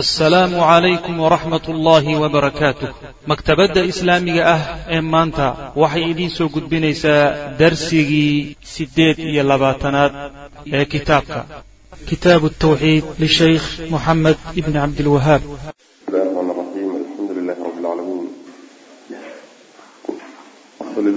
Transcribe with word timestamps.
asalaamu 0.00 0.56
calaykum 0.56 1.20
waraxmat 1.20 1.68
ullaahi 1.68 2.16
wabarakaatuh 2.22 2.88
maktabadda 3.30 3.80
islaamiga 3.92 4.42
ah 4.54 4.62
ee 4.96 5.00
maanta 5.14 5.46
waxay 5.82 6.04
idiinsoo 6.12 6.48
gudbinaysaa 6.54 7.24
darsigii 7.60 8.56
siddeed 8.74 9.16
iyo 9.30 9.42
labaatanaad 9.50 10.12
ee 10.76 10.84
kitaabka. 10.94 11.40
Kitaabu 12.10 12.48
tawxiid 12.64 13.04
lishaykh 13.22 13.66
moxamed 13.92 14.38
ibni 14.60 14.78
cabdilwahaab 14.80 15.42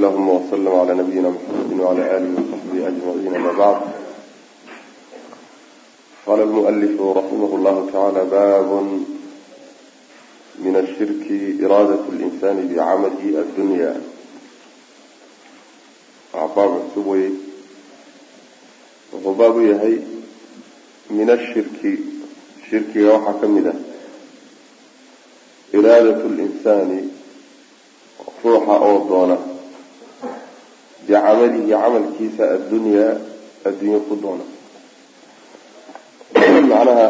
llahuma 0.01 0.31
wslm 0.39 0.75
la 0.89 0.93
nabiyina 0.99 1.29
mxamedi 1.35 1.73
wla 1.79 1.91
lihi 1.97 2.09
قال 6.26 6.40
المؤلف 6.40 7.00
رحمه 7.00 7.50
الله 7.56 7.76
تعالى 7.92 8.24
باب 8.24 8.70
من 10.64 10.74
الشرك 10.76 11.24
إرادة 11.64 12.04
الإنسان 12.12 12.56
بعمله 12.74 13.22
الدنيا 13.44 14.00
عباب 16.34 16.82
السبوي 16.86 17.30
وباب 19.24 19.60
يهي 19.60 19.96
من 21.10 21.30
الشرك 21.30 21.98
شرك 22.70 22.96
يوحى 22.96 23.32
كمده 23.42 23.74
iraadatu 25.78 26.26
linsaani 26.38 27.00
ruuxa 28.44 28.74
oo 28.88 28.98
doona 29.08 29.36
bicamalihi 31.06 31.70
camalkiisa 31.70 32.44
addunyaa 32.56 33.12
adduunyo 33.68 34.00
ku 34.08 34.14
doona 34.22 34.44
macnaha 36.35 37.07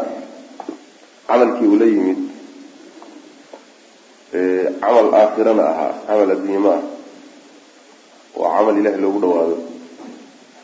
camalkii 1.27 1.67
uu 1.67 1.77
la 1.81 1.85
yimid 1.85 2.19
camal 4.81 5.07
aakhirana 5.19 5.63
ahaa 5.71 5.93
camal 6.07 6.29
adduunye 6.35 6.69
ah 6.73 6.81
oo 8.37 8.47
camal 8.55 8.75
ilahi 8.79 8.99
loogu 9.03 9.19
dhawaado. 9.23 9.57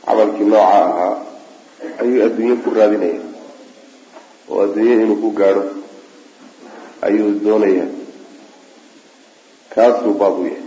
Camalkii 0.06 0.46
nooca 0.52 0.68
ahaa 0.88 1.14
ayuu 2.02 2.24
adduunye 2.26 2.56
ku 2.64 2.70
raadinaya 2.78 3.22
oo 4.50 4.60
adduunye 4.66 4.94
inuu 5.04 5.18
ku 5.24 5.30
gaadho 5.40 5.64
ayuu 7.08 7.30
doonayaa 7.46 7.90
kaasuu 9.74 10.14
baab 10.22 10.38
u 10.40 10.46
yahay. 10.46 10.64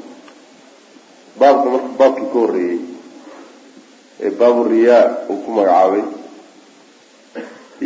Baabka 1.39 1.67
marka 1.71 1.89
baabkii 2.01 2.27
ka 2.33 2.39
horreeyey 2.41 2.81
ee 4.25 4.31
baabu 4.41 4.61
riyaa 4.73 5.03
uu 5.31 5.39
ku 5.45 5.51
magacaabay 5.57 6.03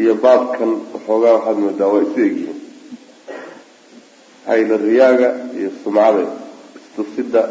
iyo 0.01 0.13
baabkan 0.25 0.71
waxoogaa 0.93 1.33
waxaad 1.37 1.59
moodaa 1.65 1.89
waa 1.93 2.03
isu 2.07 2.21
egyihiin. 2.27 2.59
Hayla 4.49 4.75
riyaaga 4.87 5.29
iyo 5.59 5.71
sumcada 5.85 6.23
istusida 6.79 7.43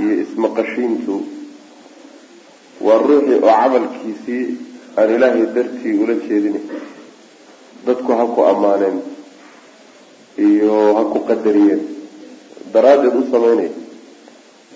iyo 0.00 0.12
ismaqashiintu. 0.24 1.14
Waa 2.84 2.98
ruuxii 3.08 3.38
oo 3.42 3.50
camalkiisii 3.60 4.44
aan 4.98 5.10
ilaahay 5.16 5.44
dartii 5.56 5.94
ula 6.02 6.14
jeedin 6.28 6.56
dadku 7.86 8.10
ha 8.18 8.24
ku 8.34 8.40
ammaaneen 8.52 8.96
iyo 10.48 10.74
ha 10.96 11.02
ku 11.12 11.18
qadariyeen. 11.28 11.82
Daraaddeed 12.72 13.14
u 13.20 13.22
samaynaya 13.32 13.72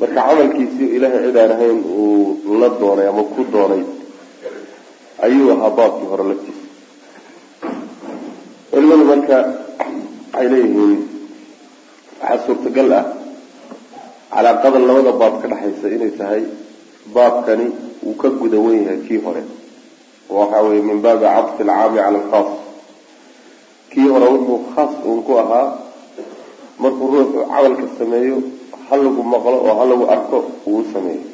marka 0.00 0.20
camalkiisii 0.28 0.88
ilaahay 0.96 1.22
cid 1.26 1.36
aan 1.42 1.52
ahayn 1.56 1.78
uu 2.02 2.58
la 2.60 2.68
doonay 2.80 3.06
ama 3.12 3.22
ku 3.34 3.42
doonay 3.54 3.82
ayuu 5.26 5.50
ahaa 5.54 5.70
baabkii 5.78 6.08
hore 6.12 6.24
laftiisa. 6.30 6.64
Culimadu 8.70 9.04
marka 9.10 9.36
waxay 10.32 10.48
leeyihiin 10.52 11.00
waxaa 12.22 12.44
suurtagal 12.46 12.90
ah 12.98 13.04
calaaqada 14.34 14.78
labada 14.88 15.12
baab 15.20 15.34
ka 15.42 15.46
dhexaysa 15.52 15.86
inay 15.96 16.12
tahay 16.20 16.42
baabkani 17.14 17.66
uu 18.06 18.14
ka 18.20 18.28
guda 18.40 18.58
wen 18.64 18.76
yahay 18.86 19.00
kii 19.08 19.20
hore. 19.26 19.42
Waxa 20.38 20.58
weye 20.66 20.82
min 20.88 20.98
baabi 21.04 21.26
cadfi 21.34 21.62
alcaami 21.66 21.98
cala 21.98 22.18
alkhaas 22.22 22.50
kii 23.92 24.06
hore 24.12 24.26
wuxuu 24.34 24.58
khaas 24.74 24.92
uun 25.08 25.20
ku 25.26 25.32
ahaa 25.42 25.66
markuu 26.82 27.06
ruuxu 27.12 27.38
camalka 27.52 27.84
sameeyo 27.98 28.36
ha 28.88 28.94
lagu 29.04 29.22
maqlo 29.32 29.56
oo 29.66 29.74
ha 29.78 29.84
lagu 29.90 30.04
arko 30.14 30.38
uu 30.70 30.84
sameeyo. 30.92 31.24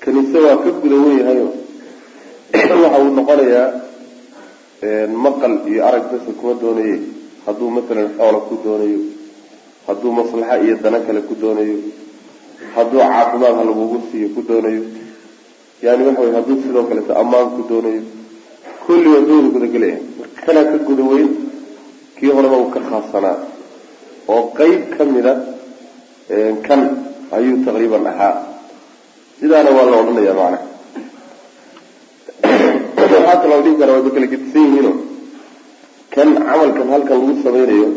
Kanise 0.00 0.38
waa 0.46 0.56
ka 0.64 0.70
guda 0.82 0.96
wen 1.04 1.16
yahayo 1.20 1.46
waxa 2.52 2.98
uu 3.02 3.10
noqonayaa 3.18 3.68
maqal 5.24 5.54
iyo 5.70 5.80
arag 5.88 6.04
basa 6.12 6.30
kuma 6.38 6.54
doonaye 6.62 6.96
hadduu 7.46 7.70
matalan 7.76 8.08
xoola 8.18 8.38
ku 8.48 8.54
doonayo 8.64 9.00
hadduu 9.86 10.10
maslaxa 10.18 10.54
iyo 10.64 10.74
dana 10.84 10.98
kale 11.06 11.20
ku 11.28 11.34
doonayo 11.42 11.76
hadduu 12.76 13.00
caafimaad 13.00 13.54
ha 13.58 13.64
lagugu 13.70 13.98
siiyo 14.10 14.28
ku 14.34 14.40
doonayo. 14.48 14.82
Yani 15.82 16.02
waxa 16.08 16.20
wey 16.22 16.32
hadduu 16.38 16.56
sidoo 16.62 16.84
kaleeto 16.88 17.12
ammaan 17.22 17.48
ku 17.56 17.62
doonayo 17.70 18.02
kulli 18.86 19.08
waa 19.14 19.24
dooda 19.28 19.48
gudagelaya 19.54 19.98
marka 20.18 20.40
kanaa 20.46 20.64
ka 20.70 20.76
guda 20.88 21.02
weyn 21.12 21.28
kii 22.18 22.30
horeba 22.36 22.56
uu 22.62 22.70
ka 22.74 22.80
khaassanaa 22.88 23.36
oo 24.34 24.42
qeyb 24.58 24.80
ka 24.96 25.02
mida 25.04 25.32
kan 26.66 26.80
ayuu 27.36 27.56
taqriiban 27.66 28.06
ahaa. 28.12 28.34
Sidaana 29.40 29.70
waa 29.76 29.86
la 29.90 29.96
odhanaya 30.02 30.34
macnaha 30.40 30.58
waxaa 33.26 33.42
kaloo 33.42 33.60
dhihi 33.64 33.76
kara 33.80 33.92
wayba 33.96 34.10
kala 34.16 34.26
gedisan 34.32 34.62
yihiino 34.66 34.92
kan 36.14 36.28
camalkan 36.48 36.88
halkan 36.92 37.16
lagu 37.20 37.34
sameynayo 37.44 37.88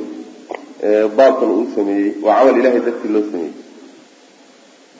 baabkan 1.17 1.49
uu 1.55 1.65
sameeyey 1.75 2.09
waa 2.25 2.35
camal 2.39 2.57
ilahay 2.61 2.81
dartii 2.87 3.11
loo 3.15 3.23
sameeyey. 3.31 3.53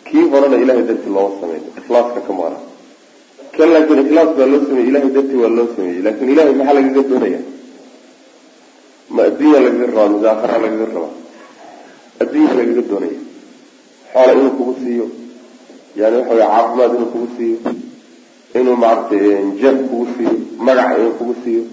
Kii 0.07 0.23
horena 0.31 0.57
ilahay 0.63 0.83
dartii 0.89 1.11
looma 1.15 1.35
sameyn 1.41 1.63
ikhlaaska 1.79 2.19
ka 2.27 2.31
maqna 2.39 2.59
kan 3.55 3.69
laakiin 3.73 3.99
ikhlaas 4.05 4.29
baa 4.37 4.47
loo 4.51 4.61
sameeyey 4.69 4.89
ilahay 4.91 5.11
dartii 5.17 5.39
waa 5.43 5.51
loo 5.57 5.67
sameeyey. 5.75 6.01
Laakin 6.05 6.29
ilahay 6.33 6.53
maxaa 6.59 6.75
lagaga 6.79 7.03
doonaya? 7.11 7.41
Ma 9.15 9.21
adduunya 9.29 9.59
lagaga 9.65 9.85
rabaa 9.95 10.07
mise 10.13 10.57
lagaga 10.65 10.85
rabaa. 10.95 11.13
Adduunya 12.23 12.53
lagaga 12.59 12.83
doonaya. 12.91 13.19
Xoola 14.13 14.31
inuu 14.39 14.51
kugu 14.57 14.73
siiyo 14.83 15.05
yani 15.99 16.15
waxa 16.17 16.33
wey 16.37 16.47
caafimaad 16.53 16.91
inuu 16.97 17.09
kugu 17.13 17.27
siiyo 17.37 17.57
inuu 18.61 18.77
maaragtay 18.83 19.25
jeeb 19.61 19.77
kugu 19.89 20.05
siiyo 20.15 20.33
magac 20.67 20.89
inuu 20.99 21.13
kugu 21.19 21.35
siiyo. 21.43 21.63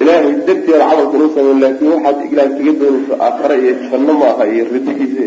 Ilaahay 0.00 0.32
darteeda 0.46 0.84
camalka 0.90 1.14
inuu 1.18 1.30
sameyn 1.36 1.60
laakin 1.62 1.88
waxaad 1.94 2.18
ilahay 2.32 2.50
kaga 2.58 2.72
doonayso 2.80 3.14
aakhare 3.26 3.54
iyo 3.62 3.72
janno 3.90 4.12
maaha 4.22 4.44
iyo 4.54 4.64
ridihiise 4.72 5.24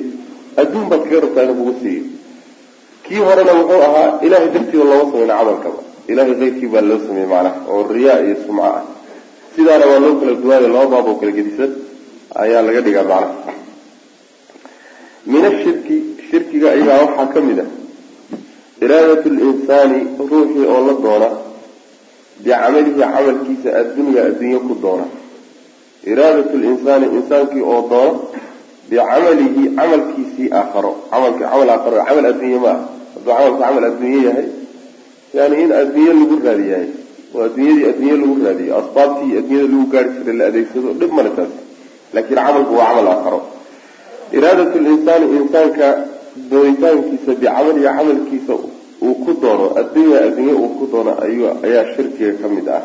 adduun 0.62 0.86
baad 0.92 1.02
kaga 1.08 1.20
rabtaa 1.26 1.44
inuu 1.48 1.58
kugu 1.62 1.74
siiyo. 1.82 2.04
Kii 3.06 3.22
horena 3.28 3.54
wuxuu 3.60 3.82
ahaa 3.88 4.10
ilahay 4.26 4.48
dartiiba 4.56 4.86
looma 4.92 5.06
sameyna 5.12 5.34
camalkaba 5.40 5.80
ilahay 6.12 6.34
keyrkii 6.42 6.70
baa 6.74 6.84
loo 6.90 7.00
sameeyey 7.08 7.30
macnaha 7.34 7.60
oo 7.72 7.82
riyaa 7.96 8.20
iyo 8.26 8.36
sumco 8.46 8.64
ah. 8.70 8.82
Sidaana 9.56 9.86
waa 9.92 10.00
loo 10.04 10.14
kala 10.20 10.34
duwaaya 10.42 10.68
laba 10.76 10.88
baab 10.94 11.08
oo 11.12 11.16
kala 11.22 11.32
gedisan 11.38 11.72
ayaa 12.44 12.62
laga 12.68 12.82
dhigaa 12.86 13.06
macnaha. 13.12 13.54
Min 15.32 15.44
ashirki 15.50 15.96
shirkiga 16.30 16.68
ayaa 16.78 16.98
waxaa 17.04 17.28
ka 17.34 17.40
mid 17.48 17.60
ah 17.64 17.70
iraadat 18.84 19.26
linsaani 19.40 20.00
ruuxii 20.30 20.66
oo 20.74 20.82
la 20.88 20.94
doona 21.06 21.30
bicamalihi 22.44 22.94
camalkiisa 23.00 23.70
addunya 23.82 24.22
adduunye 24.30 24.60
ku 24.68 24.74
doona. 24.84 25.06
Iraadat 26.12 26.52
linsaani 26.64 27.06
insaankii 27.18 27.64
oo 27.74 27.82
doona 27.92 28.20
bicamalihi 28.90 29.64
camalkiisii 29.78 30.48
aakharo 30.60 30.92
camalki 31.12 31.44
camal 31.44 31.70
aakharo 31.76 31.98
camal 32.08 32.26
adduunye 32.32 32.60
ma 32.66 32.74
hadduu 33.14 33.32
camalku 33.32 33.58
camal 33.64 33.84
adduunye 33.90 34.20
yahay 34.28 34.48
yani 35.38 35.56
in 35.64 35.72
adduunye 35.82 36.12
lagu 36.20 36.36
raadiyahay 36.48 36.90
oo 37.36 37.42
adduunyadii 37.48 37.86
adduunye 37.92 38.16
lagu 38.22 38.36
raadiyo 38.48 38.74
asbaabtii 38.82 39.32
adduunyada 39.40 39.68
lagu 39.74 39.86
gaari 39.94 40.10
jiray 40.18 40.36
la 40.40 40.46
adeegsado 40.50 40.90
dhib 41.00 41.12
male 41.18 41.32
taas 41.38 41.54
laakiin 42.14 42.40
camalku 42.46 42.74
waa 42.80 42.88
camal 42.92 43.08
aakharo. 43.14 43.40
Iraadat 44.38 44.74
linsaani 44.88 45.26
insaanka 45.40 45.88
doonitaankiisa 46.36 47.32
bicamalihi 47.40 47.86
camalkiisa 47.86 48.54
uu 49.02 49.16
ku 49.24 49.32
doono 49.42 49.66
addunya 49.82 50.20
adduunye 50.28 50.54
uu 50.54 50.70
ku 50.80 50.86
doono 50.92 51.12
ayaa 51.26 51.86
shirkiga 51.96 52.34
ka 52.42 52.48
mid 52.48 52.68
ah. 52.78 52.84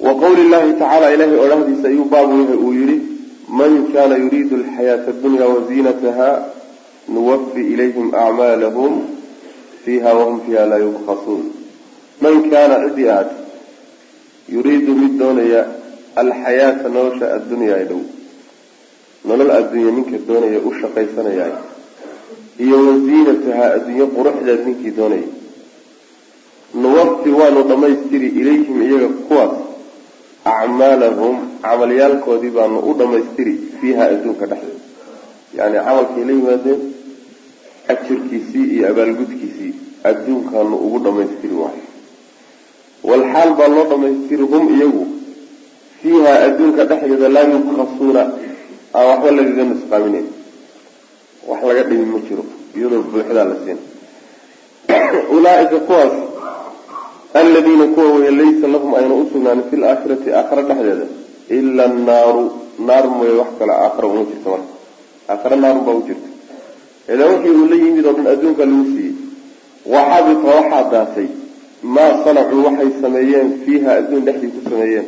Wa 0.00 0.12
qawli 0.22 0.48
llahi 0.48 0.72
tacaala 0.80 1.12
ilahay 1.14 1.38
odhahdiisa 1.44 1.88
ayuu 1.88 2.04
baabu 2.12 2.40
yahay 2.42 2.58
uu 2.66 2.72
yihi 2.72 2.96
man 3.60 3.92
kana 3.92 4.16
yuriidu 4.16 4.56
alxayaata 4.60 5.10
adunya 5.14 5.46
waziinataha 5.54 6.28
nuwafi 7.08 7.60
ilayhim 7.72 8.14
acmaalahum 8.14 8.94
fiiha 9.84 10.14
wahum 10.18 10.40
fiiha 10.46 10.66
laa 10.72 10.80
yubkhasuun 10.86 11.42
man 12.26 12.50
kaana 12.50 12.80
cidii 12.84 13.08
ahaat 13.14 13.30
yuriidu 14.54 14.94
mid 15.02 15.18
doonaya 15.18 15.66
alxayaata 16.22 16.88
nolosha 16.96 17.34
addunyaa 17.36 17.84
dhow 17.90 18.00
nolol 19.28 19.50
adduunya 19.58 19.90
ninka 19.96 20.18
doonaya 20.28 20.58
u 20.68 20.70
shaqaysanaya 20.80 21.46
iyo 22.64 22.76
waziinataha 22.86 23.64
adduunye 23.76 24.06
quruxdeed 24.16 24.60
ninkii 24.66 24.94
doonaya 24.98 25.28
nuwafi 26.82 27.30
waanu 27.40 27.62
dhammaystiri 27.70 28.28
ilayhim 28.40 28.76
iyaga 28.82 29.08
kuwaas. 29.28 29.54
Acmaalahum 30.44 31.36
camalyaalkoodii 31.62 32.50
baanu 32.56 32.78
u 32.90 32.92
dhammaystiri 32.98 33.54
fiiha 33.80 34.02
adduunka 34.12 34.46
dhexdeeda 34.50 34.84
yani 35.58 35.76
camalkay 35.86 36.24
la 36.28 36.32
yimaadeen 36.38 36.80
ajirkiisii 37.92 38.64
iyo 38.74 38.84
abaalgudkiisii 38.90 39.72
adduunkaanu 40.10 40.76
ugu 40.86 40.98
dhammaystiri 41.04 41.54
waayo. 41.62 41.84
Walxaal 43.08 43.50
baa 43.58 43.68
loo 43.74 43.84
dhammaystiri 43.90 44.42
hum 44.52 44.64
iyagu. 44.76 45.04
Fiiha 46.02 46.32
adduunka 46.46 46.84
dhexdeeda 46.90 47.28
laa 47.36 47.46
yubkasuuna 47.52 48.22
aan 48.96 49.06
waxba 49.10 49.30
lagaga 49.38 49.64
nusqaaminayn 49.70 50.26
wax 51.48 51.60
laga 51.68 51.82
dhimi 51.90 52.06
ma 52.14 52.18
jiro 52.28 52.44
iyadoo 52.76 53.02
buuxdaa 53.12 53.44
la 53.50 53.56
siin. 53.64 53.78
Ulaaika 55.36 55.78
kuwaas 55.88 56.12
aladiina 57.34 57.86
kuwa 57.94 58.06
wey 58.18 58.30
laysa 58.40 58.66
lahum 58.74 58.94
ayna 58.98 59.14
usugnaanin 59.22 59.64
fi 59.70 59.76
laakhirati 59.82 60.28
aakhara 60.38 60.62
dhexdeeda 60.68 61.06
ila 61.56 61.82
annaaru 61.90 62.44
naar 62.88 63.04
mooye 63.16 63.32
wax 63.40 63.50
kale 63.58 63.72
aakhara 63.84 64.06
uma 64.08 64.22
jirto 64.30 64.48
marka. 64.50 64.72
Aakhare 65.32 65.56
naarun 65.62 65.84
baa 65.86 65.96
u 66.00 66.02
jirta. 66.08 66.28
Idan 67.12 67.28
wixii 67.34 67.54
uu 67.60 67.66
la 67.72 67.76
yimid 67.82 68.06
oo 68.06 68.12
dhan 68.18 68.26
adduunka 68.34 68.64
lagu 68.70 68.84
siiyey 68.94 69.14
waxabita 69.94 70.48
waxaa 70.58 70.84
daatay 70.92 71.28
maa 71.94 72.12
sanacuu 72.24 72.62
waxay 72.66 72.90
sameeyeen 73.02 73.48
fiiha 73.64 73.90
adduun 74.00 74.22
dhexdii 74.26 74.50
ku 74.54 74.60
sameeyeen. 74.70 75.06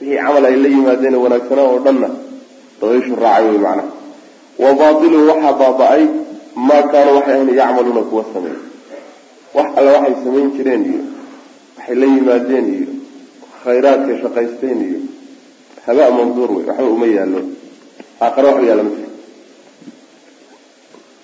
Wixii 0.00 0.16
camal 0.24 0.44
ay 0.50 0.56
la 0.64 0.68
yimaadeen 0.74 1.16
wanaagsanaa 1.24 1.66
oo 1.72 1.78
dhanna 1.86 2.08
dabayshu 2.84 3.14
raacay 3.24 3.48
wey 3.50 3.58
macnaha 3.64 3.88
wa 4.62 4.70
baatilu 4.80 5.18
waxaa 5.30 5.52
baaba-ay 5.62 6.04
maa 6.68 6.82
kaanuu 6.92 7.16
waxay 7.18 7.34
ahayn 7.34 7.50
yacmaluuna 7.60 8.02
kuwa 8.10 8.24
sameey 8.32 8.58
wax 9.56 9.66
alle 9.78 9.90
waxay 9.96 10.14
samayn 10.24 10.48
jireen 10.56 10.82
iyo 10.90 11.00
waxay 11.78 11.94
la 12.00 12.06
yimaadeen 12.14 12.66
iyo 12.76 12.88
khayraadkay 13.64 14.16
shaqaysteen 14.22 14.78
iyo 14.88 15.00
haba 15.86 16.04
manduur 16.16 16.50
wey 16.56 16.64
waxba 16.68 16.84
uma 16.96 17.06
yaalo 17.16 17.40
aakhare 18.24 18.46
waxba 18.50 18.66
yaalla 18.68 18.84
ma 18.88 18.92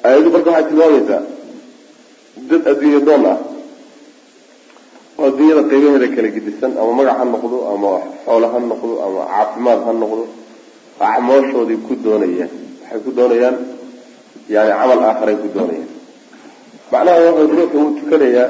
aayaddu 0.08 0.28
marka 0.34 0.50
waxay 0.50 0.66
tilmaamaysaa 0.70 1.22
dad 2.50 2.62
adduunye 2.72 3.00
doon 3.08 3.24
ah 3.32 3.38
oo 5.18 5.26
adduunyada 5.30 5.62
qaybaheeda 5.70 6.08
kala 6.16 6.28
gedisan 6.36 6.72
ama 6.82 6.92
magac 6.98 7.16
ha 7.20 7.24
noqdo 7.34 7.56
ama 7.72 7.90
xoolo 8.26 8.46
ha 8.52 8.58
noqdo 8.70 8.94
ama 9.06 9.20
caafimaad 9.32 9.80
ha 9.86 9.92
noqdo 10.02 10.22
acmooshoodii 11.08 11.80
ku 11.86 11.92
doonayaan. 12.04 12.50
Waxay 12.82 13.00
ku 13.04 13.10
doonayaan 13.18 13.56
yani 14.54 14.70
camal 14.78 15.00
aakharay 15.08 15.36
ku 15.42 15.48
doonayaan. 15.56 15.88
Macnaha 16.92 17.18
wuxuu 17.26 17.54
ruuxu 17.58 17.76
uu 17.82 17.90
tukanayaa 17.98 18.48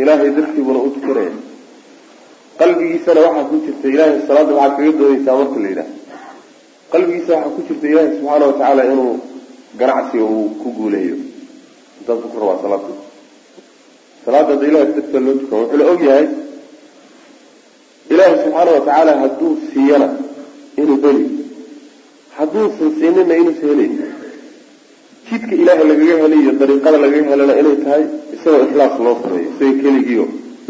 ilaahay 0.00 0.30
dartiibuna 0.36 0.78
u 0.86 0.90
tukanaya 0.96 1.32
qalbigiisana 2.58 3.20
waxaa 3.26 3.44
ku 3.50 3.56
jirta 3.64 3.86
ilaahay 3.94 4.18
salaada 4.28 4.52
waxaad 4.58 4.76
kaga 4.78 4.92
doonaysaa 5.00 5.36
marka 5.40 5.58
la 5.64 5.68
yidhaah 5.70 5.88
qalbigiisa 6.92 7.32
waxaa 7.34 7.54
ku 7.56 7.60
jirta 7.68 7.86
ilaahay 7.92 8.10
subxaana 8.16 8.44
watacaala 8.50 8.82
inuu 8.92 9.12
ganacsiga 9.80 10.24
uu 10.36 10.48
ku 10.62 10.68
guuleeyo 10.78 11.16
intaasuu 12.00 12.28
ku 12.32 12.36
rabaa 12.42 12.58
salaada 12.64 12.92
salaada 14.24 14.50
hadda 14.52 14.66
ilahay 14.70 14.86
darteed 14.96 15.22
loo 15.26 15.34
tukan 15.42 15.58
wuxuu 15.62 15.78
la 15.80 15.84
og 15.92 16.02
yahay 16.08 16.26
ilaahay 18.12 18.36
subxaana 18.44 18.70
watacaala 18.76 19.12
hadduu 19.22 19.52
siiyana 19.72 20.08
inuu 20.82 20.98
heli 21.04 21.24
hadduusan 22.38 22.90
siinina 22.98 23.34
inuusan 23.40 23.68
helayn 23.72 23.94
jidka 25.28 25.54
ilaahay 25.62 25.86
lagaga 25.90 26.14
helay 26.22 26.40
iyo 26.44 26.52
dariiqada 26.60 26.98
lagaga 27.04 27.28
helana 27.32 27.54
inay 27.60 27.76
tahay 27.84 28.02
isagoo 28.34 28.62
ikhlaas 28.66 28.94
loo 29.04 29.14
sameeyo 29.22 29.48
isaga 29.54 29.74
keligiio 29.82 30.24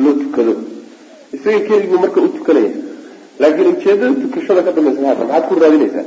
loo 0.05 0.15
tukado. 0.23 0.53
Isaga 1.37 1.61
keligii 1.69 1.99
marka 2.05 2.19
u 2.27 2.29
tukanaya. 2.37 2.71
Laakiin 3.41 3.69
ujeedada 3.73 4.15
tukashada 4.23 4.61
ka 4.67 4.71
dambaysa 4.77 5.01
maata 5.07 5.23
maxaad 5.25 5.45
ku 5.49 5.55
raadinaysaa? 5.63 6.07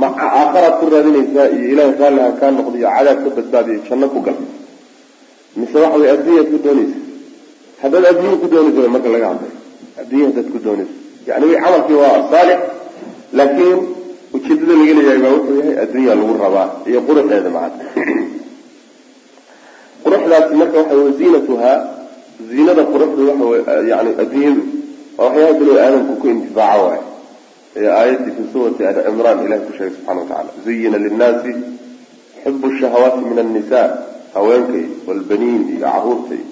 Ma 0.00 0.06
aakharaad 0.26 0.74
ku 0.80 0.84
raadinaysaa 0.94 1.46
iyo 1.54 1.66
ilaahay 1.72 1.94
raalliha 2.02 2.28
kaa 2.40 2.50
noqdo 2.58 2.76
iyo 2.80 2.88
cadaab 2.96 3.18
ka 3.24 3.30
badbaadiyo 3.36 3.78
janno 3.88 4.06
ku 4.14 4.18
gal? 4.26 4.38
Mise 5.58 5.76
waxa 5.84 5.98
way 6.02 6.08
adduunyaad 6.14 6.48
ku 6.52 6.58
doonaysa? 6.64 6.98
Haddaad 7.82 8.04
adduunya 8.12 8.36
ku 8.42 8.46
doonaysa 8.52 8.88
marka 8.94 9.08
laga 9.14 9.26
hadlayo 9.32 9.54
adduunya 10.00 10.26
haddaad 10.28 10.48
ku 10.54 10.58
doonayso. 10.66 10.94
Yani 11.28 11.44
wi 11.50 11.56
camalkii 11.64 11.98
waa 12.04 12.16
saalix 12.32 12.60
laakiin 13.38 13.78
ujeedada 14.42 14.74
laga 14.80 14.92
leeyahay 14.98 15.18
baa 15.24 15.32
wuxuu 15.38 15.56
yahay 15.60 15.76
adduunya 15.84 16.14
lagu 16.18 16.34
rabaa 16.44 16.66
iyo 16.90 17.00
quruxeeda 17.06 17.50
macad. 17.56 17.80
Quruxdaasi 20.04 20.54
marka 20.60 20.76
waxa 20.82 20.94
wey 21.00 21.12
ziinatuhaa 21.18 21.76
ziinada 22.50 22.82
quruxdu 22.92 23.22
waxa 23.30 23.72
yani 23.90 24.10
adduunyadu 24.22 24.62
waa 25.18 25.26
waxyaaba 25.26 25.52
binu 25.58 25.72
aadamku 25.84 26.12
ku 26.20 26.26
intifaaco 26.34 26.82
waay 26.88 27.02
ee 27.80 27.88
aayadii 27.98 28.32
fi 28.36 28.42
suurati 28.52 28.82
ali 28.88 29.00
cimraan 29.06 29.38
ilahi 29.46 29.62
ku 29.66 29.72
sheegay 29.78 29.94
subxana 29.96 30.20
watacala 30.20 30.50
zuyina 30.64 30.98
linnaasi 31.04 31.52
xubu 32.42 32.66
shahawaati 32.80 33.20
min 33.28 33.38
annisa 33.44 33.80
haweenkay 34.34 34.84
walbaniin 35.08 35.62
iyo 35.74 35.80
caruurtay 35.86 36.42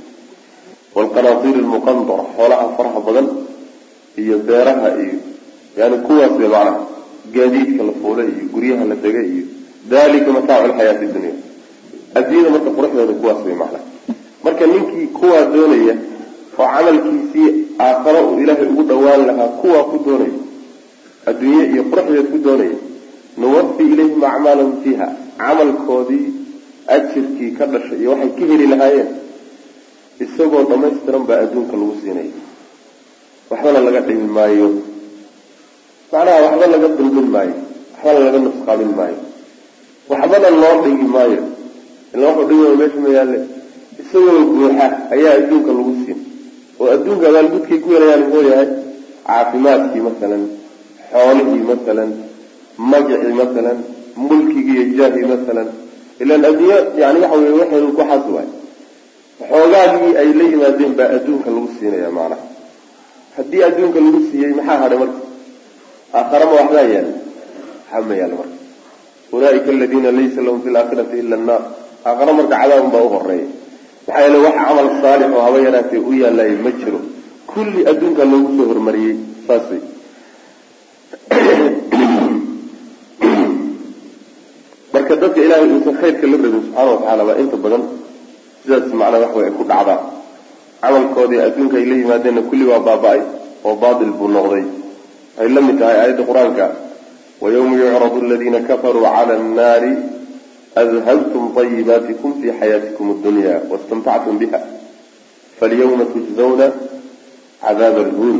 waalqanaatiir 0.94 1.56
almuqandara 1.64 2.24
xoolaha 2.36 2.66
faraha 2.76 3.00
badan 3.08 3.26
iyo 4.22 4.36
beeraha 4.48 4.88
iyo 5.04 5.18
yani 5.80 5.96
kuwaas 6.06 6.32
be 6.40 6.46
macnaha 6.54 6.72
gaadiidka 7.34 7.82
la 7.88 7.92
fuulay 8.02 8.28
iyo 8.36 8.44
guryaha 8.54 8.84
la 8.90 8.96
degay 9.04 9.26
iyo 9.36 9.44
dalika 9.92 10.28
mataacu 10.36 10.66
lxayaati 10.72 11.06
dunya. 11.14 11.32
Adduunyada 12.18 12.50
marka 12.54 12.70
quruxdeeda 12.76 13.14
kuwaas 13.20 13.40
bay 13.46 13.54
macnaha 13.62 13.84
marka 14.44 14.64
ninkii 14.72 15.06
kuwaa 15.18 15.44
doonaya 15.54 15.94
oo 16.60 16.66
camalkiisii 16.74 17.48
aakharo 17.86 18.20
uu 18.30 18.40
ilaahay 18.42 18.66
ugu 18.72 18.82
dhawaan 18.90 19.22
lahaa 19.28 19.48
kuwaa 19.60 19.84
ku 19.90 19.96
doonaya 20.06 20.36
adduunye 21.30 21.64
iyo 21.72 21.82
quruxdeed 21.92 22.26
ku 22.32 22.38
doonaya 22.46 22.76
nuwafi 23.40 23.82
ilayhim 23.92 24.24
acmaalahum 24.32 24.72
fiiha 24.84 25.06
camalkoodii 25.40 26.26
ajirkii 26.96 27.50
ka 27.58 27.64
dhashay 27.72 27.98
iyo 28.02 28.10
waxay 28.12 28.30
ka 28.38 28.44
heli 28.52 28.66
lahaayeen 28.72 29.10
isagoo 30.24 30.62
dhamaystiran 30.70 31.24
baa 31.28 31.38
adduunka 31.46 31.74
lagu 31.80 31.94
siinaya 32.02 32.32
waxbana 33.50 33.80
laga 33.86 34.00
dhimi 34.08 34.26
maayo 34.38 34.68
macnaha 36.12 36.38
waxba 36.46 36.66
laga 36.66 36.88
dulmin 36.98 37.28
maayo 37.34 37.54
waxbana 37.94 38.18
laga 38.26 38.38
nusqaamin 38.38 38.90
maayo. 38.98 39.18
Waxbana 40.10 40.48
loo 40.62 40.76
dhigi 40.84 41.06
maayo. 41.14 41.42
Ila 42.14 42.26
waxuu 42.28 42.46
dhigi 42.48 42.76
meesha 42.80 42.98
ma 43.04 43.08
yaalle 43.16 43.38
isagoo 44.00 44.44
buuxa 44.52 44.86
ayaa 45.14 45.34
adduunka 45.38 45.70
lagu 45.78 45.92
siin. 46.04 46.18
Oo 46.80 46.88
adduunka 46.94 47.24
abaalgudkay 47.28 47.78
ku 47.82 47.88
helayaan 47.94 48.22
muxuu 48.24 48.44
yahay. 48.50 48.68
Caafimaadkii 49.26 50.02
masalan 50.08 50.42
xoolihii 51.12 51.64
masalan 51.70 52.10
magacii 52.92 53.34
masalan 53.42 53.78
mulkigii 54.16 54.76
iyo 54.76 54.84
jaahii 54.98 55.30
masalan. 55.32 55.68
Ilaan 56.20 56.44
adduunyo 56.44 56.78
yani 57.00 57.18
waxa 57.22 57.36
wey 57.38 57.52
waxeedu 57.60 57.92
ku 57.94 58.00
waay 58.36 58.48
xoogaagii 59.48 60.16
ay 60.20 60.28
la 60.38 60.44
yimaadeen 60.52 60.92
baa 60.98 61.10
adduunka 61.16 61.48
lagu 61.50 61.68
siinaya 61.78 62.10
macnaha 62.10 62.44
haddii 63.36 63.62
adduunka 63.68 63.98
lagu 64.06 64.20
siiyey 64.30 64.52
maxaa 64.58 64.78
hadhay 64.82 64.98
marka 65.02 65.19
aakharama 66.18 66.52
waxbaa 66.60 66.86
yaalla 66.94 67.14
waxba 67.92 68.08
ma 68.08 68.14
yaalo 68.20 68.34
marka 68.40 68.56
ulaaika 69.36 69.68
aladiina 69.76 70.10
laysa 70.18 70.40
lahum 70.46 70.60
fi 70.64 70.70
laakhirati 70.76 71.16
ila 71.22 71.34
annaar 71.40 71.62
aakhara 72.08 72.32
marka 72.38 72.54
cadaabun 72.62 72.90
baa 72.94 73.04
u 73.08 73.10
horreeya 73.14 73.46
maxaa 74.06 74.22
yeele 74.24 74.38
wax 74.46 74.54
camal 74.66 74.88
saalix 75.02 75.30
oo 75.36 75.42
haba 75.46 75.58
yaraatee 75.66 76.00
u 76.10 76.12
yaalaay 76.22 76.52
ma 76.66 76.70
jiro 76.80 77.00
kulli 77.52 77.80
adduunka 77.92 78.22
loogu 78.32 78.50
soo 78.58 78.66
hormariyey 78.72 79.16
saas 79.46 79.64
wey 79.72 79.82
marka 84.92 85.14
dadka 85.22 85.40
ilaahay 85.46 85.68
uusan 85.74 85.94
khayrka 86.00 86.24
la 86.30 86.36
rabin 86.36 86.52
subxaana 86.66 86.90
watacaala 86.92 87.22
baa 87.28 87.38
inta 87.42 87.56
badan 87.64 87.82
sidaas 88.62 88.86
macnaa 89.00 89.20
wax 89.24 89.32
way 89.38 89.44
ay 89.48 89.54
ku 89.58 89.64
dhacdaa 89.70 89.98
camalkoodii 90.82 91.40
adduunka 91.46 91.76
ay 91.80 91.86
la 91.90 91.96
yimaadeenna 92.02 92.42
kulli 92.50 92.64
waa 92.72 92.82
baaba-ay 92.88 93.20
oo 93.66 93.74
baatil 93.82 94.12
buu 94.18 94.28
noqday 94.36 94.64
waxay 95.40 95.54
la 95.54 95.60
mid 95.60 95.78
tahay 95.78 95.96
aayadda 96.00 96.22
qur'aanka. 96.30 96.66
Wayawma 97.40 97.76
yucradu 97.76 98.20
aladiina 98.26 98.60
kafaruu 98.68 99.02
cala 99.02 99.32
annaari 99.40 99.92
adhabtum 100.76 101.54
طayibaatikum 101.56 102.30
fi 102.42 102.52
xayaatikum 102.60 103.06
addunya 103.16 103.54
wastamtactum 103.70 104.36
biha. 104.38 104.60
Falyawma 105.58 106.04
tujzawna 106.12 106.66
cadaab 107.64 107.96
alhuun 108.04 108.38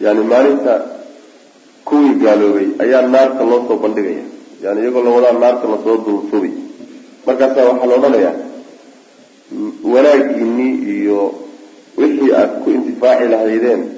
yani 0.00 0.22
maalinta 0.32 0.74
kuwii 1.84 2.20
gaaloobay 2.20 2.68
ayaa 2.84 3.08
naarta 3.08 3.44
loo 3.44 3.64
soo 3.68 3.78
bandhigaya. 3.80 4.24
Yani 4.62 4.80
iyagoo 4.84 5.02
la 5.04 5.10
wadaa 5.16 5.32
naarta 5.40 5.66
la 5.72 5.78
soo 5.84 5.96
duultubay 6.04 6.52
markaasaa 7.26 7.64
waxaa 7.72 7.86
la 7.88 7.94
odhanayaa 7.96 8.34
wanaagiinii 9.92 10.72
iyo 11.00 11.32
wixii 11.96 12.32
aad 12.36 12.52
ku 12.64 12.70
intifaaci 12.70 13.28
lahaydeen 13.32 13.95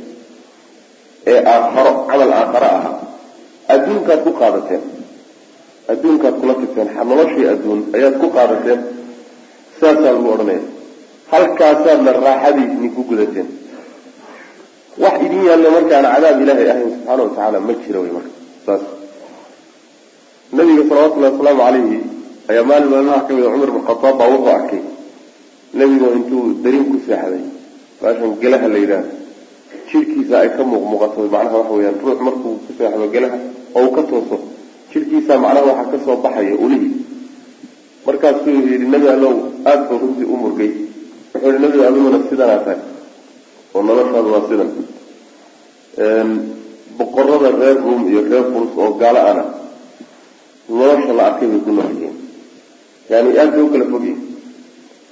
ee 1.33 1.41
aakharo 1.55 1.93
camal 2.11 2.33
aakharo 2.41 2.69
ah 2.79 2.87
adduunkaad 3.75 4.21
ku 4.27 4.33
qaadateen 4.41 4.83
adduunkaad 5.93 6.35
kula 6.41 6.55
tagteen 6.61 6.89
noloshii 7.11 7.47
adduun 7.55 7.81
ayaad 7.97 8.15
ku 8.23 8.29
qaadateen 8.37 8.81
sidaasaa 9.79 10.13
lagu 10.17 10.29
odhanaya 10.35 10.63
halkaasaadna 11.33 12.13
raaxadiisni 12.27 12.89
ku 12.97 13.03
gudateen. 13.09 13.49
Wax 15.03 15.17
idin 15.27 15.43
yaallo 15.49 15.71
markaana 15.77 16.09
cadaab 16.15 16.41
ilaahay 16.43 16.69
ahayn 16.75 16.91
subxaana 16.95 17.23
watacaala 17.23 17.59
ma 17.69 17.73
jira 17.83 17.99
wey 18.05 18.13
marka 18.17 18.33
saas. 18.67 18.83
Nabiga 20.59 20.83
salawatullahi 20.89 21.33
wasalaamu 21.35 21.63
calayhi 21.63 21.99
ayaa 22.51 22.65
maalin 22.71 22.91
maalmaha 22.95 23.21
ka 23.27 23.33
mida 23.35 23.49
cumar 23.55 23.71
bin 23.77 23.85
baa 23.87 24.29
wuxuu 24.33 24.51
arkay. 24.59 24.83
Nebigu 25.79 26.07
intuu 26.19 26.45
darin 26.65 26.85
ku 26.91 26.97
seexday 27.07 27.45
baashan 28.01 28.31
gelaha 28.43 28.67
la 28.75 28.79
yidhaahdo 28.85 29.11
jirkiisa 29.91 30.35
ay 30.43 30.49
ka 30.57 30.63
muuqmuuqato 30.71 31.19
macnaha 31.35 31.57
waxa 31.61 31.73
weyaan 31.79 31.97
ruux 32.05 32.19
markuu 32.27 32.53
ku 32.65 32.71
seexdo 32.79 33.07
gelaha 33.15 33.39
oo 33.77 33.83
uu 33.87 33.93
ka 33.97 34.03
tooso 34.11 34.37
jirkiisa 34.93 35.33
macnaha 35.45 35.67
waxaa 35.71 35.91
ka 35.93 35.99
soo 36.05 36.17
baxaya 36.25 36.55
ulihii 36.65 36.93
markaasuu 38.07 38.55
yidhi 38.69 38.87
nebi 38.95 39.09
allow 39.15 39.35
aada 39.69 39.83
buu 39.89 39.99
runtii 40.03 40.29
u 40.33 40.37
murgay. 40.43 40.71
Wuxuu 41.33 41.49
yihi 41.53 41.61
nebi 41.65 41.79
adiguna 41.89 42.19
sidanaa 42.31 42.61
tahay. 42.65 42.81
Oo 43.75 43.83
noloshaadu 43.89 44.29
waa 44.35 44.45
sidan. 44.49 44.71
Boqorada 46.99 47.51
reer 47.61 47.77
ruom 47.85 48.01
iyo 48.11 48.21
reer 48.31 48.45
furs 48.53 48.73
oo 48.83 48.91
gaalo 49.01 49.21
ana 49.31 49.45
nolosha 50.69 51.13
la 51.19 51.23
arkay 51.29 51.49
bay 51.53 51.61
ku 51.67 51.71
noolyihiin 51.77 52.15
yani 53.11 53.29
aada 53.39 53.51
bay 53.57 53.63
u 53.67 53.71
kala 53.73 53.85
fogyihin 53.93 54.19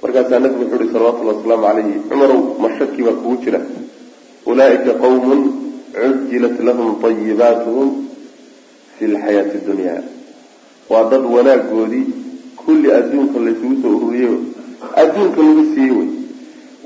markaasaa 0.01 0.39
nabigu 0.43 0.63
wuxuu 0.63 0.81
ihi 0.83 0.91
salawatullhi 0.93 1.31
wasalaamu 1.33 1.63
calayhi 1.67 1.93
cumarow 2.09 2.39
mashaki 2.63 3.01
baa 3.07 3.15
kugu 3.21 3.35
jira 3.43 3.59
ulaaika 4.49 4.91
qawmun 5.03 5.41
cujilat 5.97 6.57
lahum 6.67 6.89
tayibaatuhum 7.03 7.87
fi 8.97 9.03
lxayaati 9.13 9.57
dunya 9.67 9.95
waa 10.91 11.03
dad 11.11 11.23
wanaagoodii 11.35 12.05
kulli 12.61 12.87
adduunka 12.99 13.37
laysugu 13.45 13.75
soo 13.81 13.93
ururiyey 13.97 14.35
adduunka 15.01 15.39
lagu 15.47 15.63
siiyey 15.73 15.93
wey. 15.97 16.09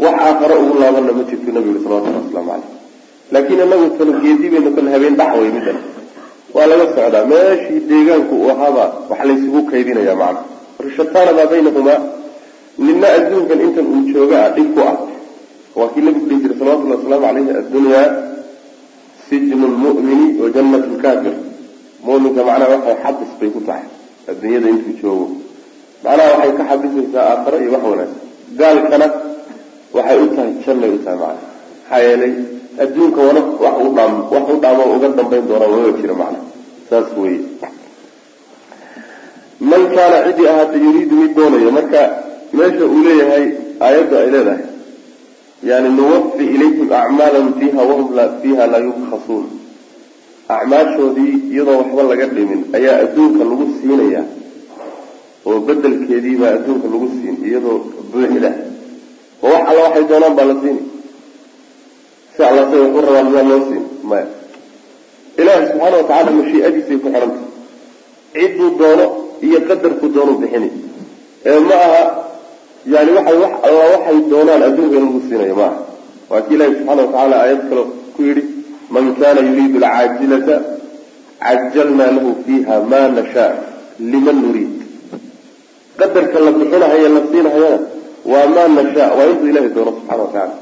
Wax 0.04 0.16
aakhare 0.28 0.56
ugu 0.64 0.80
laabanna 0.82 1.12
ma 1.18 1.24
jirto 1.30 1.52
nabigu 1.56 1.74
yihi 1.76 1.84
salawatullahi 1.86 2.26
waslamu 2.26 2.50
caleyh 2.52 2.70
laakiin 3.34 3.62
inagu 3.66 3.88
talo 3.98 4.12
geedi 4.24 4.48
baynu 4.54 4.70
kala 4.76 4.90
habeen 4.96 5.16
dhax 5.20 5.32
wey 5.42 5.52
middan 5.58 5.78
waa 6.56 6.66
laga 6.72 6.86
socdaa. 6.96 7.26
Meeshii 7.34 7.80
deegaanku 7.90 8.36
uu 8.36 8.48
wax 9.10 9.20
laysugu 9.30 9.60
kaydinaya 9.72 10.16
macna 10.22 10.42
rishataana 10.86 11.32
maa 11.38 11.48
baynahumaa 11.54 12.00
nina 12.78 13.08
adduunkan 13.18 13.60
intan 13.66 13.86
uu 13.94 14.02
jooga 14.14 14.38
ah 14.46 14.50
dhib 14.56 14.70
ku 14.76 14.82
ah 14.92 14.98
waa 15.78 15.90
kii 15.94 16.04
nabigu 16.06 16.26
dhihi 16.30 16.40
jiray 16.44 16.58
salawatullahi 16.60 16.98
wasalaamu 17.00 17.26
caleyhi 17.28 17.52
addunyaa 17.62 18.08
sijnu 19.30 19.66
lmu'mini 19.76 20.28
wa 20.42 20.48
jannat 20.56 20.84
lkaafir 20.94 21.36
muminka 22.06 22.42
macnaha 22.48 22.72
waxay 22.76 22.96
xabis 23.04 23.32
bay 23.40 23.50
ku 23.56 23.60
tahay 23.68 23.86
adduunyada 24.30 24.68
intuu 24.74 24.94
joogo. 25.02 25.26
Macnaha 26.04 26.30
waxay 26.34 26.52
ka 26.58 26.64
xabisaysaa 26.70 27.26
aakhare 27.32 27.58
iyo 27.64 27.72
wax 27.76 27.84
wanaagsan 27.92 28.20
gaalkana 28.60 29.08
waxay 29.96 30.18
u 30.24 30.28
tahay 30.36 30.52
jannay 30.66 30.90
u 30.98 31.00
tahay 31.06 31.18
macna 31.22 31.38
maxaa 31.38 32.00
yeelay 32.08 32.34
adduunka 32.84 33.20
wana 33.28 33.42
wax 33.64 33.76
u 33.86 33.90
dhaam 33.98 34.14
wax 34.34 34.46
u 34.54 34.58
dhaamo 34.64 34.84
uga 34.96 35.08
dambayn 35.18 35.46
doona 35.50 35.66
waga 35.74 35.92
jira 36.02 36.16
macna 36.22 36.40
saas 36.90 37.08
weye 37.22 37.40
man 39.72 39.82
kaana 39.96 40.18
ciddii 40.28 40.48
ahaata 40.52 40.78
yuriidu 40.86 41.16
mid 41.22 41.32
doonayo 41.38 41.72
marka 41.78 42.02
meesha 42.58 42.86
uu 42.94 43.02
leeyahay 43.08 43.46
aayadda 43.86 44.16
ay 44.24 44.30
leedahay 44.36 44.64
yani 45.70 45.90
nuwafi 45.98 46.44
ilayhim 46.56 46.90
acmaalahum 47.02 47.54
fiiha 47.60 47.82
wahum 47.90 48.08
fiiha 48.42 48.64
laa 48.74 48.84
yubkhasuun. 48.90 49.46
Acmaashoodii 50.56 51.34
iyadoo 51.54 51.78
waxba 51.82 52.04
laga 52.12 52.26
dhimin 52.36 52.62
ayaa 52.78 52.96
adduunka 53.04 53.44
lagu 53.50 53.66
siinayaa. 53.80 54.26
Oo 55.46 55.60
bedelkeediibaa 55.68 56.52
adduunka 56.58 56.88
lagu 56.94 57.08
siin 57.18 57.36
iyadoo 57.50 57.78
buuxda 58.12 58.50
oo 59.44 59.50
wax 59.54 59.64
alla 59.70 59.82
waxay 59.86 60.04
doonaan 60.10 60.36
baa 60.38 60.48
la 60.52 60.56
siini 60.62 60.82
si 62.36 62.42
alla 62.50 62.64
say 62.72 62.80
wax 62.84 62.94
u 62.98 63.02
rabaan 63.06 63.28
miyaa 63.32 63.48
loo 63.52 63.62
siin 63.70 63.84
maya. 64.10 64.28
Ilaahi 65.40 65.66
subxaana 65.70 65.96
watacaala 65.98 66.32
mashiiadiisay 66.38 66.98
ku 67.04 67.08
xidhantay 67.14 67.46
cidduu 68.34 68.70
doono 68.80 69.06
iyo 69.48 69.60
qadarku 69.70 70.06
doonu 70.16 70.34
bixini. 70.42 70.70
Ee 71.46 71.60
ma 71.70 71.76
aha 71.86 72.04
yani 72.94 73.12
waxay 73.18 73.38
wax 73.44 73.54
alla 73.68 73.84
waxay 73.94 74.18
doonaan 74.32 74.62
adduunka 74.68 74.98
lagu 75.04 75.20
siinayo 75.28 75.56
ma 75.62 75.66
aha. 75.70 75.80
Waa 76.30 76.42
kii 76.46 76.56
ilaahi 76.56 76.74
subxana 76.78 77.02
watacaala 77.04 77.36
aayad 77.44 77.62
kale 77.70 77.84
ku 78.16 78.22
yidhi 78.28 78.44
man 78.96 79.06
kana 79.20 79.40
yuriidu 79.48 79.78
alcaajilata 79.86 80.56
cajalnaa 81.46 82.12
lahu 82.18 82.30
fiiha 82.46 82.76
ma 82.92 83.02
nashaa 83.18 83.52
liman 84.12 84.38
nuriid. 84.44 84.72
Qadarka 86.00 86.38
la 86.46 86.52
bixinahaye 86.58 87.08
la 87.16 87.22
siinahayana 87.32 87.80
waa 88.32 88.48
maa 88.56 88.68
nashaa 88.78 89.10
waa 89.18 89.28
intuu 89.32 89.48
ilahay 89.52 89.70
doono 89.78 89.92
subxana 89.98 90.22
watacaala 90.24 90.56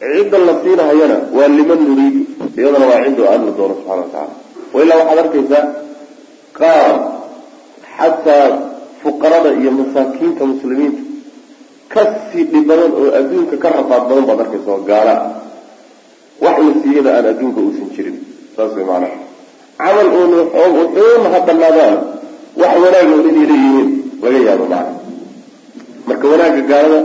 cidda 0.00 0.38
la 0.48 0.54
siinahayana 0.64 1.16
waa 1.36 1.48
liman 1.58 1.80
nuriidu 1.88 2.20
iyadana 2.58 2.86
waa 2.90 3.00
ciddu 3.06 3.22
aan 3.32 3.42
la 3.48 3.52
doono 3.58 3.74
subxana 3.78 4.00
watacaala 4.02 4.32
wailaa 4.74 4.98
waxaad 5.00 5.18
arkaysaa 5.24 5.64
qaar 6.60 6.94
xataa 7.96 8.48
fuqarada 9.02 9.50
iyo 9.60 9.70
masaakiinta 9.80 10.42
muslimiinta 10.52 11.01
ka 11.92 12.02
sii 12.30 12.44
dhib 12.52 12.64
badan 12.70 12.90
oo 13.00 13.08
adduunka 13.18 13.56
ka 13.62 13.68
rafaad 13.76 14.02
badan 14.08 14.24
baad 14.28 14.40
arkaysa 14.44 14.70
oo 14.74 14.82
gaala 14.90 15.14
wax 16.44 16.56
la 16.66 16.72
siiyada 16.82 17.10
aan 17.16 17.26
adduunka 17.32 17.60
uusan 17.66 17.88
jirin. 17.94 18.16
Saas 18.56 18.72
way 18.76 18.84
maanaha 18.90 19.16
camal 19.78 20.08
uun 20.18 20.32
wuxuun 20.78 21.22
ha 21.32 21.38
banaadaan 21.48 21.96
wax 22.60 22.72
wanaaga 22.84 23.12
un 23.18 23.24
inay 23.30 23.46
leeyihiin 23.50 23.88
laga 24.22 24.38
yaabo 24.48 24.64
macna 24.72 24.92
marka 26.08 26.24
wanaagga 26.32 26.62
gaalada 26.70 27.00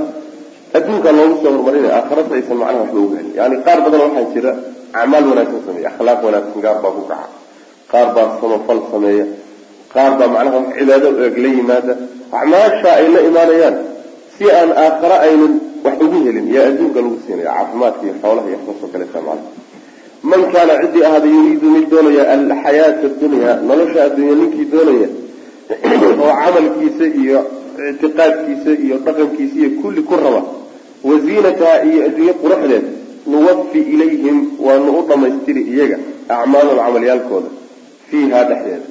adduunka 0.77 1.09
loogu 1.17 1.35
soo 1.41 1.49
horumarinaya 1.53 1.93
aakharada 1.99 2.33
aysan 2.37 2.57
macnaha 2.61 2.81
waxba 2.83 2.99
uga 3.05 3.15
helin. 3.19 3.33
Yani 3.39 3.55
qaar 3.65 3.79
badan 3.85 3.99
waxaa 4.05 4.25
jira 4.33 4.51
acmaal 4.99 5.25
wanaagsan 5.31 5.61
sameeya 5.67 5.87
akhlaaq 5.93 6.19
wanaagsan 6.27 6.59
gaar 6.65 6.77
baa 6.83 6.93
ku 6.97 7.01
kaca 7.11 7.27
qaar 7.91 8.07
baa 8.15 8.27
samafal 8.41 8.79
sameeya. 8.93 9.25
Qaar 9.93 10.11
baa 10.19 10.29
macnaha 10.35 10.57
wax 10.63 10.67
cibaado 10.77 11.07
eeg 11.25 11.35
la 11.43 11.49
yimaada. 11.57 11.93
Acmaasha 12.39 12.89
ay 12.99 13.05
la 13.15 13.19
imaanayaan 13.29 13.75
si 14.37 14.45
aan 14.59 14.69
aakhare 14.83 15.17
aynan 15.27 15.53
wax 15.85 15.95
ugu 16.05 16.17
helin 16.25 16.47
yaa 16.55 16.65
adduunka 16.71 16.99
lagu 17.03 17.17
siinaya 17.25 17.51
caafimaadka 17.57 18.01
iyo 18.07 18.15
xoolaha 18.23 18.47
iyo 18.49 18.57
waxsaasoo 18.67 18.89
kaleeta 18.93 19.19
macna 19.27 19.49
man 20.29 20.41
kaana 20.53 20.73
ciddii 20.81 21.03
ahaada 21.09 21.27
yuriidu 21.35 21.67
mid 21.75 21.85
doonaya 21.93 22.23
alxayaata 22.35 23.07
dunya 23.21 23.51
nolosha 23.69 23.99
adduunya 24.07 24.35
ninkii 24.41 24.65
doonaya 24.73 25.07
oo 26.23 26.31
camalkiisa 26.43 27.05
iyo 27.23 27.39
ictiqaadkiisa 27.91 28.71
iyo 28.85 28.95
dhaqankiisa 29.05 29.55
iyo 29.61 29.69
kulli 29.81 30.01
ku 30.09 30.15
raba 30.23 30.41
waziinataha 31.09 31.75
iyo 31.89 31.99
adduunye 32.07 32.33
quruxdeed 32.43 32.85
nuwafi 33.31 33.79
ilayhim 33.93 34.37
waanu 34.65 34.89
u 34.99 35.01
dhamaystiri 35.09 35.61
iyaga 35.73 35.97
acmaalum 36.35 36.77
camalyaalkooda 36.85 37.49
fiiha 38.09 38.39
dhexdeeda 38.49 38.87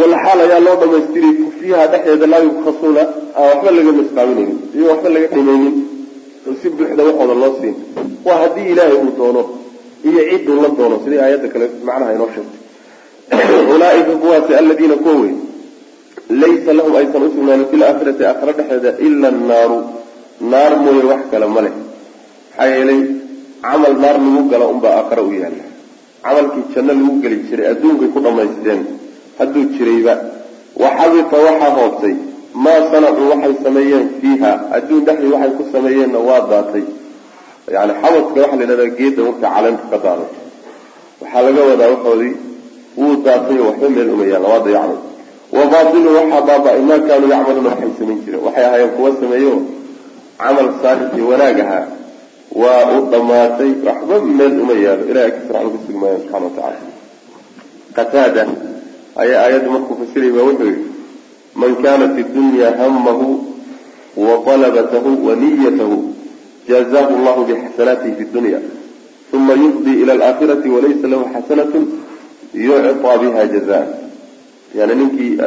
walxaal 0.00 0.40
ayaa 0.46 0.60
loo 0.66 0.76
dhamaystiri 0.82 1.30
fiiha 1.58 1.82
dhexdeeda 1.92 2.26
laa 2.32 2.42
yubkhasuuna 2.48 3.02
aan 3.38 3.46
waxba 3.50 3.70
laga 3.78 3.92
nusqaaminaynin 3.98 4.58
iyo 4.76 4.84
waxba 4.92 5.08
laga 5.16 5.28
dhimaynin 5.34 5.74
oo 6.48 6.52
si 6.60 6.66
buuxda 6.76 7.02
waxooda 7.08 7.34
loo 7.42 7.52
siin. 7.60 7.74
Waa 8.26 8.38
haddii 8.42 8.66
ilaahay 8.72 8.96
uu 9.02 9.12
doono 9.18 9.42
iyo 10.08 10.20
cidduu 10.30 10.56
la 10.64 10.68
doono 10.78 10.96
sidii 11.04 11.20
aayadda 11.24 11.48
kale 11.54 11.66
macnaha 11.88 12.12
inoo 12.16 12.28
sheegtay. 12.34 12.60
Ulaaika 13.74 14.12
kuwaasi 14.22 14.52
aladiina 14.60 14.96
kuwa 15.04 15.14
wey 15.22 15.32
laysa 16.42 16.70
lahum 16.78 16.94
aysan 17.00 17.22
usugnaanin 17.28 17.66
fi 17.70 17.76
laakhirati 17.82 18.22
aakhira 18.30 18.52
dhexeeda 18.58 18.90
ila 19.06 19.28
annaaru. 19.34 19.78
Naar 20.52 20.72
mooye 20.84 21.04
wax 21.10 21.22
kale 21.32 21.46
ma 21.54 21.60
leh. 21.64 21.74
Maxaa 21.76 22.66
yeelay 22.74 23.00
camal 23.64 23.94
naar 24.04 24.16
lagu 24.24 24.42
galo 24.52 24.64
unbaa 24.74 24.94
aakhira 25.00 25.22
u 25.28 25.32
yaalla 25.42 25.64
camalkii 26.24 26.64
janno 26.74 26.92
lagu 26.98 27.12
geli 27.22 27.36
jiray 27.48 27.66
adduunkay 27.72 28.08
ku 28.14 28.18
dhamaysteen 28.24 28.80
hadduu 29.38 29.64
jirayba. 29.76 30.14
Waxabita 30.82 31.36
waxaa 31.46 31.70
hoobtay 31.78 32.14
maa 32.64 32.80
sanacuu 32.90 33.28
waxay 33.32 33.54
sameeyeen 33.64 34.06
fiiha. 34.20 34.50
Adduun 34.76 35.02
dhexdii 35.06 35.32
waxay 35.34 35.52
ku 35.58 35.62
sameeyeenna 35.72 36.18
waa 36.28 36.40
daatay. 36.52 36.84
Yani 37.74 37.92
xabadka 38.02 38.38
waxaa 38.42 38.56
la 38.58 38.64
yidhahdaa 38.64 38.96
geedda 38.98 39.22
marka 39.28 39.48
caleentu 39.54 39.84
ka 39.92 39.98
daaday 40.04 40.30
waxaa 41.22 41.42
laga 41.46 41.62
wadaa 41.70 41.90
waxoodii 41.94 42.34
wuu 42.98 43.14
daatay 43.26 43.58
oo 43.62 43.66
waxba 43.70 43.88
meel 43.94 44.10
uma 44.14 44.24
yaalla. 44.32 44.48
Waa 44.52 44.62
dayacmay 44.66 44.98
wa 45.56 45.64
baatilu 45.72 46.08
waxaa 46.18 46.40
baaba-ay. 46.48 46.80
Maa 46.90 47.00
kaanuu 47.08 47.30
yacmaluuna 47.34 47.68
waxay 47.72 47.90
samayn 47.98 48.18
jireen. 48.24 48.42
Waxay 48.46 48.64
ahaayeen 48.66 48.90
kuwa 48.96 49.10
sameeyo 49.20 49.52
camal 50.40 50.68
saalix 50.82 51.08
iyo 51.16 51.24
wanaag 51.32 51.58
ahaa 51.64 51.84
waa 52.62 52.82
u 52.96 52.98
dhamaatay. 53.12 53.70
Waxba 53.86 54.14
meel 54.38 54.54
uma 54.62 54.74
yaalo 54.84 55.02
ilahay 55.10 55.28
agtiisa 55.30 55.52
raxma 55.54 55.70
ka 55.76 55.78
sugmaaya 55.86 56.16
subxana 56.20 56.46
watacaala 56.48 56.78
qataada 57.96 58.42
ayaa 59.16 59.42
aayadda 59.44 59.70
markuu 59.70 59.96
fasiray 60.00 60.30
baa 60.36 60.42
wuxuu 60.48 60.66
yihi 60.66 60.82
man 61.54 61.76
kana 61.84 62.14
fi 62.14 62.22
dunya 62.36 62.68
hamahu 62.80 63.28
wa 64.16 64.38
talabatahu 64.46 65.26
wa 65.26 65.34
niyatahu 65.36 66.14
jaazahu 66.68 67.18
llahu 67.24 67.44
bixasanaatihi 67.50 68.14
fi 68.18 68.24
dunya 68.34 68.60
uma 69.32 69.54
yufdi 69.54 69.90
ila 70.02 70.12
alaakhirati 70.12 70.68
walaysa 70.68 71.08
lahu 71.08 71.24
xasanatu 71.34 71.80
yucطaa 72.54 73.18
biha 73.18 73.46
jazaa 73.46 73.86
yani 74.78 74.94
ninkii 74.94 75.38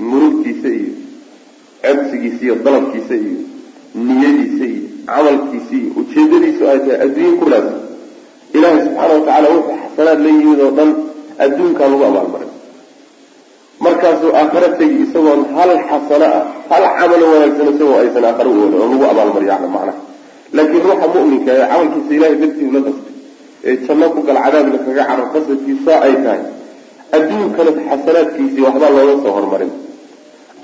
murugtiisa 0.00 0.68
iyo 0.68 0.92
codsigiisa 1.82 2.44
iyo 2.44 2.54
dalabkiisa 2.64 3.14
iyo 3.14 3.36
niyadiisa 3.94 4.64
iyo 4.64 4.82
camalkiisa 5.06 5.72
iyo 5.78 5.90
ujeedadiisu 6.00 6.62
ay 6.70 6.78
tahay 6.78 7.00
adduunye 7.04 7.32
ku 7.40 7.44
raadsan 7.52 7.80
ilaahay 8.54 8.80
subxaana 8.84 9.14
watacaala 9.14 9.48
wuxuu 9.56 9.76
xasanaad 9.84 10.20
la 10.24 10.28
yimid 10.28 10.60
oo 10.66 10.70
dhan 10.78 10.90
adduunkaa 11.44 11.88
lagu 11.92 12.04
abaalmaray 12.10 12.50
markaasuu 13.84 14.30
aakhare 14.40 14.68
tegi 14.78 14.96
isagoon 15.06 15.40
hal 15.56 15.70
xasano 15.90 16.26
ah 16.38 16.42
hal 16.70 16.84
camalo 16.98 17.24
wanaagsan 17.34 17.68
isagoo 17.74 17.96
aysan 18.02 18.24
aakhare 18.30 18.48
u 18.54 18.56
oolin 18.62 18.78
oo 18.82 18.88
lagu 18.92 19.04
abaalmariyo 19.12 19.52
ala 19.58 19.68
macnaha. 19.76 19.94
Laakiin 20.56 20.82
ruuxa 20.86 21.06
mu'minka 21.14 21.50
ee 21.58 21.66
camalkiisa 21.72 22.12
ilahay 22.16 22.34
dartii 22.42 22.66
ula 22.70 22.80
qastay 22.86 23.14
ee 23.68 23.74
janno 23.86 24.06
ku 24.14 24.20
gal 24.28 24.38
cadaabna 24.44 24.78
kaga 24.86 25.02
carar 25.08 25.26
qasadkiisa 25.34 25.92
ay 26.06 26.14
tahay. 26.24 26.40
Adduunkana 27.16 27.70
xasanaadkiisii 27.90 28.62
waxbaa 28.66 28.90
looga 28.96 29.14
soo 29.24 29.32
hormarin. 29.36 29.72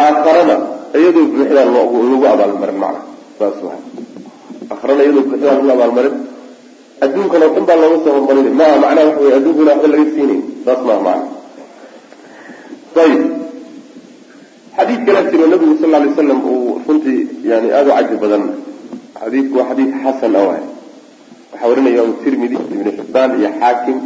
Aakharana 0.05 0.57
iyadoo 0.99 1.25
buuxdaa 1.33 1.67
lagu 1.77 2.27
abaalmarin 2.35 2.79
macna 2.85 3.01
saas 3.39 3.59
wa 3.67 3.73
aakharana 4.73 5.01
iyadoo 5.05 5.25
buuxdaa 5.29 5.55
lagu 5.59 5.71
abaalmarin 5.77 6.15
adduunkana 7.05 7.47
dhan 7.55 7.65
baa 7.69 7.77
looga 7.83 7.99
soo 8.05 8.13
hormarin 8.17 8.55
maa 8.61 8.75
macnaha 8.83 9.07
waxa 9.09 9.23
wey 9.25 9.33
adduunkana 9.39 9.71
waxba 9.73 9.89
laga 9.93 10.05
siinayn. 10.15 10.43
Saas 10.65 10.81
maa 10.89 11.01
macna 11.07 11.27
ayib 13.05 13.23
xadiid 14.77 15.01
kala 15.07 15.21
jiro 15.31 15.45
nabigu 15.53 15.75
sal 15.81 15.89
lla 15.91 15.99
lay 16.05 16.11
slam 16.19 16.41
uu 16.53 16.81
runtii 16.87 17.21
yani 17.51 17.69
aada 17.79 17.91
u 17.91 17.97
caji 17.99 18.17
badan 18.23 18.45
xadiidku 19.21 19.55
waa 19.59 19.69
xadiid 19.71 19.91
xasan 20.03 20.37
ah 20.41 20.45
waxaa 20.51 21.69
warinaya 21.71 22.03
tirmidi 22.23 22.57
ibnu 22.75 22.91
xibaan 22.99 23.31
iyo 23.41 23.51
xaakim. 23.61 23.99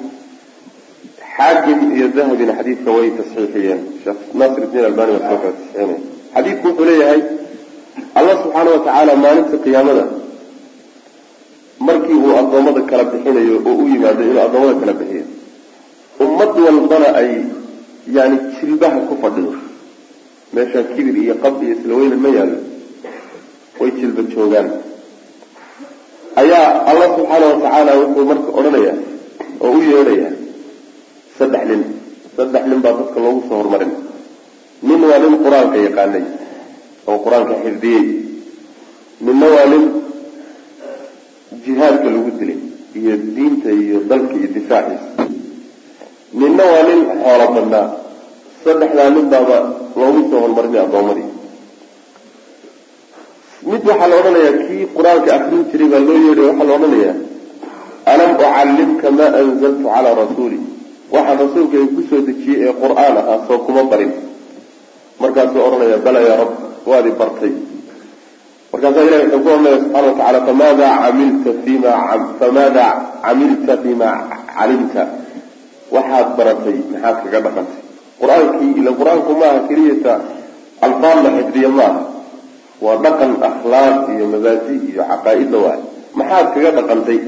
Xaakim 1.37 1.79
iyo 1.97 2.07
dahabina 2.17 2.53
xadiidka 2.59 2.91
way 2.97 3.09
tasxiixiyeen. 3.19 3.81
Sheekh 4.03 4.21
nasir 4.41 4.65
diin 4.73 4.85
albani 4.91 5.13
waa 5.17 5.29
soo 5.29 5.39
kala 5.43 5.53
tasxiixinaya 5.59 5.99
xadiidku 6.35 6.65
wuxuu 6.69 6.87
leeyahay 6.91 7.21
allah 8.19 8.35
subxaana 8.43 8.71
watacaala 8.77 9.13
maalinta 9.25 9.57
qiyaamada 9.65 10.05
addoommada 12.53 12.83
kala 12.91 13.05
bixinayo 13.09 13.57
oo 13.65 13.75
u 13.83 13.89
yimaado 13.89 14.23
inuu 14.29 14.41
addoommada 14.45 14.81
kala 14.81 14.93
bixiyo. 15.01 15.25
Ummad 16.21 16.53
walbana 16.65 17.09
ay 17.21 17.31
yani 18.17 18.37
jilbaha 18.61 18.99
ku 19.09 19.15
fadhido. 19.23 19.53
Meeshaa 20.53 20.85
kibir 20.93 21.17
iyo 21.17 21.35
qab 21.43 21.63
iyo 21.65 21.73
isla 21.81 21.95
weynan 21.99 22.21
ma 22.25 22.29
yaallo. 22.37 22.59
Way 23.81 23.91
jilba 23.99 24.23
joogaan. 24.33 24.69
Ayaa 26.37 26.69
allah 26.91 27.09
subxaana 27.17 27.47
watacaala 27.53 27.93
wuxuu 28.01 28.25
marka 28.31 28.51
odhanaya 28.59 28.93
oo 29.65 29.73
u 29.73 29.81
yeedhaya 29.89 30.29
saddex 31.39 31.65
nin 31.71 31.83
saddex 32.37 32.65
nin 32.69 32.81
baa 32.85 32.93
dadka 33.01 33.19
loogu 33.25 33.41
soo 33.49 33.57
horumarin 33.61 33.93
nin 34.87 35.01
waa 35.09 35.19
nin 35.25 35.35
qur'aanka 35.45 35.77
yaqaanay 35.87 36.25
oo 37.09 37.17
qur'aanka 37.25 37.55
xifdiyey. 37.65 38.05
Ninna 39.25 39.47
waa 39.55 39.67
nin 39.73 39.85
jihaadka 41.65 42.09
lagu 42.15 42.31
iyo 42.99 43.15
diinta 43.37 43.69
iyo 43.83 43.97
dalka 44.11 44.35
iyo 44.41 44.49
difaaciisa 44.57 45.25
ninna 46.41 46.65
waa 46.73 46.83
nin 46.89 47.01
xoolo 47.23 47.47
badnaa. 47.57 47.87
Saddexdaa 48.65 49.11
nin 49.15 49.27
baaba 49.33 49.57
loogu 49.99 50.21
soo 50.31 50.41
horumarinay 50.43 50.81
addoomadii. 50.85 51.29
Mid 53.71 53.83
waxaa 53.89 54.09
la 54.11 54.17
odhanayaa 54.21 54.55
kii 54.67 54.85
qur'aanka 54.97 55.31
akrin 55.39 55.63
jiray 55.71 55.89
baa 55.93 56.03
loo 56.07 56.17
yeedhay 56.25 56.47
waxaa 56.51 56.67
la 56.69 56.75
odhanayaa 56.79 57.15
alam 58.13 58.31
ucallimka 58.37 59.09
maa 59.19 59.31
anzaltu 59.41 59.85
calaa 59.95 60.15
rasuuli. 60.23 60.59
Waxaan 61.15 61.39
rasuulka 61.43 61.77
ay 61.83 61.89
ku 61.97 62.01
soo 62.11 62.21
dejiyey 62.29 62.59
ee 62.69 62.75
qur'aan 62.83 63.15
ahaa 63.21 63.39
soo 63.49 63.59
kuma 63.67 63.83
barin. 63.91 64.13
Markaasuu 65.21 65.61
odhanaya 65.67 65.99
bala 66.07 66.21
yaa 66.29 66.37
rab 66.43 66.51
waadi 66.91 67.11
bartay 67.21 67.53
markaasaa 68.73 69.05
ilahi 69.09 69.25
wuxuu 69.29 69.43
ku 69.45 69.51
odhanaya 69.53 69.79
subxana 69.81 70.07
wa 70.09 70.15
tacala 70.17 70.39
famaada 70.49 70.89
camilta 71.05 71.51
fima 71.65 71.93
famaada 72.41 72.87
camilta 73.25 73.75
fima 73.85 74.11
calimta. 74.57 75.03
Waxaad 75.95 76.29
baratay 76.39 76.79
maxaad 76.93 77.17
kaga 77.25 77.39
dhaqantay? 77.47 77.81
Qur'aankii 78.21 78.73
ila 78.81 78.91
qur'aanku 79.01 79.33
maaha 79.41 79.61
keliyata 79.69 80.13
alfaad 80.87 81.19
la 81.25 81.31
xifdiya 81.37 81.69
maaha. 81.79 82.03
Waa 82.85 82.97
dhaqan 83.05 83.33
akhlaaq 83.51 83.97
iyo 84.15 84.25
mabaadi 84.33 84.75
iyo 84.89 85.03
caqaa-idda 85.11 85.59
waay 85.65 85.81
maxaad 86.19 86.47
kaga 86.55 86.71
dhaqantay? 86.79 87.21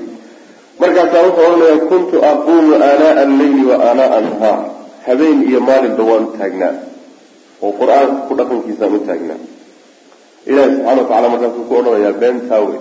Markaasaa 0.81 1.23
wuxuu 1.29 1.45
odhanaya 1.49 1.77
kuntu 1.93 2.17
aquumu 2.33 2.73
aanaa 2.89 3.13
alleyli 3.25 3.63
wa 3.71 3.77
aanaa 3.89 4.11
annahaar 4.19 4.61
habeen 5.07 5.39
iyo 5.49 5.61
maalinba 5.69 6.03
waan 6.11 6.25
taagnaa. 6.39 6.75
Oo 7.63 7.73
qur'aanka 7.81 8.27
ku 8.29 8.33
dhaqankiisaan 8.41 8.97
u 8.97 9.01
taagnaa 9.09 9.41
ilahi 10.51 10.71
subxana 10.77 11.01
wa 11.01 11.05
tacala 11.09 11.29
markaasuu 11.35 11.65
ku 11.69 11.75
odhanayaa 11.81 12.13
beentaa 12.23 12.61
wey 12.67 12.79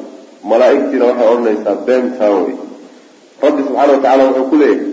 malaaigtiina 0.52 1.06
waxay 1.10 1.28
odhanaysaa 1.34 1.76
beentaa 1.88 2.32
wey 2.38 2.54
rabbi 3.44 3.62
subxaana 3.68 3.92
wa 3.96 4.00
tacala 4.06 4.24
wuxuu 4.30 4.48
ku 4.52 4.56
leeyahay 4.62 4.92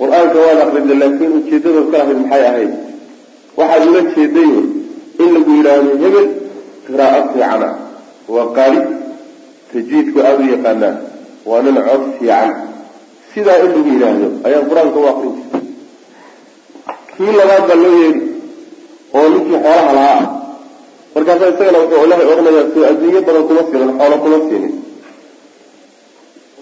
qur'aanka 0.00 0.38
waad 0.46 0.58
akrida 0.64 0.94
laakiin 1.02 1.32
ujeedadaod 1.38 1.86
ka 1.92 1.96
lahayd 1.98 2.18
maxay 2.22 2.44
ahayd? 2.50 2.72
Waxaad 3.58 3.82
ula 3.90 4.00
jeeday 4.14 4.52
in 5.22 5.28
lagu 5.36 5.50
yidhaahdo 5.58 5.90
hebel 6.02 6.26
qiraa'o 6.86 7.20
fiicana 7.32 7.68
waa 8.34 8.46
qaali 8.58 8.80
tajwiidku 9.72 10.18
aada 10.26 10.42
u 10.44 10.52
yaqaanaa 10.54 10.94
waa 11.50 11.62
nin 11.66 11.76
cod 11.88 12.02
fiican. 12.18 12.50
Sidaa 13.32 13.58
in 13.64 13.68
lagu 13.74 13.88
yidhaahdo 13.94 14.26
ayaa 14.48 14.62
qur'aanka 14.70 14.98
u 15.04 15.06
akrin 15.12 15.32
jirtay 15.38 15.64
kii 17.16 17.32
labaad 17.40 17.64
baa 17.70 17.78
loo 17.84 17.94
yeedhi 18.02 18.22
oo 19.18 19.26
ninkii 19.32 19.58
xoolaha 19.64 19.92
lahaa 19.98 20.22
markaasa 21.14 21.44
isagana 21.52 21.78
wuxuu 21.82 22.04
ilahay 22.06 22.26
odhanayaa 22.32 22.66
soo 22.74 22.84
adduunyo 22.90 23.20
badan 23.26 23.44
kuma 23.48 23.62
siinin 23.70 23.90
xoolo 23.98 24.16
kuma 24.24 24.38
siinin 24.48 24.72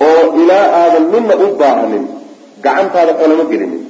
oo 0.07 0.23
ilaa 0.43 0.67
aadan 0.81 1.05
midna 1.15 1.35
u 1.45 1.47
baahanin 1.61 2.05
gacantaada 2.65 3.13
xoolama 3.21 3.45
gelinin. 3.51 3.83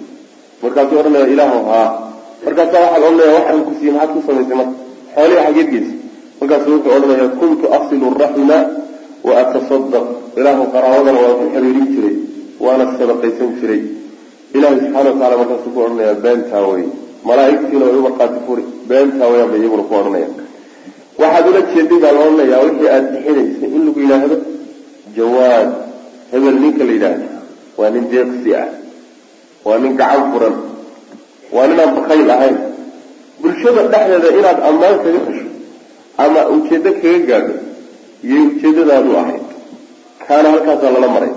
Markaasuu 0.62 0.98
odhanaya 1.02 1.26
ilaahu 1.34 1.58
haa 1.70 1.88
markaasaa 2.44 2.80
waxaa 2.84 3.00
odhanaya 3.08 3.32
waxaan 3.38 3.60
ku 3.66 3.72
siiyey 3.78 3.94
maxaad 3.96 4.10
ku 4.16 4.20
samaysay 4.26 4.56
marka 4.60 4.74
xoolihi 5.14 5.40
xageed 5.46 5.68
geysa 5.72 5.92
markaasuu 6.40 6.72
wuxuu 6.76 6.92
odhanaya 6.98 7.26
kuntu 7.40 7.64
asilu 7.78 8.06
raxima 8.22 8.58
wa 9.26 9.32
atasadaq 9.42 10.06
ilaahu 10.40 10.62
qaraabadan 10.74 11.16
waa 11.24 11.34
ku 11.40 11.44
xiriirin 11.54 11.86
jiray 11.94 12.14
waana 12.64 12.84
sadaqaysan 12.98 13.50
jiray. 13.60 13.80
Ilahi 14.56 14.76
subxana 14.82 15.08
wa 15.08 15.14
tacala 15.18 15.36
markaasuu 15.42 15.70
ku 15.74 15.78
odhanaya 15.86 16.12
beentaa 16.24 16.62
wey 16.72 16.84
malaaigtiina 17.28 17.84
way 17.88 17.96
u 18.00 18.02
markhaati 18.08 18.38
furi 18.46 18.64
beentaa 18.90 19.28
weyaanba 19.32 19.56
iyaguna 19.60 19.84
ku 19.88 19.94
odhanaya 20.00 20.28
waxaad 21.18 21.46
ula 21.50 21.60
jeeday 21.74 21.98
baa 22.02 22.12
la 22.16 22.20
odhanayaa 22.26 22.60
wixii 22.66 22.88
aada 22.94 23.08
bixinaysa 23.14 23.66
in 23.76 23.82
lagu 23.86 24.00
yidhaahdo 24.04 24.36
jawaad 25.16 25.68
hebel 26.32 26.56
ninka 26.62 26.84
la 26.88 26.92
yidhaahdo. 26.96 27.26
Waa 27.78 27.90
nin 27.94 28.04
deeqsi 28.12 28.50
ah. 28.62 28.68
Waa 29.64 29.78
nin 29.82 29.96
gacan 30.00 30.22
furan. 30.32 30.54
Waa 31.54 31.66
nin 31.66 31.80
aan 31.82 31.92
bakayl 31.96 32.30
ahayn 32.36 32.56
bulshada 33.42 33.82
dhexdeeda 33.92 34.28
inaad 34.38 34.58
ammaan 34.68 34.96
kaga 35.04 35.20
hesho 35.26 35.46
ama 36.24 36.40
ujeedo 36.54 36.90
kaga 37.02 37.20
gaadho 37.30 37.54
iyay 38.24 38.42
ujeedadaadu 38.50 39.10
ahayd. 39.22 39.44
Kaana 40.26 40.48
halkaasaa 40.54 40.92
lala 40.96 41.08
maray. 41.16 41.32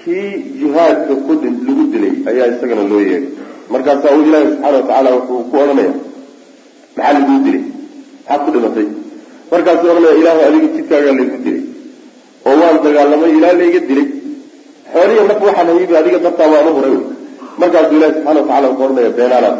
Kii 0.00 0.30
jihaadka 0.60 1.14
ku 1.26 1.32
lagu 1.42 1.82
dilay 1.92 2.14
ayaa 2.30 2.46
isagana 2.52 2.84
loo 2.90 3.00
yeeday 3.10 3.30
markaasaa 3.72 4.16
u 4.16 4.22
ilaahi 4.26 4.46
subxaana 4.50 4.76
watacaala 4.76 5.10
wuxuu 5.16 5.42
ku 5.50 5.56
odhanaya 5.62 5.92
maxaa 6.96 7.12
laguu 7.16 7.38
dilay 7.46 7.62
maxaad 8.28 8.40
ku 8.44 8.50
dhimatay. 8.54 8.86
Markaasuu 9.50 9.88
odhanaya 9.92 10.14
ilaahu 10.20 10.40
adiga 10.48 10.68
jidkaagaa 10.76 11.14
laygu 11.18 11.38
dilay. 11.44 11.62
Oo 12.46 12.54
waan 12.60 12.76
dagaalamay 12.84 13.30
ilaa 13.38 13.54
layga 13.60 13.80
dilay. 13.88 14.06
Xooliya 14.92 15.22
naf 15.30 15.40
waxaan 15.46 15.68
haybi 15.78 15.94
adiga 16.00 16.18
dartaa 16.26 16.48
waan 16.52 16.68
u 16.70 16.72
huray 16.78 16.96
markaasuu 17.60 17.96
ilahi 17.98 18.12
subxana 18.16 18.40
watacala 18.40 18.66
wuxuu 18.70 18.84
odhanaya 18.86 19.10
beenaalaat 19.18 19.58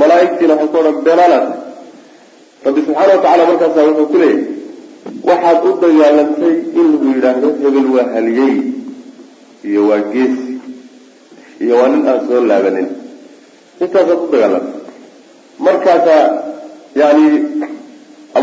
malaaigtiina 0.00 0.54
waxay 0.60 0.68
ku 0.72 0.76
odhan 0.82 0.96
beenaalaat 1.06 1.46
rabbi 2.66 2.80
subxaana 2.86 3.12
watacala 3.16 3.42
markaasaa 3.50 3.84
wuxuu 3.88 4.06
ku 4.12 4.16
leeyahay 4.22 4.44
waxaad 5.28 5.58
u 5.68 5.70
dagaalantay 5.82 6.54
in 6.80 6.86
lagu 6.92 7.06
yidhaahdo 7.14 7.48
hebel 7.62 7.86
waa 7.96 8.06
haliyey 8.14 8.54
iyo 9.68 9.80
waa 9.90 10.02
geesi 10.12 10.52
iyo 11.62 11.74
waa 11.80 11.88
nin 11.92 12.02
aan 12.10 12.20
soo 12.28 12.40
laabanin. 12.50 12.88
Intaasaad 13.84 14.20
u 14.24 14.28
dagaalantay 14.34 14.74
markaasaa 15.66 16.22
yani 17.02 17.24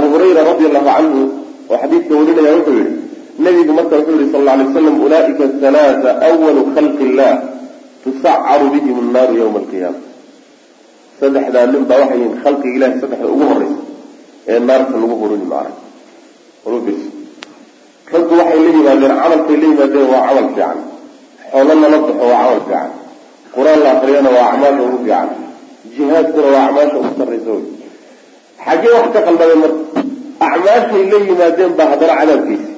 abu 0.08 0.16
hurayra 0.16 0.42
radi 0.48 0.64
allahu 0.70 0.88
canhu 0.88 1.22
oo 1.70 1.78
xadiidka 1.82 2.14
warinaya 2.16 2.56
wuxuu 2.58 2.80
yihi 2.80 2.92
nabigu 3.44 3.72
marka 3.76 3.96
wuxuu 4.00 4.20
yihi 4.20 4.32
sal 4.32 4.48
alay 4.48 4.66
waslam 4.68 4.96
ulaaika 5.06 5.44
halaata 5.64 6.10
awalu 6.28 6.62
khalqi 6.76 7.04
illah 7.10 7.34
tusacaru 8.04 8.66
bihim 8.74 8.96
annaaru 9.04 9.34
yawma 9.42 9.60
alqiyaama. 9.64 10.00
Saddexdaa 11.20 11.66
nin 11.74 11.84
baa 11.90 12.00
waxay 12.02 12.20
yihiin 12.24 12.40
khalqiga 12.44 12.76
ilahi 12.78 13.00
saddexda 13.02 13.28
ugu 13.36 13.46
horeysa 13.52 13.82
ee 14.48 14.60
naarta 14.60 14.96
lagu 15.02 15.16
hurini 15.22 15.48
rubis 16.72 17.02
raggu 18.14 18.34
waxay 18.40 18.60
la 18.64 18.70
yimaadeen 18.78 19.16
camalkay 19.24 19.58
la 19.62 19.68
yimaadeen 19.72 20.08
waa 20.14 20.24
camal 20.28 20.48
fiican. 20.56 20.78
Xoolo 21.52 21.74
lala 21.82 21.98
baxo 22.06 22.24
waa 22.32 22.44
camal 22.44 22.62
fiican. 22.68 22.90
Qur'aan 23.56 23.80
la 23.84 23.90
akriyana 23.96 24.30
waa 24.38 24.48
acmaasha 24.52 24.82
ugu 24.88 24.98
fiican. 25.04 25.28
Jihaadkuna 25.96 26.48
waa 26.56 26.64
acmaasha 26.68 26.96
ugu 27.02 27.12
sarraysa 27.20 27.52
wey 27.56 27.77
xaggee 28.68 28.94
wax 28.98 29.08
ka 29.16 29.22
qaldamay 29.28 29.58
marka 29.64 29.82
acmaashay 30.48 31.04
la 31.12 31.18
yimaadeen 31.28 31.72
baa 31.80 31.88
haddana 31.92 32.14
cadaabkiisi 32.20 32.70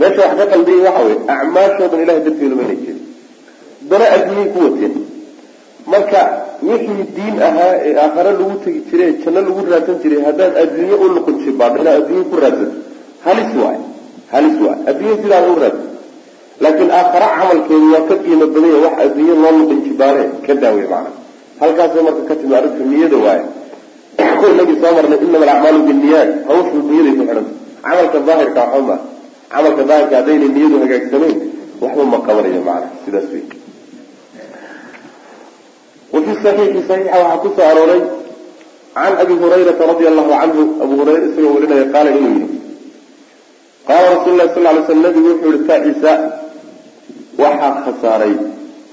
meesha 0.00 0.20
wax 0.28 0.34
ka 0.40 0.46
qaldayin 0.52 0.82
waxa 0.86 1.02
weye 1.08 1.16
acmaashoodan 1.36 2.00
ilahay 2.04 2.20
dartii 2.26 2.48
lumanay 2.52 2.76
jirin 2.82 3.00
dana 3.90 4.04
adduunyay 4.16 4.48
ku 4.54 4.58
wateen 4.66 4.94
marka 5.92 6.20
wixii 6.68 7.04
diin 7.16 7.36
ahaa 7.48 7.72
ee 7.88 7.94
aakhare 8.04 8.30
lagu 8.38 8.54
tegi 8.64 8.80
jiray 8.90 9.08
ee 9.12 9.16
janno 9.22 9.40
lagu 9.46 9.60
raadsan 9.72 9.96
jiray 10.02 10.20
haddaad 10.28 10.52
adduunye 10.62 10.96
u 11.04 11.06
luqun 11.16 11.34
jibaadho 11.44 11.78
inaad 11.82 11.96
adduunye 12.02 12.24
ku 12.30 12.36
raadsato 12.44 12.76
halis 13.26 13.50
waay 13.62 13.78
halis 14.34 14.56
waay 14.66 14.78
adduunye 14.90 15.16
sidaa 15.22 15.40
lagu 15.44 15.56
raadsan 15.64 15.88
laakiin 16.64 16.90
aakhare 17.00 17.26
camalkeedu 17.38 17.86
waa 17.94 18.04
ka 18.10 18.14
qiimo 18.24 18.46
badanya 18.54 18.78
wax 18.86 18.94
adduunye 19.04 19.34
loo 19.42 19.52
luqin 19.58 19.80
jibaale 19.86 20.22
ka 20.46 20.52
daawey 20.62 20.86
macana 20.92 21.10
halkaasay 21.60 22.02
marka 22.08 22.22
ka 22.30 22.34
timi 22.40 22.54
arrinta 22.58 22.84
niyada 22.92 23.18
waaye 23.26 23.44
inagii 24.18 24.78
soo 24.82 24.92
marnay 24.96 25.18
inama 25.26 25.44
alacmaalu 25.46 25.80
binniyaat 25.88 26.30
hawshu 26.48 26.76
niyaday 26.88 27.14
ku 27.18 27.22
xidhanta 27.28 27.52
camalka 27.84 28.18
daahirka 28.28 28.60
waxba 28.72 28.82
maa 28.88 28.98
camalka 29.52 29.82
daahirka 29.90 30.14
haddaynay 30.20 30.50
niyadu 30.56 30.76
hagaagsanayn 30.82 31.36
waxba 31.82 32.02
ma 32.12 32.18
qabanayo 32.26 32.60
macana 32.68 32.88
sidaas 33.04 33.26
wey 33.34 33.44
wafi 36.14 36.32
saxiixi 36.44 36.80
saxiixa 36.88 37.16
waxaa 37.22 37.42
ku 37.42 37.48
arooray 37.70 38.02
can 38.96 39.12
abi 39.24 39.34
hurayrata 39.42 39.82
radia 39.90 40.08
allahu 40.12 40.30
canhu 40.40 40.62
abu 40.84 40.94
hurayra 41.00 41.24
isagoo 41.30 41.52
warinaya 41.56 41.86
qaala 41.94 42.10
inuu 42.18 42.32
yihi 42.38 42.48
qaala 43.88 44.06
rasuulu 44.14 44.36
lahi 44.40 44.50
sal 44.54 44.66
ly 44.76 44.82
sl 44.88 44.98
nabigu 45.06 45.28
wuxuu 45.32 45.50
yihi 45.54 45.64
tacisa 45.70 46.12
waxaa 47.42 47.72
khasaaray 47.86 48.34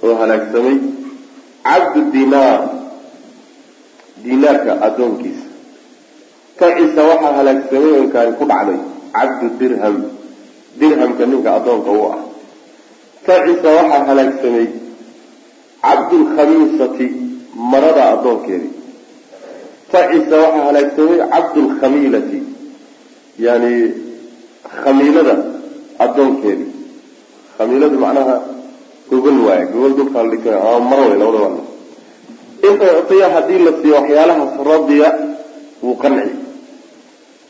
oo 0.06 0.14
halaagsamay 0.22 0.78
cabdu 1.68 2.00
dinaar 2.14 2.58
dinaarka 4.24 4.72
addoonkiisa. 4.88 5.46
Tacisa 6.60 7.02
waxaa 7.10 7.34
halaagsamay 7.38 7.94
inkaani 8.04 8.32
ku 8.40 8.46
dhacday 8.52 8.80
cabdu 9.16 9.46
dirham. 9.60 9.96
Dirhamka 10.80 11.24
ninka 11.32 11.50
addoonka 11.58 11.92
u 11.92 12.04
ah. 12.14 12.20
Tacisa 13.26 13.70
waxaa 13.78 14.04
halaagsamay 14.10 14.68
cabdulkhamiisati 15.86 17.06
marada 17.72 18.04
addoonkeedii 18.14 18.74
tacisa 19.92 20.36
waxaa 20.44 20.66
halaagsamay 20.68 21.18
cabdulkhamiilati 21.34 22.40
yani 23.46 23.72
khamiilada 24.84 25.36
addoonkeedii 26.06 26.70
khamiiladu 27.58 27.98
macnaha 28.04 28.36
gogol 29.10 29.40
waaye 29.48 29.66
gogol 29.74 29.94
dulkaa 30.00 30.24
la 30.28 30.32
dhigay 30.36 30.56
ama 30.70 30.80
maro 30.92 31.04
wey 31.10 31.18
labada 31.24 31.50
in 32.68 32.76
uctiya 32.78 33.28
haddii 33.36 33.60
la 33.66 33.72
siiyo 33.82 33.96
waxyaalahaas 33.96 34.54
radiya 34.72 35.10
wuu 35.84 35.96
qanci. 36.02 36.30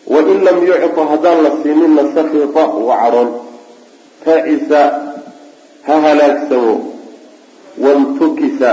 Wa 0.07 0.19
in 0.31 0.43
lam 0.43 0.57
yucta 0.67 1.01
haddaan 1.11 1.43
la 1.43 1.51
siinina 1.63 2.03
sakita 2.15 2.63
wa 2.87 2.95
cadhoon 3.01 3.29
tacisa 4.25 4.81
ha 5.87 5.95
halaagsamo 6.05 6.73
wantukisa 7.83 8.71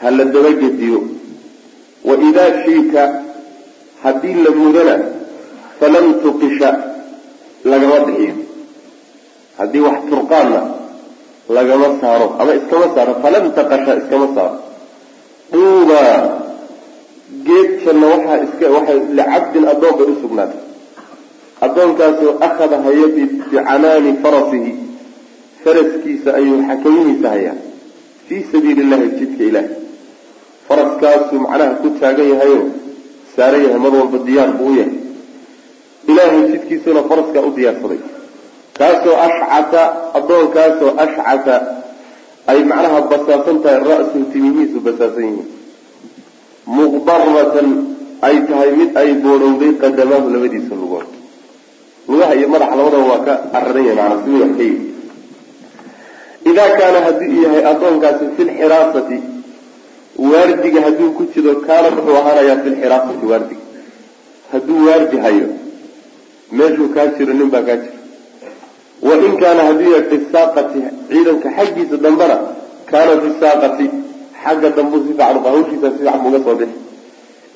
ha 0.00 0.10
la 0.10 0.24
dabagediyo. 0.24 1.00
Wa 2.04 2.14
idaa 2.28 2.64
shiika 2.64 3.02
haddii 4.02 4.34
la 4.44 4.50
mudana 4.50 4.96
falam 5.80 6.06
tuqisha 6.22 6.70
lagama 7.64 7.98
bixiyo. 8.06 8.34
Haddii 9.58 9.80
wax 9.80 9.98
turqaanna 10.10 10.60
lagama 11.48 11.88
saaro. 12.00 12.36
Ama 12.38 12.52
iskama 12.54 12.86
saaro 12.94 13.14
falam 13.22 13.52
taqasha 13.52 13.96
iskama 14.00 14.28
saaro 14.34 14.65
duuba 15.52 16.02
geed 17.46 17.70
janna 17.84 18.06
waxaa 18.14 18.38
iska 18.46 18.66
waxay 18.76 18.98
licabdin 19.18 19.64
addoon 19.72 19.94
bay 19.98 20.10
sugnaatay 20.22 20.60
addoonkaasoo 21.66 22.32
akhada 22.48 22.76
haya 22.86 23.06
bicanaani 23.16 24.10
farasihi 24.22 24.72
faraskiisa 25.64 26.30
ayuu 26.38 26.58
xakamihiisa 26.68 27.28
hayaa. 27.34 27.56
Fii 28.28 28.42
sabiili 28.52 28.80
illahi 28.86 29.08
jidka 29.18 29.44
ilaah. 29.50 29.66
Faraskaasuu 30.68 31.38
macnaha 31.44 31.74
ku 31.82 31.88
taagan 32.00 32.28
yahayo 32.32 32.60
saaran 33.36 33.62
yahay 33.64 33.80
mar 33.84 33.92
walba 33.98 34.18
diyaar 34.28 34.50
buu 34.58 34.70
u 34.70 34.76
yahay. 34.78 34.94
Ilaahay 36.10 36.42
jidkiisuna 36.52 37.02
faraskaa 37.10 37.42
u 37.48 37.50
diyaarsaday. 37.56 38.00
Kaasoo 38.78 39.16
ashcata 39.26 39.82
addoonkaasoo 40.18 40.90
ashcata 41.04 41.54
ay 42.46 42.58
macnaha 42.70 43.00
basaasan 43.10 43.58
tahay 43.62 43.80
ra-su 43.90 44.18
timihiisu 44.32 44.78
basaasan 44.86 45.24
yihiin. 45.28 45.48
Muqdaratan 46.66 47.68
ay 48.22 48.36
tahay 48.48 48.70
mid 48.78 48.90
ay 48.96 49.08
boodhowday 49.22 49.72
qadamaahu 49.82 50.32
labadiisa 50.34 50.74
lugood. 50.74 51.08
Lugaha 52.08 52.34
iyo 52.38 52.48
madaxa 52.48 52.76
labadaba 52.78 53.06
waa 53.12 53.24
ka 53.26 53.34
araran 53.58 53.84
yahay 53.86 53.96
maanaa 53.98 54.22
sidii 54.22 54.42
wax 54.42 54.52
ka 54.58 54.86
idaa 56.50 56.70
kaana 56.78 56.98
hadduu 57.06 57.42
yahay 57.44 57.62
addoonkaasi 57.70 58.24
fi 58.36 58.42
lxiraasati 58.48 59.18
waardiga 60.32 60.80
hadduu 60.86 61.10
ku 61.16 61.22
jiro 61.34 61.54
kaana 61.66 61.88
wuxuu 61.94 62.16
ahaanayaa 62.20 62.58
fi 62.62 62.68
lxiraasati 62.74 63.26
waardiga 63.32 63.64
hadduu 64.52 64.86
waardi 64.88 65.16
hayo 65.24 65.48
meeshuu 66.58 66.88
kaa 66.94 67.06
jiro 67.18 67.32
nin 67.38 67.50
baa 67.54 67.64
kaa 67.68 67.76
jiro 67.82 67.95
wa 69.06 69.14
in 69.26 69.32
kaana 69.42 69.62
hadduu 69.68 69.90
yahay 69.94 70.06
fi 70.10 70.16
ciidanka 71.08 71.48
xaggiisa 71.56 71.96
dambena 72.04 72.36
kaana 72.90 73.12
fi 73.22 73.28
saaqati 73.40 73.86
xagga 74.42 74.68
dambu 74.76 74.96
si 75.04 75.12
fiican 75.18 75.36
hawshiisa 75.44 75.88
si 75.92 75.98
fiican 75.98 76.26
uga 76.28 76.38
soo 76.44 76.56
bixi. 76.60 76.78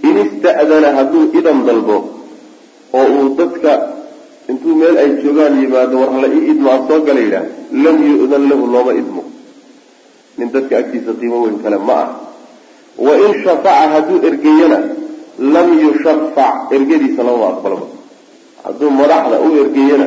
In 0.08 0.16
ista'dana 0.24 0.88
hadduu 0.98 1.24
idan 1.38 1.58
dalbo 1.66 1.96
oo 2.98 3.06
uu 3.16 3.28
dadka 3.40 3.72
intuu 4.50 4.74
meel 4.80 4.96
ay 5.02 5.10
joogaan 5.22 5.60
yimaado 5.62 5.94
war 6.02 6.10
hala 6.14 6.28
ii 6.36 6.44
idmo 6.52 6.68
aan 6.70 6.82
soo 6.88 7.00
gala 7.06 7.20
yidhaah 7.26 7.46
lam 7.84 7.96
yu'dan 8.10 8.42
lahu 8.50 8.64
looma 8.74 8.92
idmo. 9.02 9.22
Nin 10.38 10.48
dadka 10.54 10.74
agtiisa 10.82 11.12
qiimo 11.20 11.42
weyn 11.44 11.58
kale 11.62 11.78
ma 11.88 11.96
ah. 12.04 12.08
Wa 13.06 13.12
in 13.24 13.32
shafaca 13.44 13.84
hadduu 13.94 14.18
ergeeyana 14.28 14.78
lam 15.54 15.68
yushafac 15.84 16.72
ergadiisa 16.76 17.22
lamama 17.26 17.46
aqbalba 17.54 17.86
hadduu 18.64 18.90
madaxda 19.00 19.36
u 19.46 19.48
ergeeyana 19.62 20.06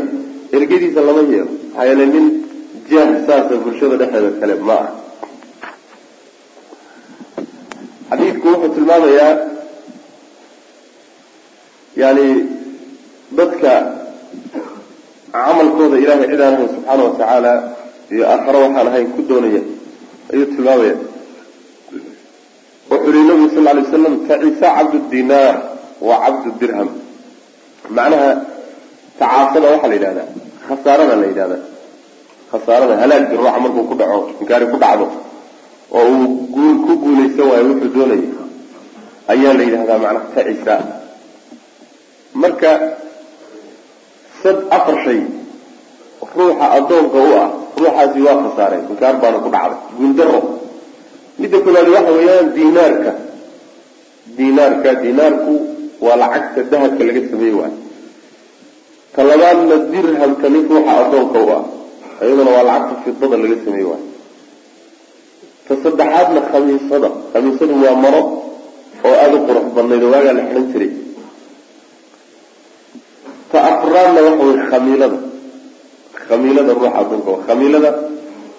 ergadiisa 0.57 1.01
lama 1.07 1.21
yeelo 1.31 1.51
maxaa 1.53 1.85
yeele 1.89 2.05
nin 2.13 2.25
jah 2.89 3.09
saasa 3.27 3.53
bulshada 3.63 3.95
dhexeeda 4.01 4.29
kale 4.41 4.55
ma 4.69 4.77
ah. 4.83 4.89
Xadiidku 8.09 8.47
wuxuu 8.53 8.73
tilmaamayaa 8.75 9.33
yani 12.01 12.25
dadka 13.39 13.71
camalkooda 15.33 15.97
ilahay 16.03 16.27
cid 16.31 16.41
ahayn 16.45 16.67
subxaana 16.73 17.03
watacaala 17.07 17.53
iyo 18.13 18.23
aakharo 18.33 18.59
waxaan 18.65 18.87
ahayn 18.91 19.07
ku 19.15 19.21
doonaya 19.29 19.61
ayuu 20.33 20.47
tilmaamaya 20.53 20.95
wuxuu 22.91 23.11
yihi 23.15 23.27
nabigu 23.29 23.49
sal 23.55 23.65
lay 23.77 23.85
slam 23.93 24.15
tacisa 24.29 24.67
cabdu 24.77 24.97
dinaar 25.13 25.55
wa 26.07 26.15
cabdu 26.23 26.49
dirham. 26.61 26.89
Macnaha 27.97 28.29
tacaasada 29.19 29.67
waxaa 29.73 29.89
la 29.91 29.95
yidhahdaa 29.97 30.42
khasaarada 30.67 31.15
la 31.21 31.25
yidhahda 31.31 31.57
khasaarada 32.51 32.93
halaagga 33.01 33.35
ruuxa 33.39 33.59
markuu 33.65 33.83
ku 33.89 33.95
dhaco 34.01 34.17
inkaari 34.41 34.65
ku 34.73 34.77
dhacdo 34.83 35.05
oo 35.97 36.05
uu 36.15 36.27
guul 36.55 36.75
ku 36.85 36.91
guulaysan 37.03 37.45
waayo 37.51 37.65
wuxuu 37.71 37.91
doonaya 37.95 38.29
ayaa 39.33 39.53
la 39.59 39.63
yidhahdaa 39.67 39.99
macnaha 40.03 40.31
tacisa 40.35 40.75
marka 42.43 42.71
sad 44.41 44.57
afar 44.77 44.95
shay 45.05 45.19
ruuxa 46.37 46.65
addoonka 46.77 47.17
u 47.27 47.31
ah 47.43 47.49
ruuxaasi 47.81 48.19
waa 48.27 48.37
khasaarey 48.45 48.81
inkaar 48.91 49.15
baana 49.21 49.37
ku 49.45 49.49
dhacday. 49.55 49.79
Guuldaro 49.99 50.39
midda 51.41 51.57
koowaad 51.65 51.87
waxa 51.95 52.11
weeyaan 52.17 52.47
dinaarka 52.57 53.11
dinaarka 54.37 54.89
dinaarku 55.03 55.53
waa 56.05 56.15
lacagta 56.21 56.61
dahabka 56.71 57.01
laga 57.07 57.21
sameeye 57.31 57.55
waayo 57.61 57.77
ta 59.15 59.21
labaadna 59.29 59.75
dirhamka 59.91 60.47
nin 60.53 60.63
ruuxa 60.71 60.93
addoonka 61.01 61.39
u 61.45 61.49
ah. 61.57 61.63
Iyaduna 62.23 62.51
waa 62.55 62.63
lacagta 62.69 62.95
fidada 63.05 63.35
laga 63.43 63.57
sameeye 63.65 63.87
waayo 63.91 64.07
ta 65.67 65.73
saddexaadna 65.83 66.39
khamiisada 66.51 67.09
khamiisadu 67.33 67.73
waa 67.83 67.95
maro 68.03 68.21
oo 69.07 69.15
aada 69.23 69.35
u 69.39 69.45
qurux 69.47 69.65
badnayd 69.75 70.03
waagaa 70.13 70.33
la 70.37 70.43
xidhan 70.47 70.65
jiray. 70.71 70.91
Ta 73.51 73.57
afraadna 73.71 74.19
waxa 74.27 74.43
wey 74.49 74.57
khamiilada. 74.71 75.17
Khamiilada 76.27 76.71
ruuxa 76.77 76.91
addoonka 77.01 77.31
khamiilada 77.47 77.91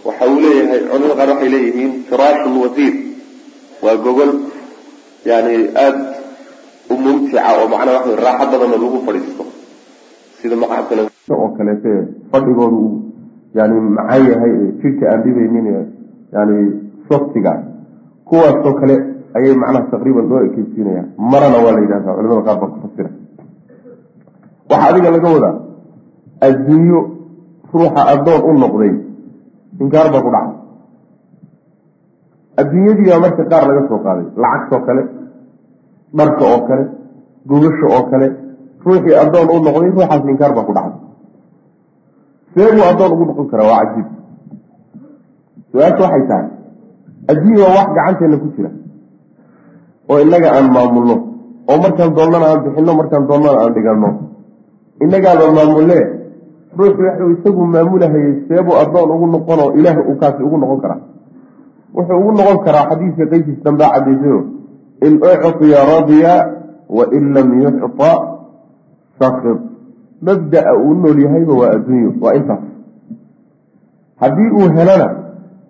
waxa 0.07 0.25
uu 0.31 0.39
leeyahay 0.45 0.81
culamada 0.91 1.15
qaar 1.19 1.29
waxay 1.33 1.49
leeyihiin 1.55 1.93
firaashun 2.09 2.55
wasiir. 2.63 2.95
Waa 3.85 3.97
gogol 4.05 4.31
yani 5.31 5.55
aada 5.85 6.03
u 6.93 6.95
mumtica 7.05 7.41
oo 7.59 7.67
macnaa 7.73 7.97
waxa 7.99 8.17
raaxo 8.27 8.47
badanoo 8.53 8.79
lagu 8.85 8.99
fadhiisto 9.07 9.45
oo 10.53 11.49
kaleete 11.57 11.91
fadhigooda 12.33 12.77
uu 12.77 13.03
yani 13.59 13.77
macaan 13.97 14.23
yahay 14.31 14.53
ee 14.63 14.71
jidhka 14.83 15.05
aan 15.13 15.23
dhibaynin 15.25 15.67
yani 16.37 16.57
softiga 17.09 17.53
kuwaasoo 18.29 18.75
kale 18.81 18.95
ayay 19.37 19.55
macnaha 19.63 19.91
taqriiban 19.93 20.27
loo 20.31 20.41
ekeysiinayaan 20.49 21.09
marana 21.33 21.59
waa 21.65 21.73
la 21.77 21.81
yidhahdaa 21.85 22.15
culamada 22.17 22.43
qaar 22.49 22.59
baa 22.61 22.71
ku 22.73 22.79
fasira. 22.85 23.11
Waxaa 24.71 24.89
adiga 24.91 25.11
laga 25.17 25.29
wadaa 25.37 25.55
adduunyo 26.49 27.01
ruuxa 27.73 28.03
addoon 28.15 28.41
u 28.49 28.53
noqday 28.63 28.93
inkaar 29.83 30.09
baa 30.15 30.23
ku 30.27 30.31
dhacay 30.35 30.57
adduunyadii 32.61 33.09
baa 33.11 33.21
marka 33.25 33.43
qaar 33.53 33.63
laga 33.69 33.83
soo 33.89 34.01
qaaday 34.07 34.27
lacagtoo 34.43 34.81
kale 34.87 35.03
dharka 36.19 36.45
oo 36.55 36.61
kale 36.69 36.85
gogasha 37.51 37.87
oo 37.97 38.03
kale 38.11 38.27
ruuxii 38.85 39.17
addoon 39.23 39.49
u 39.55 39.57
noqday 39.65 39.91
ruuxaas 39.91 40.23
inkaar 40.33 40.53
baa 40.57 40.65
ku 40.69 40.73
dhacday. 40.77 41.01
See 42.55 42.69
buu 42.75 42.85
addoon 42.91 43.11
ugu 43.15 43.25
noqon 43.29 43.47
karaa 43.51 43.69
waa 43.71 43.81
cajiib. 43.85 44.09
Su'aasha 45.71 46.03
waxay 46.05 46.25
tahay 46.29 46.47
waa 47.61 47.75
wax 47.77 47.89
gacanteena 47.97 48.37
ku 48.43 48.49
jira 48.57 48.71
oo 50.09 50.19
innaga 50.21 50.49
aan 50.57 50.69
maamulno 50.75 51.17
oo 51.71 51.77
markaan 51.83 52.15
doonnana 52.17 52.47
aan 52.51 52.61
bixinno 52.65 52.93
markaan 53.01 53.25
doonnana 53.29 53.59
aan 53.63 53.73
dhiganno. 53.75 54.11
Innagaaba 55.03 55.45
maamulee 55.57 56.05
ruuxu 56.79 57.01
waxuu 57.07 57.31
isagu 57.35 57.63
maamulahayay 57.75 58.35
seebuu 58.49 58.77
addoon 58.83 59.11
ugu 59.15 59.27
noqonoo 59.35 59.71
ilaah 59.79 59.97
uu 60.09 60.17
kaasi 60.21 60.41
ugu 60.47 60.57
noqon 60.63 60.81
karaa. 60.85 61.01
Wuxuu 61.97 62.19
ugu 62.21 62.31
noqon 62.39 62.59
karaa 62.67 62.89
xadiiska 62.91 63.25
qaysiis 63.33 63.59
dambaa 63.65 63.91
cadaysayo 63.95 64.39
in 65.07 65.13
uctiya 65.19 65.81
radiya 65.91 66.33
wa 66.89 67.05
in 67.17 67.25
lam 67.35 67.49
yucta 67.63 68.11
sakid 69.19 69.59
mabda'a 70.27 70.73
uu 70.85 70.95
nool 70.95 71.19
yahayba 71.25 71.53
waa 71.61 71.71
adduunyo 71.77 72.11
waa 72.21 72.35
intaas. 72.39 72.63
Haddii 74.21 74.51
uu 74.59 74.69
helana 74.77 75.09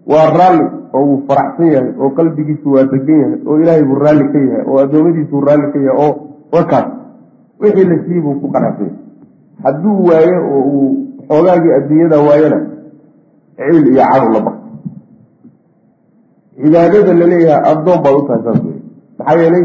waa 0.07 0.27
raalli 0.39 0.65
oo 0.95 1.03
wuu 1.09 1.23
faraxsan 1.29 1.67
yahay 1.75 1.93
oo 2.01 2.11
qalbigiisu 2.17 2.69
waa 2.75 2.85
degan 2.93 3.19
yahay 3.21 3.39
oo 3.47 3.57
ilaahay 3.63 3.83
buu 3.89 3.99
raalli 4.05 4.25
ka 4.33 4.39
yahay 4.39 4.65
oo 4.69 4.79
addoommadiisuu 4.85 5.41
raalli 5.49 5.67
ka 5.73 5.79
yahay 5.87 5.99
oo 6.05 6.13
warkaas 6.53 6.87
wixii 7.61 7.85
la 7.91 7.97
siiyey 8.05 8.21
buu 8.25 8.35
ku 8.41 8.47
qanacsan 8.55 8.87
yahay. 8.87 8.99
Hadduu 9.65 9.97
waayo 10.09 10.39
oo 10.55 10.63
uu 10.77 10.89
xoogaagii 11.29 11.73
adduunyada 11.79 12.19
waayona 12.27 12.59
ciil 13.57 13.87
iyo 13.93 14.03
cadow 14.13 14.29
la 14.35 14.41
barto. 14.47 14.63
Cibaadada 16.55 17.13
la 17.21 17.27
leeyahay 17.33 17.63
addoon 17.73 17.99
baad 18.05 18.15
u 18.21 18.23
tahay 18.29 18.43
saas 18.45 18.61
wey 18.65 18.79
maxaa 19.19 19.41
yeelay 19.43 19.65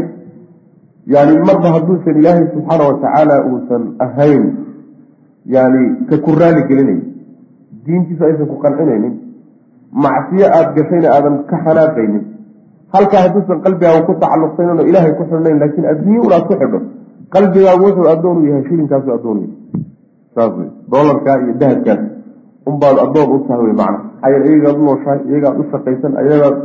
yani 1.14 1.32
marba 1.48 1.68
hadduusan 1.76 2.14
ilaahay 2.20 2.46
subxaana 2.54 2.84
watacaala 2.90 3.36
uusan 3.50 3.82
ahayn 4.06 4.44
yani 5.54 5.82
ka 6.08 6.16
ku 6.24 6.30
raali 6.40 6.62
gelinay 6.70 7.00
diintiisu 7.86 8.22
aysan 8.28 8.46
ku 8.52 8.56
qancinaynin 8.64 9.14
macsiyo 10.04 10.46
aada 10.56 10.70
gashayna 10.76 11.08
aadan 11.16 11.34
ka 11.50 11.56
xanaaqaynin 11.64 12.24
halkaa 12.94 13.22
hadduusan 13.26 13.58
qalbigaaga 13.64 14.00
ku 14.08 14.12
tacalluqsaynin 14.22 14.80
oo 14.80 14.86
ilaahay 14.90 15.12
ku 15.18 15.24
xidhnayn 15.30 15.58
laakiin 15.62 15.86
adduunye 15.92 16.20
unaad 16.26 16.44
ku 16.50 16.54
xidho 16.60 16.78
qalbigaagu 17.34 17.82
wuxuu 17.86 18.08
addoon 18.14 18.36
u 18.42 18.46
yahay 18.50 18.64
shilinkaasu 18.68 19.08
addoon 19.16 19.36
u 19.38 19.42
yahay. 19.42 19.56
Saas 20.34 20.52
wey 20.58 20.68
doolarkaa 20.92 21.36
iyo 21.42 21.52
dahabkaas 21.62 22.00
unbaad 22.70 22.96
addoon 23.06 23.28
u 23.34 23.38
tahay 23.46 23.62
wey 23.66 23.74
macna. 23.80 23.98
Maxaa 23.98 24.30
yeele 24.32 24.46
iyagaad 24.54 24.76
u 24.80 24.84
nooshahay 24.88 25.20
iyagaad 25.30 25.56
u 25.60 25.64
shaqaysan 25.72 26.12
iyagaad 26.24 26.56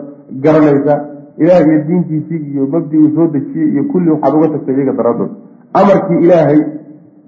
garanaysaa 0.46 1.00
ilaah 1.42 1.62
iyo 1.68 1.80
diintiisii 1.88 2.42
iyo 2.52 2.64
mabdi 2.74 2.98
uu 2.98 3.12
soo 3.16 3.28
dejiyey 3.34 3.68
iyo 3.74 3.84
kulli 3.92 4.10
waxaad 4.14 4.34
uga 4.38 4.48
tagtay 4.54 4.76
iyaga 4.76 4.94
daradood 5.00 5.32
amarkii 5.80 6.20
ilaahay 6.26 6.60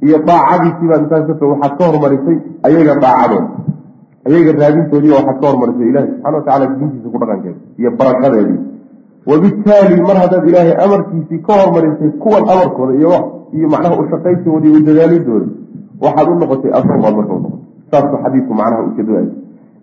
iyo 0.05 0.17
daacadiisii 0.27 0.87
baad 0.91 1.01
intaas 1.03 1.25
ka 1.39 1.45
waxaad 1.53 1.73
ka 1.77 1.83
hormarisay 1.89 2.37
ayaga 2.67 2.93
daacadood 3.03 3.45
ayaga 4.27 4.51
raadintoodii 4.61 5.13
waxaad 5.17 5.37
ka 5.41 5.47
hormarisay 5.51 5.87
ilahi 5.91 6.07
subxana 6.07 6.35
watacala 6.37 6.65
diintiisa 6.79 7.09
ku 7.13 7.17
dhaqankeeda 7.21 7.59
iyo 7.79 7.89
barakadeedii. 7.99 8.59
Wabittaali 9.29 9.95
mar 10.07 10.17
haddaad 10.23 10.43
ilaahay 10.49 10.75
amarkiisii 10.85 11.39
ka 11.47 11.53
hormarisay 11.61 12.09
kuwan 12.23 12.43
amarkooda 12.53 12.93
iyo 13.57 13.67
macnaha 13.73 13.95
ushaqaysigooda 14.03 14.67
iyo 14.67 14.79
udadaalidooda 14.83 15.47
waxaad 16.03 16.27
u 16.31 16.35
noqotay 16.41 16.71
addoon 16.77 16.99
baad 17.03 17.15
marka 17.19 17.33
unoqotay 17.39 17.59
saasuu 17.91 18.17
xadiidku 18.23 18.53
macnaha 18.59 18.83
ujeedadaay 18.87 19.27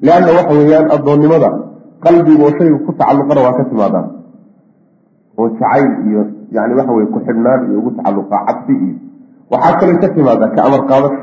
leanna 0.07 0.31
waxa 0.39 0.53
weeyaan 0.59 0.87
addoonnimada 0.97 1.49
qalbigu 2.05 2.43
oo 2.47 2.53
shayga 2.59 2.79
ku 2.87 2.91
tacalluqana 2.99 3.41
waa 3.47 3.57
ka 3.59 3.65
timaadaan. 3.71 4.07
Oo 5.39 5.47
jacayl 5.59 5.87
iyo 6.09 6.21
yani 6.57 6.73
waxa 6.79 6.93
weye 6.97 7.09
ku-xidhnaan 7.15 7.61
iyo 7.69 7.77
ugu 7.81 7.91
tacalluqaa 7.99 8.41
cabsi 8.49 8.73
iyo 8.85 8.95
waxaa 9.53 9.79
kaloo 9.81 9.99
ka 10.03 10.09
timaadaa 10.17 10.51
ka 10.57 10.61
amar 10.69 10.83
qaadasho. 10.91 11.23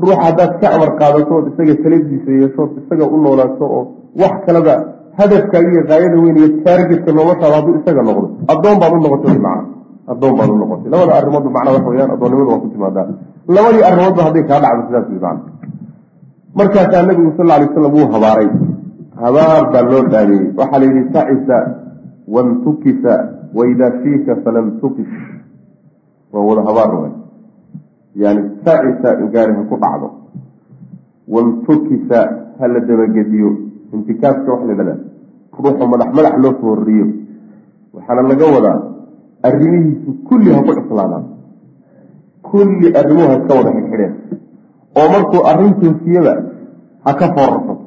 Ruux 0.00 0.16
haddaad 0.24 0.52
ka 0.60 0.66
amar 0.76 0.90
qaadato 1.00 1.32
ood 1.38 1.46
isaga 1.52 1.74
taladiisa 1.84 2.30
yeeshood 2.40 2.70
isaga 2.80 3.04
u 3.14 3.16
noolaato 3.24 3.64
oo 3.76 3.82
wax 4.22 4.34
kaleba 4.46 4.74
hadafkaaga 5.18 5.68
iyo 5.74 5.82
kaayada 5.90 6.16
weyn 6.24 6.36
iyo 6.40 6.48
taargetka 6.64 7.10
noloshaada 7.18 7.54
hadduu 7.58 7.74
isaga 7.80 8.02
noqdo 8.08 8.26
addoon 8.52 8.76
baad 8.82 8.92
u 8.96 9.00
noqotay 9.04 9.38
macna. 9.46 9.64
Addoon 10.12 10.34
baad 10.38 10.50
u 10.54 10.56
noqotay. 10.62 10.88
Labada 10.92 11.12
arrimoodba 11.18 11.50
macnaa 11.56 11.74
waxa 11.76 11.88
weyaan 11.92 12.10
addoonnimada 12.14 12.50
waa 12.52 12.62
ku 12.64 12.68
timaadaa 12.74 13.06
labadii 13.56 13.84
arrimoodba 13.88 14.20
hadday 14.26 14.44
kaa 14.50 14.60
dhacdo 14.64 14.82
sidaas 14.88 15.06
wey 15.12 15.20
macna. 15.26 15.50
Markaasaa 16.58 17.02
nabigu 17.08 17.30
sal 17.36 17.50
alay 17.56 17.68
slam 17.74 17.92
wuu 17.96 18.08
habaaray 18.14 18.48
habaar 19.22 19.62
baa 19.72 19.82
loo 19.90 20.02
dhaamiyey 20.12 20.44
waxaa 20.58 20.78
la 20.82 20.86
yidhi 20.86 21.04
tacisa 21.14 21.56
wantukisa 22.34 23.14
waidaa 23.54 23.90
fiika 24.02 24.36
falam 24.44 24.66
tukish. 24.80 25.14
Waa 26.32 26.44
wada 26.48 26.62
habaar 26.68 26.90
waay 27.00 27.12
yani 28.22 28.42
tacisa 28.64 29.08
ingaari 29.22 29.52
ha 29.58 29.62
ku 29.70 29.76
dhacdo. 29.82 30.08
Wantukisa 31.28 32.18
ha 32.58 32.64
la 32.68 32.80
dabagediyo. 32.80 33.50
Intikaafka 33.92 34.52
wax 34.52 34.62
la 34.68 34.74
dhahdaa 34.74 34.98
ruuxu 35.60 35.84
madax 35.92 36.10
madax 36.16 36.34
loo 36.42 36.54
foorriyo 36.60 37.06
waxaana 37.94 38.22
laga 38.22 38.46
wadaa 38.54 38.78
arrimihiisu 39.42 40.10
kulli 40.28 40.50
ha 40.54 40.62
ku 40.62 40.72
cuslaadaan 40.78 41.24
kulli 42.50 42.86
arrimuhu 43.00 43.28
ha 43.28 43.34
iska 43.40 43.52
wada 43.58 43.70
xidhxidheen. 43.76 44.12
Oo 44.98 45.06
markuu 45.14 45.42
arrin 45.50 45.74
toosiyaba 45.82 46.32
ha 47.04 47.10
ka 47.20 47.26
foorarsato 47.34 47.84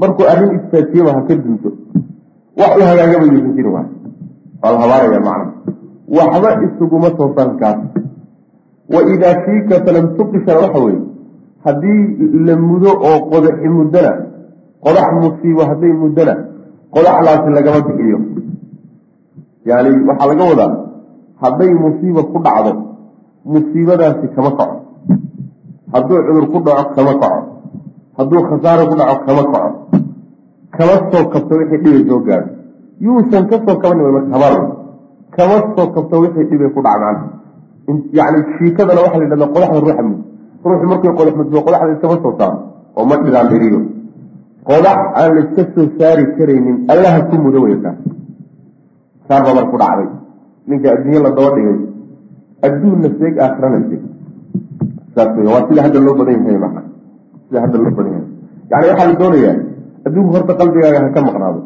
markuu 0.00 0.26
arrin 0.32 0.50
istaajiyaba 0.58 1.10
ha 1.16 1.20
ka 1.28 1.34
dunto. 1.44 1.68
Wax 2.58 2.72
u 2.78 2.82
hagaagaba 2.88 3.24
yuusan 3.26 3.52
jiri 3.56 3.70
waay. 3.74 3.88
Waa 4.62 4.72
la 4.72 4.78
habaaraya 4.82 5.20
macna 5.28 5.52
waxba 6.16 6.48
isuguma 6.66 7.10
toosaan 7.18 7.50
kaas 7.60 7.78
wa 8.92 9.00
idaa 9.14 9.34
fiika 9.44 9.76
falam 9.84 10.06
tuqishana 10.16 10.60
waxa 10.64 10.80
weeye. 10.84 11.02
Haddii 11.64 12.00
la 12.46 12.54
mudo 12.56 12.90
oo 13.08 13.18
qodaxi 13.30 13.68
muddana 13.76 14.12
qodax 14.84 15.08
musiibo 15.22 15.62
hadday 15.70 15.92
muddana 16.02 16.34
qodaxdaasi 16.94 17.48
lagama 17.56 17.80
bixiyo. 17.86 18.18
Yani 19.68 19.90
waxaa 20.08 20.28
laga 20.30 20.44
wadaa 20.50 20.72
hadday 21.42 21.70
musiiba 21.82 22.22
ku 22.32 22.38
dhacdo 22.44 22.72
musiibadaasi 23.52 24.26
kama 24.34 24.50
kaco. 24.58 24.76
Hadduu 25.92 26.18
cudur 26.26 26.46
ku 26.52 26.58
dhaco 26.66 26.90
kama 26.96 27.12
kaco 27.22 27.40
hadduu 28.18 28.42
khasaaro 28.50 28.82
ku 28.90 28.94
dhaco 29.00 29.16
kama 29.26 29.42
kaco. 29.52 29.70
Kama 30.76 30.94
soo 31.10 31.24
kabto 31.32 31.54
wixii 31.60 31.80
dhibay 31.84 32.04
soo 32.08 32.20
gaadho 32.26 32.50
yuusan 33.04 33.44
ka 33.50 33.56
soo 33.66 33.76
kaban 33.82 33.98
marka 34.02 34.30
habaar 34.34 34.54
kama 35.36 35.56
soo 35.74 35.86
kabto 35.94 36.14
wixii 36.22 36.46
dhibay 36.50 36.70
ku 36.74 36.80
dhacdaan 36.86 37.16
yani 38.18 38.38
shiikadana 38.58 39.00
waxaa 39.04 39.18
la 39.20 39.24
yidhahdaa 39.24 39.52
qodaxda 39.54 39.78
ruuxa 39.80 40.02
mud 40.08 40.18
ruuxu 40.64 40.86
markuu 40.90 41.62
qodaxda 41.66 41.92
iskama 41.94 42.16
soo 42.22 42.34
saaro 42.38 42.58
oo 42.98 43.04
ma 43.08 43.14
dhigaan 43.22 43.48
dhiriyo 43.52 43.80
qodax 44.68 44.98
aan 45.18 45.30
la 45.36 45.40
iska 45.46 45.62
soo 45.74 45.86
saari 45.98 46.24
karaynin 46.36 46.76
allaha 46.92 47.20
ku 47.30 47.34
mudo 47.44 47.58
wey 47.64 47.76
kaas 47.84 47.98
saar 49.28 49.40
baa 49.44 49.54
marku 49.58 49.76
dhacday. 49.82 50.08
Ninka 50.68 50.88
adduunye 50.94 51.20
la 51.24 51.30
daba 51.36 51.50
dhigay. 51.56 51.78
Adduunna 52.66 53.08
seeg 53.18 53.34
aakhirana 53.44 53.78
seeg. 53.88 54.02
Saas 55.14 55.30
wey 55.36 55.46
waa 55.52 55.62
sida 55.68 55.80
hadda 55.84 55.98
loo 56.06 56.14
badan 56.18 56.44
yahay 56.44 56.58
macna 56.64 56.82
sida 57.48 57.58
hadda 57.64 57.76
loo 57.84 57.92
badan 57.98 58.22
yani 58.70 58.84
waxaa 58.90 59.06
la 59.10 59.14
doonayaa 59.20 59.54
adduunku 60.06 60.30
horta 60.34 60.52
qalbigaaga 60.60 60.98
ha 61.04 61.08
ka 61.16 61.20
maqnaado. 61.28 61.60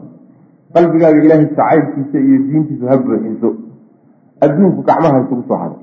Qalbigaaga 0.75 1.18
ilaahay 1.27 1.47
jacaylkiisa 1.51 2.18
iyo 2.27 2.38
diintiisu 2.49 2.85
ha 2.90 2.95
buuxiso. 3.05 3.49
Adduunku 4.45 4.81
gacmaha 4.88 5.16
isugu 5.25 5.42
soo 5.49 5.59
hado 5.62 5.77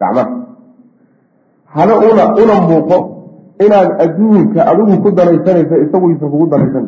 gacmaha 0.00 0.30
hana 1.74 1.94
una 2.10 2.24
una 2.42 2.54
muuqo 2.68 2.96
inaad 3.64 3.90
adduunka 4.04 4.60
adigu 4.70 4.94
ku 5.02 5.08
danaysanaysa 5.18 5.74
isagu 5.84 6.06
isan 6.14 6.28
kugu 6.32 6.46
danaysan. 6.52 6.86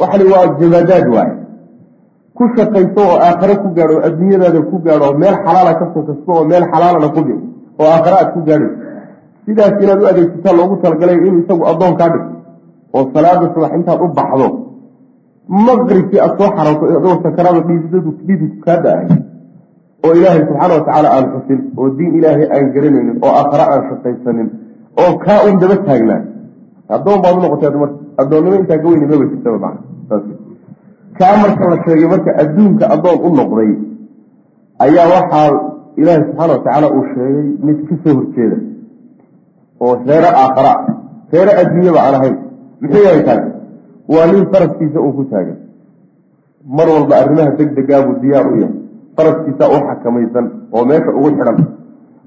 Waxani 0.00 0.24
waa 0.32 0.46
jabadaad 0.60 1.06
waaye. 1.14 1.34
Ku 2.36 2.42
shaqayso 2.56 3.00
oo 3.10 3.16
aakhare 3.26 3.54
ku 3.62 3.68
gaadho 3.76 3.94
oo 3.98 4.02
adduunyadaada 4.08 4.60
ku 4.70 4.76
gaadho 4.86 5.04
oo 5.08 5.14
meel 5.22 5.36
xalaala 5.44 5.72
ka 5.80 5.84
soo 5.94 6.02
kasbo 6.08 6.30
oo 6.38 6.44
meel 6.50 6.64
xalaalana 6.72 7.08
ku 7.14 7.20
bixi 7.26 7.46
oo 7.80 7.88
aakhare 7.94 8.16
aad 8.20 8.30
ku 8.34 8.40
gaadhayso 8.48 8.76
sidaas 9.46 9.74
inaad 9.84 10.00
u 10.02 10.06
adeegsataa 10.12 10.54
loogu 10.58 10.74
talagalay 10.82 11.16
inuu 11.28 11.40
isagu 11.44 11.64
addoon 11.72 11.94
kaa 12.00 12.08
dhig 12.14 12.24
oo 12.96 13.02
salaada 13.14 13.46
subax 13.54 13.72
intaad 13.78 14.00
u 14.06 14.08
baxdo. 14.18 14.48
Maqribkii 15.66 16.20
aada 16.24 16.36
soo 16.38 16.50
xarooto 16.56 16.84
adoo 16.98 17.14
sakaraada 17.24 17.60
dhiidadu 17.68 18.10
dhiidku 18.26 18.58
kaa 18.66 18.78
da'ay 18.84 19.06
oo 20.06 20.12
ilaahay 20.18 20.42
subxaana 20.48 20.74
watacaala 20.78 21.08
aan 21.16 21.26
xusin 21.34 21.60
oo 21.80 21.86
diin 21.96 22.12
ilaahay 22.18 22.46
aan 22.54 22.66
garanaynin 22.74 23.16
oo 23.24 23.32
aakhare 23.40 23.64
aan 23.72 23.82
shaqaysanin 23.88 24.48
oo 25.02 25.10
kaa 25.24 25.38
un 25.48 25.56
daba 25.62 25.76
taagnaa 25.88 26.20
addoon 26.96 27.18
baad 27.22 27.34
u 27.38 27.40
noqotay 27.44 27.70
marka 27.82 27.96
addoonnimo 28.22 28.56
intaa 28.60 28.78
ka 28.82 28.86
weyni 28.90 29.06
maba 29.10 29.24
jirtaba 29.30 29.58
macna 29.64 30.16
kaa 31.18 31.34
marka 31.42 31.64
la 31.72 31.76
sheegay 31.84 32.08
marka 32.14 32.30
adduunka 32.42 32.84
addoon 32.94 33.18
u 33.26 33.28
noqday 33.38 33.70
ayaa 34.84 35.06
waxaa 35.14 35.48
ilaahi 36.00 36.22
subxaana 36.28 36.52
watacaala 36.54 36.86
uu 36.96 37.04
sheegay 37.12 37.46
mid 37.66 37.78
ka 37.88 37.94
soo 38.04 38.14
horjeeda 38.18 38.56
oo 39.84 39.94
reero 40.08 40.30
aakhara 40.42 40.72
reero 41.32 41.52
adduunyaba 41.60 42.00
aan 42.06 42.14
ahayn 42.18 42.36
muxuu 42.80 43.02
yahay 43.06 43.22
taas 43.28 43.42
waa 44.12 44.26
nin 44.32 44.46
faraskiisa 44.52 44.98
uu 45.00 45.12
ku 45.18 45.24
taagan. 45.30 45.58
Mar 46.76 46.86
walba 46.94 47.14
arrimaha 47.20 47.50
deg 47.58 47.68
degaabuu 47.76 48.16
diyaar 48.22 48.46
u 48.52 48.54
yahay. 48.60 48.74
Faraskiisa 49.16 49.64
u 49.74 49.78
xakamaysan 49.88 50.46
oo 50.72 50.84
meesha 50.88 51.10
ugu 51.18 51.28
xidhan. 51.36 51.56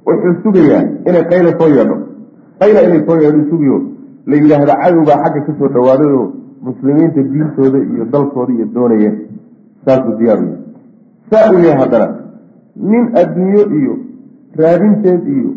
Wuxuu 0.05 0.33
sugayaa 0.43 0.81
inay 1.07 1.23
qayla 1.31 1.51
soo 1.59 1.69
yeedho. 1.75 1.95
Qayla 2.59 2.79
inay 2.87 3.01
soo 3.07 3.17
yeedho 3.23 3.41
sugiyo 3.49 3.75
la 4.29 4.35
yidhaahda 4.35 4.73
cadowbaa 4.81 5.17
xagga 5.23 5.41
ka 5.47 5.51
soo 5.59 5.69
dhawaaday 5.75 6.11
oo 6.19 6.25
muslimiinta 6.65 7.21
diintooda 7.31 7.79
iyo 7.91 8.03
dalkooda 8.13 8.51
iyo 8.53 8.65
doonaya. 8.75 9.11
Saasuu 9.85 10.13
diyaar 10.19 10.39
u 10.39 10.45
yahay. 10.47 10.59
Saa 11.29 11.51
uu 11.53 11.59
yahay 11.67 11.77
haddana 11.81 12.07
nin 12.91 13.03
adduunyo 13.21 13.63
iyo 13.79 13.93
raadinteed 14.59 15.21
iyo 15.35 15.49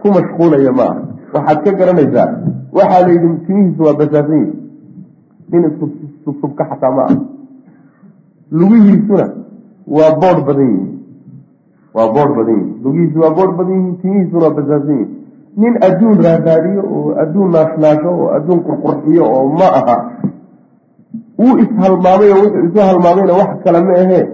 ku 0.00 0.06
mashquulaya 0.16 0.72
ma 0.78 0.84
aha 0.90 1.02
waxaad 1.34 1.58
ka 1.64 1.70
garanaysaa. 1.80 2.28
Waxaa 2.76 3.00
la 3.06 3.10
yidhi 3.12 3.28
timihiisu 3.46 3.82
waa 3.86 3.96
basaasan 4.00 4.38
yihi 4.40 4.52
nin 5.52 5.62
isubsubka 5.70 6.64
xataa 6.70 6.90
ma 6.96 7.02
aha. 7.08 7.16
Lugihiisuna 8.58 9.26
waa 9.96 10.12
boodh 10.20 10.40
badan 10.46 10.68
yihi 10.74 10.88
waa 11.94 12.08
boodh 12.14 12.32
badan 12.38 12.56
yihi 12.60 12.72
lugihiisu 12.84 13.18
waa 13.24 13.30
boodh 13.36 13.52
badan 13.58 13.74
yihiin 13.78 13.96
timihiisuna 14.02 14.44
waa 14.46 14.56
basaasan 14.58 14.96
yihi 14.98 15.06
nin 15.60 15.74
adduun 15.86 16.18
raaraadiyo 16.24 16.82
oo 16.96 17.10
adduun 17.22 17.50
naashnaasho 17.54 18.10
oo 18.20 18.28
adduun 18.36 18.60
qurqurxiyo 18.66 19.24
oo 19.36 19.44
ma 19.58 19.68
aha 19.80 19.96
wuu 21.38 21.56
ishalmaamay 21.64 22.30
oo 22.34 22.40
wuxuu 22.44 22.64
isu 22.68 22.78
halmaamayna 22.88 23.32
wax 23.40 23.50
kale 23.64 23.80
ma 23.86 23.94
ahee. 24.02 24.24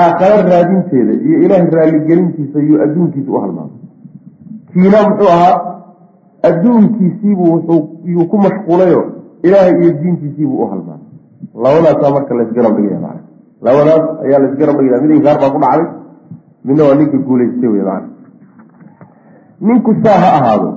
Aakharo 0.00 0.36
raadinteeda 0.50 1.12
iyo 1.26 1.36
ilaahay 1.44 1.70
raalligelintiisa 1.76 2.58
iyo 2.66 2.76
adduunkiisa 2.84 3.30
u 3.32 3.40
halmaamay. 3.44 3.78
Kiina 4.72 4.98
muxuu 5.08 5.28
ahaa 5.36 5.54
adduunkiisiibuu 6.48 7.54
yuu 8.04 8.26
ku 8.30 8.36
mashquulayo 8.44 9.00
ilaahay 9.42 9.74
iyo 9.82 9.90
diintiisiibuu 10.02 10.62
u 10.64 10.66
halmaamay 10.72 11.08
labadaasaa 11.64 12.10
marka 12.16 12.34
laysgarab 12.34 12.72
dhigaya 12.76 13.00
macana 13.00 13.22
labadaas 13.66 14.04
ayaa 14.24 14.40
laysgarab 14.44 14.76
dhigaya 14.80 15.02
mid 15.02 15.10
inkaar 15.16 15.38
baa 15.42 15.50
ku 15.54 15.58
dhacday 15.64 15.86
midna 16.64 16.82
waa 16.88 16.94
ninka 17.00 17.18
guulaystay 17.26 17.68
wey 17.74 17.82
macana 17.82 18.08
ninku 19.66 19.90
saa 20.04 20.18
ha 20.22 20.28
ahaado 20.38 20.70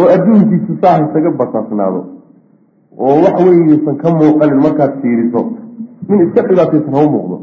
oo 0.00 0.08
adduunkiisu 0.16 0.72
saa 0.82 0.96
isaga 1.04 1.30
basaasnaado 1.40 2.00
oo 2.98 3.16
wax 3.24 3.36
weynaysan 3.46 3.96
ka 4.02 4.08
muuqanin 4.18 4.60
markaad 4.66 4.92
fiiriso 5.02 5.40
nin 6.08 6.18
iska 6.26 6.42
dhibaataysan 6.48 6.94
ha 6.94 7.00
u 7.06 7.10
muuqdo. 7.14 7.36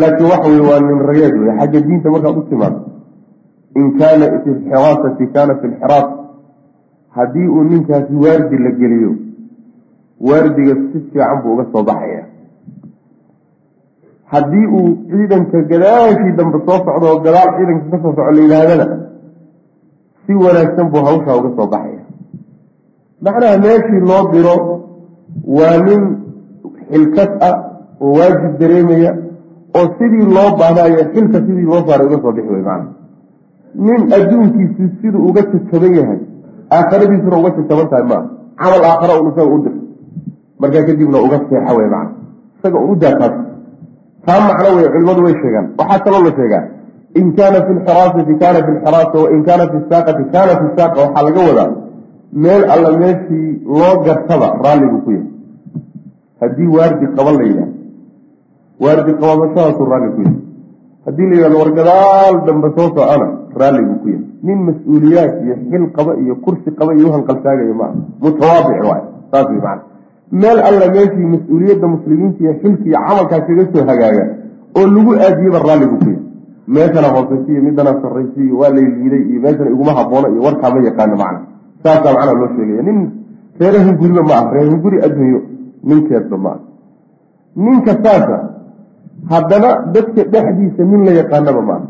Laakiin 0.00 0.28
waxa 0.32 0.48
weye 0.50 0.62
waa 0.70 0.80
nin 0.80 0.98
rageed 1.08 1.34
wey 1.42 1.52
xagga 1.58 1.80
diinta 1.86 2.08
markaad 2.14 2.36
u 2.40 2.42
timaado 2.50 2.78
in 3.80 3.86
kaana 3.98 4.26
fi 4.44 4.50
lxiraasati 4.56 5.24
kaana 5.34 5.54
fi 5.60 5.66
lxiraas 5.72 6.08
haddii 7.16 7.48
uu 7.56 7.64
ninkaasi 7.70 8.14
waardi 8.24 8.56
la 8.64 8.70
geliyo 8.80 9.12
waardiga 10.28 10.74
si 10.74 10.98
fiican 11.00 11.42
buu 11.42 11.52
uga 11.54 11.64
soo 11.72 11.82
baxaya. 11.88 12.22
Haddii 14.32 14.66
uu 14.66 14.88
ciidanka 15.10 15.58
gadaashii 15.70 16.32
dambe 16.38 16.58
soo 16.66 16.78
socdo 16.86 17.06
oo 17.12 17.18
gadaal 17.26 17.50
ciidanka 17.56 17.86
ka 17.90 17.98
soo 18.02 18.12
soco 18.16 18.30
la 18.36 18.40
yidhaahdana 18.42 18.86
si 20.26 20.32
wanaagsan 20.44 20.88
buu 20.92 21.04
hawshaa 21.08 21.36
uga 21.40 21.50
soo 21.56 21.66
baxaya. 21.74 22.02
Macnaha 23.24 23.56
meeshii 23.64 24.00
loo 24.10 24.22
diro 24.32 24.56
waa 25.58 25.76
nin 25.86 26.02
xilkas 26.90 27.30
ah 27.48 27.54
oo 28.00 28.12
waajib 28.18 28.52
dareemaya 28.60 29.12
oo 29.78 29.86
sidii 29.98 30.26
loo 30.36 30.50
baahnayo 30.58 31.04
xilka 31.14 31.38
sidii 31.46 31.66
loo 31.70 31.80
saaray 31.86 32.06
uga 32.06 32.18
soo 32.22 32.32
bixi 32.36 32.52
wey 32.54 32.62
macana 32.68 32.86
nin 33.74 34.00
adduunkiisu 34.16 34.82
siduu 35.00 35.28
uga 35.28 35.42
jajaban 35.52 35.94
yahay 35.98 36.20
aakhiradiisuna 36.76 37.36
uga 37.40 37.50
jajaban 37.58 37.88
tahay 37.90 38.04
maaha 38.10 38.28
camal 38.60 38.82
aakhara 38.90 39.14
un 39.20 39.26
isaga 39.30 39.54
u 39.56 39.58
dir 39.64 39.74
markaa 40.60 40.84
kadibna 40.88 41.18
uga 41.26 41.38
seexa 41.48 41.72
wey 41.78 41.88
macana 41.94 42.10
isaga 42.58 42.78
u 42.90 42.94
daataas. 43.02 43.34
Taa 44.26 44.40
macno 44.48 44.68
wey 44.76 44.86
culimadu 44.92 45.20
way 45.26 45.34
sheegaan. 45.42 45.66
Waxaa 45.78 45.98
kaloo 46.04 46.22
la 46.26 46.32
sheegaa 46.38 46.62
in 47.20 47.26
kaana 47.38 47.58
fi 47.66 47.72
lxiraasati 47.78 48.34
kaana 48.42 48.58
fi 48.66 48.70
lxiraasa 48.76 49.16
wain 49.24 49.42
kaana 49.48 49.64
fi 49.72 49.76
saaqati 49.90 50.22
kaana 50.34 50.52
fi 50.60 50.66
saaqa 50.76 50.98
waxaa 51.04 51.24
laga 51.26 51.40
wadaa 51.48 51.70
meel 52.42 52.62
alla 52.74 52.90
meeshii 53.02 53.48
loo 53.78 53.94
gartaba 54.06 54.48
raalligu 54.64 54.98
ku 55.04 55.10
yahay. 55.16 55.30
Haddii 56.40 56.68
waardi 56.76 57.06
qaban 57.16 57.34
la 57.40 57.44
yidhahdo 57.50 57.74
waardi 58.84 59.12
qabadashadaasuu 59.20 59.86
raalli 59.92 60.08
ku 60.16 60.20
yahay. 60.26 60.40
Haddii 61.06 61.26
la 61.30 61.34
yidhahdo 61.36 61.56
war 61.62 61.70
gadaal 61.78 62.34
dambe 62.46 62.68
soo 62.76 62.88
socona 62.96 63.26
raalligu 63.60 63.94
ku 64.02 64.06
yahay 64.08 64.24
nin 64.46 64.58
mas'uuliyaad 64.68 65.32
iyo 65.44 65.54
xil 65.70 65.84
qaba 65.96 66.12
iyo 66.22 66.34
kursi 66.44 66.68
qaba 66.78 66.92
iyo 66.98 67.06
uhanqaltaagayo 67.10 67.74
maaha 67.80 67.94
mutawaadic 68.22 68.78
waay. 68.90 69.02
Saas 69.30 69.46
wey 69.50 69.58
macana 69.64 69.82
meel 70.40 70.58
alla 70.68 70.86
meeshii 70.94 71.26
mas'uuliyadda 71.34 71.86
muslimiinta 71.94 72.38
iyo 72.44 72.52
xilki 72.62 72.86
iyo 72.90 72.98
camalkaa 73.06 73.40
kaga 73.46 73.64
soo 73.72 73.84
hagaaga 73.90 74.24
oo 74.78 74.86
lagu 74.94 75.12
aadiyaba 75.24 75.58
raalligu 75.68 75.96
ku 76.02 76.08
yahay 76.10 76.22
meeshana 76.74 77.08
hoosaysa 77.14 77.48
iyo 77.52 77.62
midana 77.66 77.92
sarraysa 78.02 78.38
iyo 78.46 78.54
waa 78.60 78.72
layliiday 78.76 79.22
iyo 79.30 79.40
meeshana 79.44 79.70
iguma 79.74 79.92
haboono 79.98 80.26
iyo 80.34 80.42
warkaa 80.46 80.70
ma 80.74 80.80
yaqaano 80.88 81.16
macna. 81.22 81.40
Saasaa 81.82 82.12
macnaa 82.16 82.36
loo 82.40 82.48
sheegaya. 82.56 82.82
Nin 82.88 82.98
reere 83.60 83.78
hunguriba 83.86 84.22
ma 84.28 84.34
ah 84.40 84.44
reer 84.54 84.68
hunguri 84.72 84.96
adduunyo. 85.06 85.40
Ninkeedba 85.88 86.36
ma 86.44 86.50
ah 86.56 86.60
ninka 87.64 87.92
saasa 88.04 88.36
haddana 89.30 89.68
dadka 89.94 90.22
dhexdiisa 90.32 90.82
nin 90.90 91.00
la 91.06 91.12
yaqaanaba 91.20 91.60
ma 91.68 91.74
ah 91.74 91.82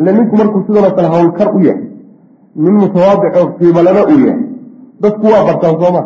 ila 0.00 0.10
ninku 0.16 0.34
markuu 0.40 0.60
sidanoo 0.66 0.92
kale 0.96 1.08
hawlkar 1.14 1.48
u 1.56 1.60
yahay 1.68 1.84
nin 2.62 2.74
mutawaadicoo 2.82 3.46
qiimalana 3.58 4.02
uu 4.12 4.20
yahay 4.26 4.42
dadku 5.02 5.26
waa 5.32 5.42
bartaan 5.48 5.76
sooma 5.82 6.02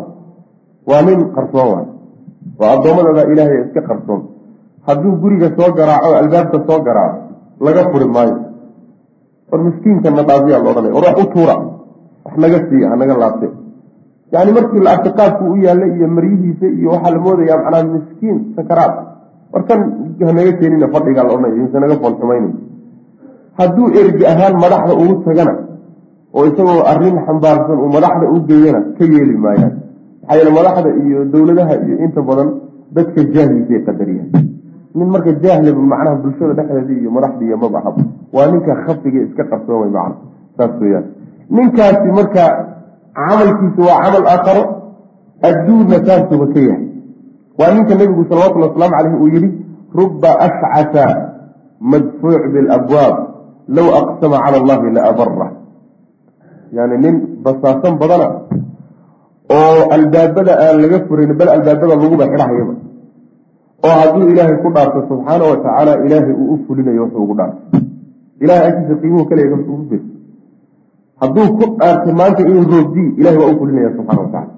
waa 0.89 1.01
nin 1.07 1.19
qarsoon 1.35 1.67
waay. 1.73 1.87
Waa 2.59 2.71
addoommadada 2.75 3.23
ilaahay 3.31 3.59
iska 3.65 3.81
qarsoon. 3.89 4.21
Hadduu 4.87 5.13
guriga 5.21 5.47
soo 5.57 5.69
garaaco 5.77 6.07
o 6.11 6.15
albaabka 6.21 6.57
soo 6.67 6.79
garaaco 6.87 7.17
laga 7.65 7.83
furi 7.91 8.07
maayo. 8.15 8.35
War 9.49 9.59
miskiinkana 9.65 10.23
dhaafiyaa 10.29 10.61
la 10.63 10.69
odhanaya 10.71 10.93
war 10.95 11.05
wax 11.07 11.17
u 11.23 11.25
tuura 11.33 11.55
wax 12.25 12.35
naga 12.43 12.59
siiya 12.69 12.87
hanaga 12.91 13.15
laabte. 13.21 13.47
Yani 14.33 14.51
markii 14.57 14.81
la 14.85 14.91
arka 14.95 15.09
qaabku 15.19 15.43
u 15.53 15.55
yaalla 15.65 15.85
iyo 15.95 16.07
maryihiisa 16.15 16.67
iyo 16.77 16.89
waxaa 16.93 17.11
la 17.15 17.19
moodayaa 17.25 17.57
macnaa 17.63 17.83
miskiin 17.95 18.37
sakaraad. 18.55 18.93
Warkan 19.53 19.79
hanaga 20.29 20.51
keenina 20.59 20.87
fadhigaa 20.93 21.23
la 21.27 21.31
odhanaya 21.33 21.55
insa 21.63 21.77
naga 21.83 21.95
foolxumaynayo 22.01 22.53
hadduu 23.57 23.87
ergi 24.01 24.23
ahaan 24.31 24.55
madaxda 24.63 24.93
ugu 25.01 25.15
tagana 25.27 25.53
oo 26.35 26.43
isagoo 26.49 26.81
arrin 26.91 27.17
xambaarsan 27.27 27.77
uu 27.83 27.89
madaxda 27.97 28.25
u 28.35 28.37
geeyana 28.49 28.79
ka 28.97 29.03
yeeli 29.13 29.35
maayaan. 29.45 29.73
Maxaa 30.21 30.35
yeele 30.37 30.51
madaxda 30.57 30.89
iyo 31.03 31.19
dowladaha 31.33 31.73
iyo 31.85 31.95
inta 32.05 32.21
badan 32.29 32.49
dadka 32.95 33.21
jaahilkay 33.33 33.79
qadariyaan. 33.87 34.29
Nin 34.95 35.07
marka 35.13 35.31
jaahliba 35.43 35.81
macnaha 35.91 36.15
bulshada 36.23 36.53
dhexdeeda 36.57 36.93
iyo 37.01 37.09
madaxdiiyo 37.17 37.55
maba 37.63 37.77
ahaba. 37.81 38.01
Waa 38.35 38.47
ninka 38.51 38.73
khafiga 38.85 39.19
iska 39.27 39.43
qarsoomay 39.51 39.89
macna 39.95 40.15
saas 40.57 40.73
weyaan 40.81 41.05
ninkaasi 41.55 42.09
marka 42.19 42.43
camalkiisu 43.17 43.81
waa 43.87 43.97
camal 44.03 44.25
aakharo 44.33 44.63
adduunna 45.47 45.97
saasuba 46.07 46.45
ka 46.53 46.59
yahay. 46.67 46.83
Waa 47.59 47.71
ninka 47.75 47.93
nebigu 47.99 48.23
salawatullhi 48.29 48.67
wasalaamu 48.69 48.95
caleyh 48.97 49.13
uu 49.23 49.29
yihi 49.35 49.49
ruba 49.97 50.31
ashcasa 50.47 51.05
madfuuc 51.91 52.43
bilabwaab 52.53 53.15
low 53.67 53.87
aqsama 54.01 54.37
cala 54.43 54.57
allahi 54.61 54.93
la 54.95 55.01
abara 55.11 55.47
yani 56.77 56.95
nin 57.03 57.15
basaasan 57.43 57.93
badana 58.01 58.27
oo 59.57 59.79
albaabada 59.97 60.53
aan 60.65 60.75
laga 60.83 60.97
furin 61.07 61.31
bal 61.39 61.49
albaabada 61.55 61.93
laguba 62.01 62.25
xidhahayaba 62.31 62.73
oo 63.85 63.95
hadduu 64.01 64.29
ilaahay 64.33 64.57
ku 64.63 64.69
dhaarto 64.75 64.99
subxaana 65.09 65.43
wa 65.51 65.57
tacaala 65.63 65.93
ilaahay 66.05 66.33
uu 66.41 66.53
u 66.53 66.57
fulinayo 66.67 67.01
wuxuu 67.05 67.23
ugu 67.25 67.33
dhaartay 67.39 67.81
ilahay 68.43 68.67
agtiisa 68.69 68.95
qiimuhu 69.01 69.23
ugu 69.73 69.85
bir 69.89 70.01
hadduu 71.21 71.47
ku 71.57 71.65
dhaarto 71.79 72.09
maanta 72.19 72.41
inuu 72.49 72.65
roogdii 72.73 73.09
ilahay 73.19 73.37
waa 73.43 73.51
u 73.53 73.57
fulinaya 73.59 73.89
subxana 73.97 74.21
wa 74.25 74.29
tacala 74.35 74.53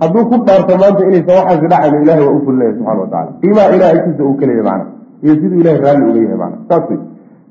hadduu 0.00 0.24
ku 0.30 0.36
dhaarto 0.46 0.72
maanta 0.82 1.02
inaysan 1.08 1.34
waxaasi 1.38 1.66
dhacayno 1.72 1.98
ilahay 2.04 2.24
waa 2.28 2.36
u 2.38 2.40
fulinaya 2.46 2.72
subxana 2.78 3.00
wa 3.02 3.08
tacala 3.12 3.30
qiimaha 3.42 3.68
ilahay 3.76 3.96
agtiisa 3.98 4.22
uu 4.28 4.36
kaleeya 4.40 4.64
macna 4.68 4.86
iyo 5.22 5.34
siduu 5.40 5.60
ilahay 5.62 5.80
raalli 5.84 6.04
uga 6.10 6.20
yahay 6.24 6.38
macna 6.42 6.58
saas 6.68 6.84
wey 6.90 7.00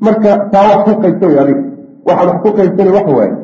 marka 0.06 0.32
taa 0.54 0.66
wax 0.72 0.80
ku 0.88 0.94
qaybsan 1.04 1.32
adiga 1.44 1.64
waxaad 2.08 2.28
wax 2.32 2.40
ku 2.46 2.50
qaybsani 2.58 2.92
waxa 2.98 3.14
waaye 3.20 3.36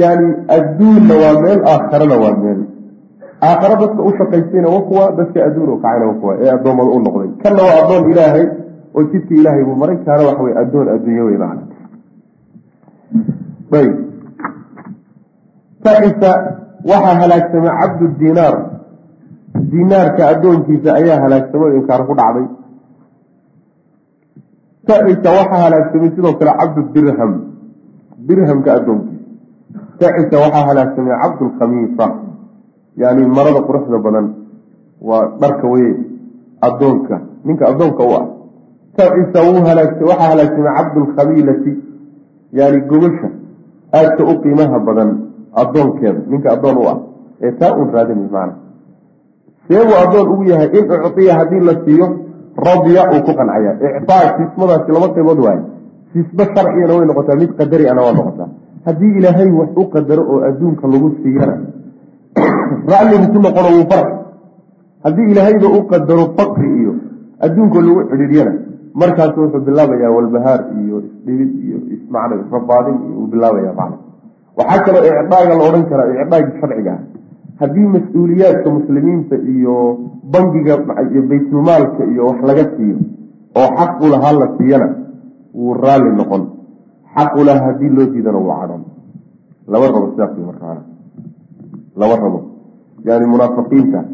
yani 0.00 0.26
adduunna 0.56 1.14
waa 1.22 1.34
meel 1.44 1.60
aakharana 1.72 2.16
waa 2.22 2.34
meel. 2.42 2.60
Aakhare 3.48 3.74
dadka 3.82 4.00
u 4.08 4.10
shaqaystayna 4.18 4.68
wa 4.74 4.80
kuwa 4.88 5.04
dadka 5.18 5.38
adduun 5.46 5.68
u 5.74 5.76
kacayna 5.82 6.06
wa 6.22 6.34
ee 6.42 6.50
addoommada 6.56 6.90
u 6.96 7.00
noqday. 7.06 7.28
Kanna 7.42 7.62
waa 7.68 7.76
addoon 7.82 8.10
ilaahay 8.10 8.46
oo 8.94 9.02
jidka 9.12 9.34
ilaahay 9.40 9.64
buu 9.64 9.76
maray 9.82 9.96
kaana 10.06 10.22
waxa 10.28 10.42
wey 10.42 10.54
addoon 10.62 10.88
adduunyo 10.94 11.24
wey 11.28 11.38
macna 11.42 11.62
ayb 13.78 13.94
taisa 15.84 16.30
waxaa 16.90 17.14
halaagsamay 17.20 17.72
cabdu 17.80 18.04
dinaar. 18.20 18.56
Dinaarka 19.72 20.22
addoonkiisa 20.32 20.90
ayaa 21.00 21.20
halaagsamay 21.24 21.70
inkaar 21.78 22.02
ku 22.08 22.14
dhacday 22.20 22.46
tacisa 24.88 25.28
waxaa 25.38 25.62
halaagsamay 25.64 26.10
sidoo 26.16 26.34
kale 26.40 26.52
cabdu 26.60 26.80
dirham. 26.94 27.32
Dirhamka 28.26 28.70
addoonkiisa 28.78 29.24
tacisa 30.00 30.36
waxaa 30.44 30.66
halaagsamay 30.68 31.16
cabdulkhamiisa 31.22 32.06
yani 33.02 33.22
marada 33.36 33.60
quruxda 33.68 33.98
badan 34.06 34.26
waa 35.08 35.24
dharka 35.40 35.66
weye 35.72 35.92
addoonka. 36.66 37.16
Ninka 37.44 37.64
addoonka 37.70 38.02
u 38.10 38.12
ah. 38.20 38.26
Halaag 38.98 39.90
waxaa 40.10 40.28
halaagsamay 40.30 40.72
cabdulkhabiilati 40.78 41.72
yani 42.52 42.80
gobasha 42.90 43.28
aadka 43.98 44.22
u 44.30 44.34
qiimaha 44.42 44.78
badan 44.88 45.10
addoonkeeda 45.62 46.20
ninka 46.30 46.48
addoon 46.56 46.76
u 46.82 46.88
ah. 46.92 46.98
Ee 47.42 47.52
taa 47.60 47.72
uun 47.76 47.92
raadinay 47.94 48.28
maana. 48.32 48.54
Seebuu 49.68 49.98
addoon 50.04 50.26
ugu 50.32 50.44
yahay 50.50 50.70
in 50.78 50.84
uctiya 50.90 51.34
haddii 51.38 51.60
la 51.68 51.74
siiyo 51.84 52.06
radya 52.58 53.02
uu 53.12 53.22
ku 53.22 53.32
qancaya. 53.38 53.72
Ictaa 53.78 54.36
siismadaasi 54.36 54.90
laba 54.92 55.08
qaybood 55.14 55.38
waaye 55.38 55.62
siismo 56.12 56.44
sharcigana 56.54 56.94
way 56.98 57.06
noqotaa 57.06 57.36
mid 57.36 57.50
qadari 57.58 57.88
ana 57.88 58.02
waa 58.02 58.12
noqotaa. 58.12 58.48
Haddii 58.86 59.12
ilaahay 59.18 59.50
wax 59.50 59.70
u 59.76 59.84
qadaro 59.94 60.22
oo 60.32 60.40
adduunka 60.48 60.86
lagu 60.88 61.08
siiyana 61.22 61.54
racligu 62.90 63.26
ku 63.32 63.38
noqono 63.38 63.68
wuu 63.74 63.86
farx. 63.90 64.08
Haddii 65.04 65.30
ilaahayba 65.32 65.68
u 65.78 65.80
qadaro 65.86 66.24
fakri 66.36 66.68
iyo 66.80 66.92
adduunka 67.40 67.78
lagu 67.80 68.00
cidhiiryana 68.10 68.52
markaasu 68.94 69.40
wuxuu 69.42 69.62
bilaabayaa 69.66 70.10
walbahaar 70.16 70.60
iyo 70.82 70.96
isdhibid 71.06 71.50
iyo 71.66 71.78
ismacna 71.94 72.42
israbaadin 72.42 72.96
iyo 73.06 73.14
uu 73.20 73.28
bilaabaya 73.32 73.72
macna. 73.78 73.98
Waxaa 74.58 74.84
kaloo 74.84 75.04
icdaaga 75.06 75.54
la 75.54 75.64
odhan 75.68 75.84
karaa 75.90 76.10
icdaagii 76.22 76.58
sharciga 76.60 76.92
ah 76.92 77.02
haddii 77.60 77.88
mas'uuliyaadka 77.94 78.70
muslimiinta 78.70 79.36
iyo 79.36 79.98
bangiga 80.32 80.74
iyo 81.12 81.22
baytulmaalka 81.30 82.04
iyo 82.04 82.26
wax 82.26 82.38
laga 82.48 82.64
siiyo 82.76 82.98
oo 83.58 83.68
xaq 83.78 83.92
u 84.02 84.06
lahaa 84.12 84.32
la 84.32 84.46
siiyana 84.58 84.88
wuu 85.54 85.74
raalli 85.74 86.10
noqon. 86.16 86.42
Xaq 87.14 87.30
u 87.40 87.44
laha 87.44 87.64
haddii 87.66 87.90
loo 87.96 88.06
diidana 88.12 88.38
wuu 88.38 88.54
cadhon 88.60 88.82
laba 89.68 89.86
rabo 89.86 90.06
sidaas 90.10 90.32
markaana 90.46 90.82
laba 91.96 92.16
rabo. 92.22 92.40
Yani 93.04 93.26
munaafiqiinta 93.26 94.04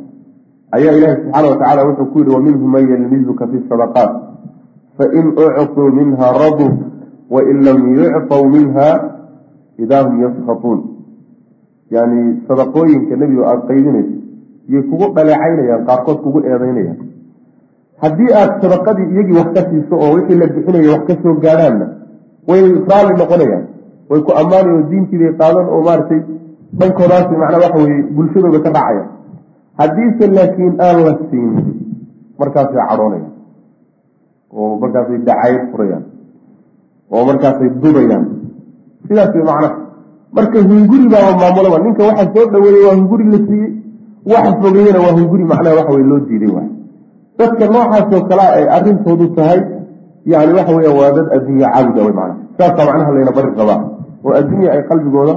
ayaa 0.77 0.95
ilaahi 0.99 1.17
subxaana 1.17 1.49
watacaala 1.49 1.87
wuxuu 1.89 2.07
ku 2.13 2.19
yihi 2.19 2.35
waminhum 2.35 2.71
man 2.71 2.85
yalmizuka 2.91 3.47
fi 3.47 3.57
sadaqaat 3.69 4.13
fain 4.97 5.27
ucطuu 5.37 5.91
minha 5.93 6.27
raduu 6.33 6.73
wain 7.31 7.65
lam 7.65 7.79
yucطw 7.95 8.43
minha 8.49 8.89
idaa 9.79 10.03
hum 10.07 10.21
yaskatuun 10.23 10.81
yani 11.97 12.21
sadaqooyinka 12.49 13.15
nebigo 13.21 13.43
aada 13.51 13.63
qaydinayso 13.69 14.15
yay 14.73 14.83
kugu 14.91 15.07
dhaleecaynayaan 15.17 15.83
qaarkood 15.89 16.19
kugu 16.25 16.39
eedeynayaan 16.51 16.99
haddii 18.03 18.31
aada 18.41 18.55
sadaqadii 18.63 19.07
iyagii 19.15 19.37
wax 19.41 19.49
ka 19.57 19.63
siiso 19.71 19.95
oo 20.05 20.11
wixii 20.17 20.39
la 20.41 20.47
bixinaya 20.55 20.91
wax 20.95 21.03
ka 21.09 21.15
soo 21.23 21.35
gaadhaanna 21.45 21.87
way 22.49 22.63
raalli 22.91 23.15
noqonayaan 23.23 23.65
way 24.11 24.21
ku 24.27 24.33
ammaanayan 24.41 24.77
oo 24.81 24.87
diintiibay 24.91 25.33
qaadan 25.41 25.67
oo 25.75 25.81
maaragtay 25.89 26.21
dhankoodaasi 26.81 27.35
macnaa 27.43 27.63
waxa 27.65 27.79
weye 27.85 27.99
bulshadooda 28.17 28.59
ka 28.67 28.71
raacaya 28.77 29.05
haddiise 29.81 30.25
laakiin 30.37 30.75
aan 30.87 30.97
la 31.07 31.13
siinin 31.31 31.67
markaasay 32.41 32.83
cadhoonayaan. 32.91 33.33
Oo 34.59 34.73
markaasay 34.83 35.19
dacayad 35.29 35.63
furayaan. 35.71 36.05
Oo 37.13 37.23
markaasay 37.31 37.69
dubayaan. 37.83 38.25
Sidaas 39.07 39.31
way 39.37 39.45
macnaha 39.51 39.71
marka 40.37 40.59
hunguri 40.71 41.07
baaba 41.13 41.33
maamulaba 41.41 41.79
ninka 41.85 42.03
waxa 42.09 42.25
soo 42.35 42.47
dhaweeyey 42.53 42.85
waa 42.87 42.97
hunguri 42.99 43.25
la 43.33 43.39
siiyey. 43.47 43.73
Waxa 44.33 44.51
fogeeyena 44.63 44.99
waa 45.05 45.15
hunguri 45.19 45.45
macnaha 45.51 45.75
waxa 45.79 45.93
weye 45.97 46.07
loo 46.11 46.21
diiday 46.29 46.51
waay. 46.57 46.69
Dadka 47.39 47.65
noocaasoo 47.73 48.23
kalea 48.29 48.51
ay 48.59 48.65
arrintoodu 48.77 49.27
tahay 49.37 49.61
yani 50.33 50.53
waxa 50.59 50.73
weya 50.77 50.91
waa 50.99 51.11
dad 51.17 51.27
addunya 51.37 51.67
caabuda 51.75 52.01
wey 52.07 52.15
macnaha. 52.19 52.39
Saasaa 52.59 52.87
macnaha 52.89 53.11
layna 53.17 53.33
bari 53.37 53.51
rabaa. 53.61 53.81
Oo 54.25 54.33
addunya 54.41 54.69
ay 54.75 54.83
qalbigooda 54.89 55.35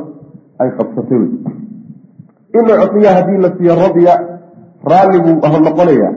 ay 0.61 0.69
qabsatay 0.77 1.17
wey 1.21 1.31
in 2.57 2.65
uctiya 2.65 3.11
haddii 3.17 3.37
la 3.43 3.49
siiyo 3.57 3.73
radya 3.75 4.13
raalli 4.81 5.17
buu 5.21 5.37
noqonaya 5.65 6.09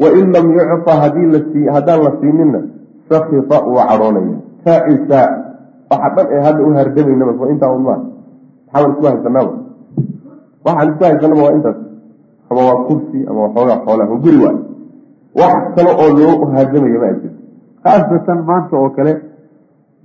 wain 0.00 0.26
lam 0.34 0.46
yucta 0.56 0.92
haddii 1.02 1.66
haddaan 1.74 2.00
la 2.02 2.10
siinina 2.20 2.60
sakita 3.08 3.56
wuu 3.68 3.78
cadhoonaya 3.88 4.36
taacisa 4.64 5.20
waxa 5.90 6.08
dhan 6.16 6.26
ee 6.34 6.40
hadda 6.46 6.60
u 6.64 6.70
hardamayna 6.74 7.24
bas 7.28 7.36
waa 7.40 7.50
intaa 7.54 7.70
unmaa 7.76 8.00
maxaan 8.74 8.90
isku 8.92 9.04
haysanaaba 9.06 9.52
waxaan 10.66 10.88
isku 10.92 11.04
haysanaba 11.04 11.42
waa 11.46 11.54
intaas. 11.56 11.78
Ama 12.50 12.60
waa 12.68 12.76
kursi 12.88 13.18
ama 13.28 13.40
waxoogaa 13.46 13.78
xoolaa 13.86 14.08
hunguri 14.12 14.38
waay 14.44 14.58
wax 15.40 15.54
kale 15.76 15.90
oo 16.02 16.08
loo 16.18 16.46
hardamaya 16.54 16.98
ma 17.02 17.06
ajiro 17.12 17.32
khaasatan 17.84 18.38
maanta 18.48 18.74
oo 18.82 18.90
kale 18.96 19.12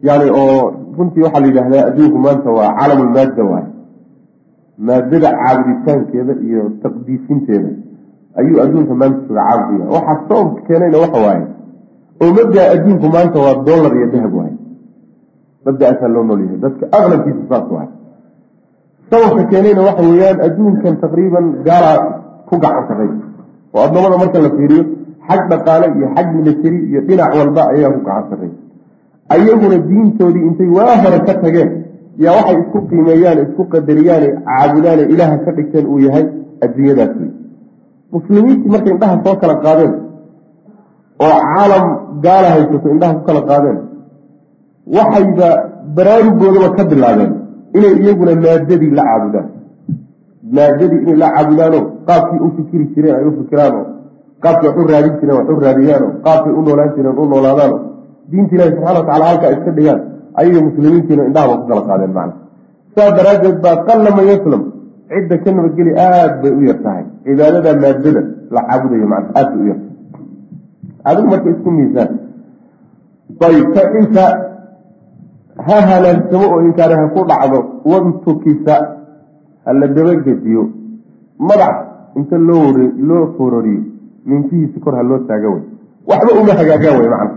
yani 0.07 0.27
oo 0.41 0.55
runtii 0.97 1.23
waxaa 1.25 1.41
la 1.43 1.47
yidhahdaa 1.47 1.83
adduunku 1.89 2.17
maanta 2.25 2.49
waa 2.57 2.69
calamulmaadda 2.79 3.43
waay 3.51 3.65
maadada 4.87 5.29
caabuditaankeeda 5.41 6.33
iyo 6.47 6.61
taqdiisinteeda 6.83 7.69
ayuu 8.39 8.57
adduunka 8.63 8.93
maanta 9.01 9.19
suga 9.27 9.41
caabudiya 9.49 9.85
waxaa 9.95 10.17
sababka 10.29 10.61
keenayna 10.67 10.97
waxa 11.03 11.19
waaye 11.27 11.45
oo 12.23 12.29
mabdaa 12.39 12.67
adduunku 12.75 13.07
maanta 13.15 13.37
waa 13.45 13.55
dollar 13.69 13.91
iyo 13.99 14.07
dahab 14.15 14.33
waay 14.39 14.53
mabdaasaa 15.65 16.07
loo 16.15 16.23
nool 16.27 16.41
yahay. 16.45 16.57
Dadka 16.65 16.83
aqlabkiisa 16.97 17.43
saas 17.51 17.67
waay 17.75 17.89
sababka 19.11 19.43
keenayna 19.51 19.81
waxa 19.87 20.03
weeyaan 20.09 20.39
adduunkan 20.47 20.95
taqriiban 21.03 21.45
gaalaa 21.67 21.97
ku 22.49 22.55
gacan 22.63 22.83
saray 22.89 23.09
oo 23.75 23.81
addoomada 23.87 24.17
marka 24.21 24.39
la 24.45 24.49
fiiriyo 24.57 24.83
xag 25.27 25.41
dhaqaale 25.51 25.87
iyo 25.97 26.07
xag 26.15 26.27
military 26.37 26.79
iyo 26.89 26.99
dhinac 27.07 27.31
walba 27.39 27.61
ayaa 27.73 27.91
ku 27.95 28.01
gacan 28.07 28.25
saray 28.31 28.51
ayaguna 29.35 29.77
diintoodii 29.89 30.43
intay 30.49 30.69
waa 30.77 30.95
hore 31.03 31.19
ka 31.27 31.33
tageen 31.43 31.69
yaa 32.23 32.35
waxay 32.37 32.57
isku 32.63 32.77
qiimeeyaan 32.89 33.37
isku 33.45 33.61
qadariyaane 33.73 34.27
caabudaane 34.47 35.03
ilaaha 35.13 35.37
ka 35.45 35.51
dhigteen 35.57 35.85
uu 35.93 35.99
yahay 36.05 36.25
adduunyadaas 36.65 37.11
wey 37.19 37.29
muslimiintii 38.15 38.71
markay 38.73 38.93
indhaha 38.95 39.15
soo 39.25 39.35
kala 39.41 39.55
qaadeen 39.65 39.93
oo 41.25 41.35
caalam 41.51 41.85
gaala 42.25 42.47
haysato 42.55 42.87
indhaha 42.95 43.13
ku 43.17 43.23
kala 43.29 43.41
qaadeen 43.49 43.77
waxayba 44.97 45.49
baraarugoodaba 45.95 46.69
ka 46.77 46.83
bilaabeen 46.91 47.31
inay 47.77 47.93
iyaguna 48.03 48.33
maadadii 48.45 48.91
la 48.97 49.03
caabudaan. 49.09 49.47
Maadadii 50.55 50.99
inay 51.03 51.17
la 51.23 51.27
caabudaanoo 51.35 51.83
qaabkii 52.07 52.39
u 52.45 52.49
fikiri 52.55 52.85
jireen 52.93 53.15
ay 53.19 53.25
u 53.29 53.31
fikiraano 53.39 53.79
qaabkii 54.43 54.67
wax 54.67 54.77
u 54.81 54.87
raadin 54.91 55.13
jireen 55.19 55.37
wax 55.39 55.47
u 55.55 55.59
raadiyaano 55.65 56.07
qaabkay 56.25 56.53
u 56.59 56.61
noolaan 56.65 56.91
jireen 56.95 57.17
u 57.21 57.25
noolaadaano 57.31 57.77
diinta 58.31 58.53
ilahi 58.55 58.69
subxana 58.75 58.99
watacala 58.99 59.25
halkaa 59.29 59.51
iska 59.55 59.71
dhigaan 59.77 59.99
ayay 60.39 60.61
muslimiintiina 60.67 61.23
indhahaba 61.29 61.53
ku 61.59 61.65
kala 61.69 61.81
qaadeen 61.89 62.13
macna. 62.17 62.33
Saas 62.95 63.11
daraaddeed 63.17 63.57
baa 63.65 63.75
qalla 63.87 64.09
man 64.17 64.25
yaslam 64.31 64.61
cidda 65.09 65.35
ka 65.43 65.49
nabadgeli 65.55 65.91
aada 66.05 66.35
bay 66.41 66.51
u 66.59 66.61
yar 66.69 66.79
tahay. 66.85 67.03
Cibaadada 67.23 67.71
maadada 67.83 68.21
la 68.55 68.61
caabudayo 68.67 69.07
macna 69.13 69.29
aada 69.39 69.51
bay 69.55 69.61
u 69.63 69.67
yartahay 69.71 69.87
adigu 71.09 71.27
marka 71.31 71.49
isku 71.53 71.69
miisaan. 71.77 72.09
Ayb 73.47 73.67
fa 73.75 73.81
inta 73.99 74.25
ha 75.57 75.77
halaagsamo 75.89 76.45
oo 76.53 76.61
inkaari 76.67 76.93
ha 76.93 77.07
ku 77.15 77.21
dhacdo 77.29 77.59
wantukisa 77.85 78.75
hala 79.65 79.87
dabagediyo 79.87 80.63
madax 81.39 81.75
inta 82.15 82.37
loo 82.37 82.71
loo 83.09 83.25
fororiyo 83.37 83.81
mintihiisa 84.25 84.79
kor 84.79 84.95
ha 84.95 85.03
loo 85.03 85.19
taaga 85.27 85.49
wey. 85.49 85.63
Waxba 86.09 86.31
uma 86.41 86.53
hagaagaan 86.59 86.99
wey 87.01 87.09
macna. 87.09 87.31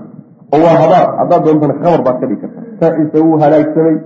Oo 0.53 0.61
waa 0.65 0.77
habaar 0.83 1.07
haddaad 1.19 1.45
doontana 1.45 1.75
khabar 1.83 2.01
baad 2.07 2.17
ka 2.21 2.27
dhigi 2.27 2.41
karta 2.41 2.61
faisa 2.81 3.19
wuu 3.25 3.39
halaagsamay 3.43 3.97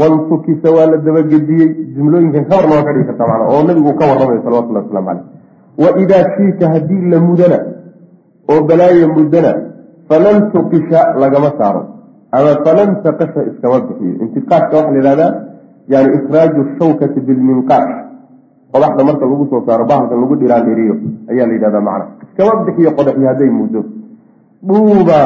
wantukisa 0.00 0.68
waa 0.76 0.86
la 0.92 0.96
dabagediyey 1.06 1.68
jumlooyinkan 1.94 2.44
khabarna 2.50 2.74
waa 2.76 2.86
ka 2.86 2.92
dhigi 2.92 3.06
karta 3.10 3.24
mana 3.30 3.44
oo 3.52 3.62
nabigu 3.68 3.92
ka 3.98 4.04
warramayo 4.10 4.40
salawatullahi 4.44 4.84
waslamu 4.86 5.06
caleyh 5.08 5.24
wa 5.82 5.90
idaa 6.02 6.24
shiika 6.36 6.64
haddii 6.74 7.02
la 7.12 7.18
mudana 7.20 7.58
oo 8.50 8.60
balaaya 8.68 9.06
mudana 9.16 9.52
falan 10.08 10.50
tuqisha 10.52 11.00
lagama 11.22 11.50
saaro 11.58 11.82
ama 12.32 12.52
falan 12.64 12.90
taqasha 13.02 13.40
iskama 13.50 13.78
bixiyo 13.88 14.14
intiqaashka 14.24 14.74
waxaa 14.76 14.92
la 14.92 15.00
yihahdaa 15.00 15.32
yani 15.88 16.08
ikhraaju 16.18 16.60
shawkati 16.78 17.20
bilminqaash 17.20 17.94
qodaxda 18.72 19.02
marka 19.08 19.24
lagu 19.24 19.44
soo 19.50 19.62
saaro 19.66 19.84
bahalkan 19.88 20.20
lagu 20.20 20.34
dhiraandhiriyo 20.36 20.94
ayaa 21.32 21.46
la 21.48 21.54
yidhahdaa 21.56 21.80
macna. 21.88 22.04
Iskama 22.24 22.64
bixiyo 22.68 22.90
qodaxi 22.98 23.24
hadday 23.30 23.50
muddo 23.50 23.80
dhuuba 24.68 25.20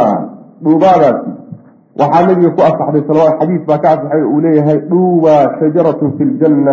dhuubaadaasi 0.62 1.30
waxaa 1.98 2.26
nabiga 2.26 2.50
ku 2.56 2.60
asaxday 2.70 3.02
sal 3.08 3.20
xadiis 3.38 3.62
baa 3.66 3.78
ka 3.82 3.88
asaxay 3.94 4.22
uu 4.22 4.40
leeyahay 4.40 4.78
dhuuba 4.90 5.34
shajaratun 5.58 6.08
fi 6.16 6.22
ljanna 6.24 6.72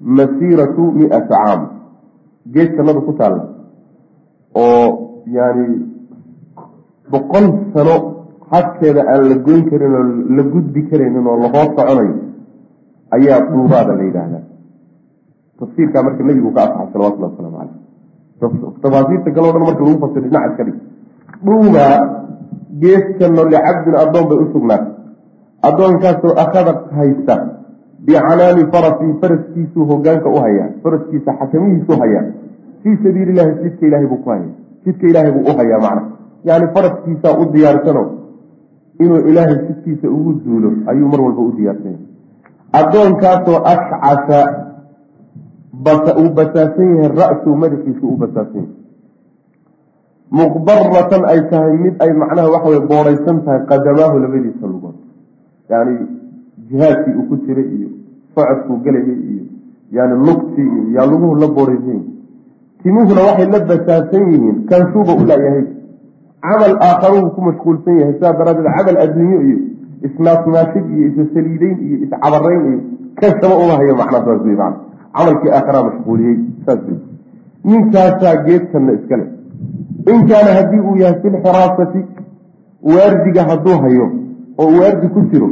masiiratu 0.00 0.82
miata 0.92 1.28
caam. 1.28 1.60
Geed 2.52 2.76
jannada 2.76 3.00
ku 3.00 3.12
taalla 3.12 3.44
oo 4.56 4.86
yani 5.36 5.66
boqol 7.12 7.46
sano 7.74 8.13
hadkeeda 8.52 9.02
aan 9.12 9.22
la 9.30 9.36
goyn 9.46 9.62
karin 9.70 9.94
oo 9.98 10.04
la 10.36 10.42
gudbi 10.52 10.80
karaynin 10.90 11.26
oo 11.26 11.36
lahoos 11.44 11.70
soconayo 11.76 12.14
ayaa 13.16 13.40
dhuubaada 13.50 13.92
la 13.98 14.04
yidhaahdaa. 14.08 14.44
Tafsiirkaa 15.58 16.02
marka 16.02 16.22
nebigu 16.24 16.50
ka 16.56 16.60
asaxay 16.66 16.88
salawatullahi 16.92 17.32
waslamu 17.32 17.56
caleyh 17.58 18.80
tafaasiirta 18.82 19.30
galoo 19.36 19.52
dhan 19.54 19.62
marka 19.68 19.82
lagu 19.84 19.98
fasiro 20.02 20.22
dhinaca 20.26 20.48
iska 20.50 20.64
dhig. 20.66 20.76
Dhuugaa 21.46 21.94
geeskanno 22.82 23.42
licabdin 23.52 23.96
addoon 24.02 24.26
bay 24.28 24.38
u 24.44 24.46
sugnaatay. 24.52 24.92
Addoonkaasoo 25.68 26.32
akhada 26.44 26.72
haysta 26.96 27.34
bicanaani 28.06 28.64
farasi 28.72 29.06
faraskiisuu 29.20 29.84
hogaanka 29.90 30.28
u 30.28 30.40
hayaa 30.46 30.68
faraskiisa 30.82 31.30
xakamihiisuu 31.40 31.96
hayaa. 32.02 32.24
Fii 32.82 32.96
sabiili 33.04 33.30
illahi 33.32 33.52
jidka 33.62 33.86
ilahay 33.86 34.06
buu 34.06 34.20
ku 34.24 34.30
hayaa. 34.30 34.52
Jidka 34.84 35.06
ilaahay 35.10 35.32
buu 35.32 35.44
u 35.50 35.56
hayaa 35.60 35.80
macna. 35.86 36.02
Yani 36.44 36.66
faraskiisaa 36.74 37.38
u 37.40 37.46
diyaarsano 37.52 38.02
inuu 39.00 39.20
ilaahay 39.28 39.58
jidkiisa 39.66 40.06
ugu 40.16 40.32
duulo 40.44 40.70
ayuu 40.90 41.08
mar 41.08 41.20
walba 41.20 41.42
u 41.42 41.52
diyaarsanya 41.58 41.98
addoonkaasoo 42.80 43.58
ashcasa 43.72 44.40
uu 46.20 46.30
basaasan 46.38 46.88
yahay 46.96 47.10
ra-suu 47.20 47.56
madaxiisu 47.62 48.04
u 48.08 48.16
basaasan 48.16 48.62
yahay. 48.62 48.82
Muqbaratan 50.34 51.22
ay 51.30 51.40
tahay 51.50 51.74
mid 51.78 51.94
ay 52.02 52.10
macnaha 52.20 52.48
waxa 52.54 52.68
wey 52.74 52.82
boodhaysan 52.90 53.36
tahay 53.44 53.60
qadamaahu 53.70 54.18
labadiisa 54.24 54.66
lugood. 54.66 54.96
Yani 55.70 55.94
jihaadkii 56.70 57.14
uu 57.18 57.26
ku 57.28 57.36
jiray 57.46 57.68
iyo 57.76 57.88
socodkuu 58.34 58.78
gelayay 58.84 59.18
iyo 59.30 59.44
yani 59.92 60.14
lugtii 60.26 60.66
iyo 60.74 60.82
yaa 60.96 61.06
luguhu 61.06 61.34
la 61.42 61.48
boodhaysan 61.56 61.86
yihiin 61.98 62.12
timuhuna 62.82 63.20
waxay 63.28 63.48
la 63.54 63.60
basaasan 63.70 64.24
yihiin 64.32 64.56
kanshuuba 64.70 65.12
u 65.20 65.24
layahay 65.30 65.64
camal 66.44 66.74
aakharuhu 66.88 67.30
ku 67.36 67.40
mashquulsan 67.48 67.98
yahay 68.00 68.14
sidaa 68.16 68.32
daraadeed 68.40 68.68
camal 68.76 68.96
adduunyo 69.04 69.38
iyo 69.48 69.58
isnaasnaashig 70.06 70.84
iyo 70.96 71.06
isasaliideyn 71.10 71.76
iyo 71.86 71.96
iscabarayn 72.04 72.62
iyo 72.70 72.80
kasaba 73.20 73.54
uma 73.64 73.74
hayo 73.80 73.96
macnaa 74.00 74.36
wey 74.44 74.56
man 74.62 74.74
camalkii 75.16 75.52
aakharaa 75.58 75.84
mashquuliyey 75.88 76.36
saas 76.66 76.80
wey 76.88 77.00
ninkaasaa 77.64 78.36
geedkanna 78.46 78.92
iskale 78.98 79.26
in 80.12 80.20
kaana 80.30 80.56
haddii 80.58 80.82
uu 80.88 80.96
yahay 81.02 81.20
filxiraasati 81.22 82.02
waardiga 82.94 83.42
hadduu 83.50 83.78
hayo 83.84 84.08
oo 84.58 84.72
waardi 84.80 85.08
ku 85.14 85.20
jiro 85.30 85.50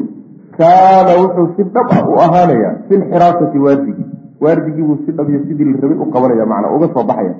kaana 0.59 1.13
wuxuu 1.21 1.49
si 1.57 1.63
dhab 1.77 1.95
ah 1.97 2.03
u 2.09 2.19
ahaanayaa 2.27 2.75
filxiraasati 2.89 3.59
waardigii. 3.59 4.11
Waardigii 4.43 4.83
buu 4.83 4.99
si 5.07 5.13
dhab 5.13 5.31
iyo 5.31 5.41
sidii 5.47 5.65
la 5.65 5.81
rabay 5.83 5.99
u 6.05 6.07
qabanaya 6.15 6.47
macnaa 6.53 6.75
uga 6.77 6.89
soo 6.95 7.05
baxaya 7.11 7.35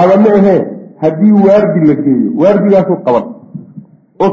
ama 0.00 0.16
ma 0.24 0.30
ahee 0.38 0.60
haddii 1.02 1.32
waardi 1.46 1.80
la 1.88 1.94
geeyo 2.04 2.30
waardigaasuu 2.42 2.98
qaban 3.06 3.24
oo 4.22 4.30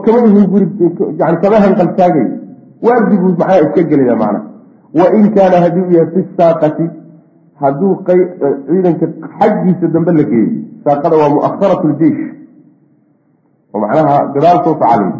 kama 1.44 1.58
hanqaltaagayo 1.66 2.32
waardiguu 2.86 3.30
macnaha 3.40 3.62
iska 3.66 3.84
gelaya 3.92 4.16
macna? 4.24 4.40
Wa 5.00 5.06
in 5.18 5.26
kaana 5.36 5.58
haddii 5.64 5.82
uu 5.88 5.94
yahay 5.98 6.10
fi 6.16 6.22
saaqati 6.38 6.86
hadduu 7.62 7.94
ciidanka 8.68 9.06
xaggiisa 9.38 9.88
dambe 9.94 10.12
la 10.20 10.24
geeyo 10.32 10.52
saaqada 10.86 11.16
waa 11.22 11.30
mu'akharatu 11.36 11.88
ljeish 12.00 12.24
oo 13.74 13.80
macnaha 13.84 14.16
gadaal 14.34 14.58
soo 14.66 14.74
socalay 14.74 15.12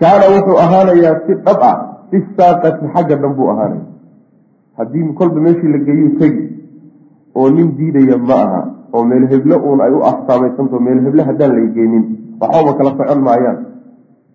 kaana 0.00 0.24
wuxuu 0.34 0.58
ahaanayaa 0.64 1.14
si 1.26 1.32
dhab 1.46 1.60
ah 1.70 1.76
fi 2.10 2.16
saaqati 2.38 2.84
xagga 2.94 3.16
dambuu 3.22 3.48
ahaanaya 3.52 3.84
haddii 4.78 5.12
kolba 5.20 5.40
meeshii 5.46 5.72
la 5.74 5.78
geeyuu 5.86 6.10
tegi 6.20 6.44
oo 7.34 7.48
nin 7.56 7.68
diidaya 7.78 8.16
ma 8.28 8.36
aha 8.46 8.60
oo 8.92 9.04
meel 9.10 9.24
heblo 9.32 9.56
uun 9.66 9.80
ay 9.84 9.92
u 9.96 10.00
afsaamaysanto 10.10 10.76
meel 10.86 10.98
heble 11.06 11.22
haddaan 11.28 11.52
la 11.56 11.62
geenin 11.76 12.04
waxbaba 12.40 12.72
kala 12.78 12.90
socon 12.98 13.20
maayaan. 13.26 13.58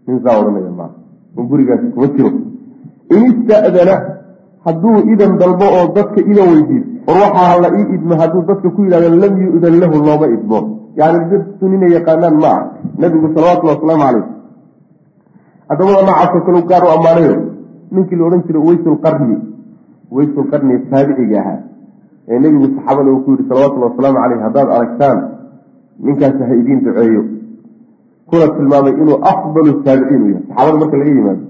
Nin 0.08 0.18
saa 0.24 0.36
odhanaya 0.39 0.72
maa 0.80 0.91
un 1.38 1.45
gurigaasi 1.49 1.88
kuma 1.93 2.08
jiro. 2.16 2.30
In 3.14 3.22
ista'dana 3.32 3.95
hadduu 4.66 4.97
idan 5.14 5.34
dalbo 5.41 5.66
oo 5.78 5.86
dadka 5.97 6.20
idan 6.32 6.47
weydiiso 6.54 6.89
war 7.08 7.18
waxaa 7.24 7.56
la 7.64 7.70
ii 7.80 7.86
idmo 7.95 8.14
hadduu 8.22 8.43
dadka 8.49 8.68
ku 8.76 8.80
yidhahdo 8.86 9.10
lam 9.24 9.34
yu-dan 9.43 9.76
lahu 9.82 9.95
looma 10.08 10.28
idmo. 10.36 10.60
Yani 10.99 11.20
dadku 11.32 11.66
nina 11.72 11.88
yaqaanaan 11.97 12.36
ma 12.43 12.49
ah 12.58 12.62
nabigu 13.01 13.28
salawatullhi 13.36 13.74
wasalaamu 13.76 14.04
calayh. 14.06 14.26
Haddamada 15.70 16.01
noocaasoo 16.08 16.41
kale 16.45 16.62
gaar 16.70 16.84
u 16.88 16.89
ammaanayo? 16.97 17.36
Ninkii 17.93 18.18
la 18.20 18.24
odhan 18.28 18.41
jiray 18.47 18.64
waysulqarni 18.68 19.38
waysulqarni 20.16 20.76
taabiciga 20.91 21.38
ahaa 21.41 21.60
ee 22.32 22.39
nebigu 22.43 22.67
saxaabada 22.76 23.09
uu 23.13 23.21
ku 23.26 23.30
yihi 23.32 23.43
salawatullhi 23.49 23.88
wasalaamu 23.89 24.17
caleyh 24.24 24.39
haddaad 24.45 24.69
aragtaan 24.78 25.17
ninkaasi 26.05 26.41
ha 26.49 26.53
idiin 26.61 26.80
duceeyo. 26.86 27.24
Kuna 28.30 28.45
tilmaamay 28.55 28.93
inuu 29.01 29.17
afdalu 29.32 29.71
taabiciin 29.86 30.21
u 30.26 30.28
yahay. 30.34 30.43
Saxaabada 30.47 30.78
marka 30.82 30.95
laga 31.01 31.11
yimaado 31.17 31.43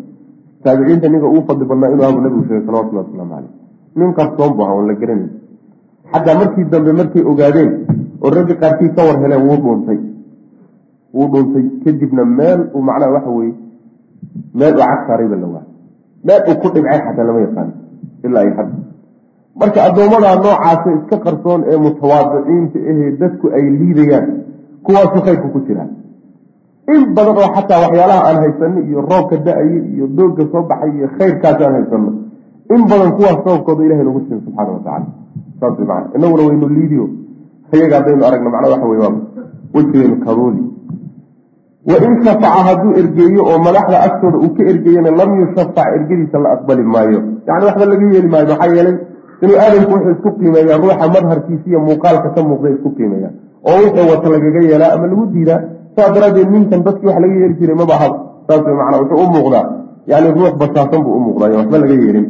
taabiciinta 0.63 1.07
ninka 1.13 1.27
ugu 1.31 1.41
fadli 1.47 1.65
badnaa 1.69 1.89
inuu 1.95 2.05
abu 2.09 2.19
nabigu 2.25 2.43
sheegay 2.47 2.65
salawatullahi 2.67 3.05
wasalaamu 3.07 3.31
caleyh 3.35 3.51
nin 3.99 4.09
qarsoon 4.17 4.51
bu 4.57 4.61
aha 4.65 4.73
on 4.79 4.85
la 4.89 4.93
garanay 5.01 5.29
xataa 6.11 6.35
markii 6.39 6.65
dambe 6.73 6.91
markay 6.99 7.23
ogaadeen 7.31 7.71
oo 8.23 8.29
raggi 8.35 8.55
qaarkii 8.61 8.89
ka 8.95 9.01
war 9.07 9.17
heleen 9.23 9.43
wuu 9.47 9.57
dhuuntay 9.63 9.99
wuu 11.15 11.27
dhuuntay 11.33 11.65
kadibna 11.83 12.23
meel 12.39 12.59
uu 12.75 12.81
macnaha 12.89 13.11
waxa 13.15 13.31
weye 13.37 13.53
meel 14.59 14.73
uu 14.79 14.85
cag 14.89 15.01
saarayba 15.07 15.35
la 15.43 15.47
waa 15.53 15.65
meel 16.27 16.41
uu 16.49 16.55
ku 16.61 16.67
dhibcay 16.73 16.99
xataa 17.05 17.25
lama 17.29 17.39
yaqaano 17.45 17.73
ilaa 18.25 18.41
ay 18.45 18.51
hadda 18.57 18.75
marka 19.59 19.79
addoommada 19.87 20.29
noocaasa 20.43 20.89
iska 20.97 21.17
qarsoon 21.25 21.61
ee 21.71 21.77
mutawaadiciinta 21.85 22.77
ahee 22.91 23.09
dadku 23.21 23.45
ay 23.57 23.63
liidayaan 23.79 24.25
kuwaasu 24.85 25.19
khayrku 25.25 25.47
ku 25.53 25.59
jiraan. 25.67 25.91
In 26.93 27.01
badan 27.15 27.37
oo 27.41 27.49
xataa 27.55 27.79
waxyaalaha 27.83 28.21
aan 28.27 28.37
haysano 28.43 28.79
iyo 28.87 28.99
roobka 29.09 29.35
da'aye 29.47 29.77
iyo 29.93 30.05
doogga 30.17 30.43
soo 30.51 30.63
baxay 30.69 30.91
iyo 30.97 31.07
khayrkaas 31.17 31.59
aan 31.65 31.73
haysano 31.77 32.09
in 32.75 32.81
badan 32.91 33.11
kuwaas 33.17 33.37
sababkooda 33.45 33.81
ilahay 33.87 34.05
nagu 34.07 34.19
siin 34.27 34.39
subxaana 34.45 34.71
watacala 34.75 35.07
saas 35.59 35.75
macana 35.79 36.07
inaguna 36.17 36.43
waynu 36.47 36.67
liidiyo. 36.77 37.05
Ayaga 37.73 37.95
haddaynu 37.99 38.23
aragno 38.27 38.49
macnaa 38.53 38.71
waxa 38.73 38.87
wey 38.91 38.99
waa 39.03 39.13
wejigaynu 39.75 40.15
kaduuli 40.25 40.63
wain 41.89 42.13
shafaca 42.25 42.59
hadduu 42.67 42.91
ergeeyo 43.01 43.41
oo 43.51 43.57
madaxda 43.67 43.97
agtooda 44.07 44.37
uu 44.43 44.51
ka 44.57 44.61
ergeeyana 44.71 45.11
lam 45.19 45.29
yushafac 45.41 45.87
ergadiisa 45.97 46.37
la 46.43 46.49
aqbali 46.55 46.83
maayo. 46.93 47.19
Yani 47.47 47.63
waxba 47.69 47.85
laga 47.91 48.05
yeeli 48.13 48.29
maayo 48.33 48.45
maxaa 48.51 48.69
yeelay 48.75 48.95
inuu 49.43 49.57
aadamku 49.63 49.91
wuxuu 49.95 50.11
isku 50.15 50.29
qiimeeyaa 50.39 50.77
ruuxa 50.83 51.05
madharkiisa 51.15 51.65
iyo 51.69 51.79
muuqaalka 51.87 52.29
ka 52.35 52.41
muuqda 52.49 52.69
isku 52.75 52.89
qiimeeya 52.97 53.29
oo 53.69 53.77
wuxuu 53.85 54.05
wata 54.11 54.27
lagaga 54.33 54.59
yeelaa 54.69 54.91
ama 54.95 55.05
lagu 55.11 55.23
diidaa 55.33 55.59
saas 55.95 56.11
daraaddeed 56.15 56.49
ninkan 56.55 56.81
dadkii 56.87 57.07
wax 57.09 57.17
laga 57.23 57.35
yeeli 57.41 57.55
jiray 57.59 57.75
maba 57.81 57.93
ahaba 57.97 58.17
saas 58.47 58.61
macnaa 58.79 58.99
wuxuu 59.03 59.19
u 59.25 59.27
muuqdaa. 59.35 59.65
Yani 60.11 60.27
ruux 60.37 60.53
basaasan 60.61 60.99
buu 61.05 61.13
u 61.17 61.21
muuqdaa 61.25 61.49
waxba 61.59 61.77
laga 61.83 61.95
yeelin. 62.03 62.25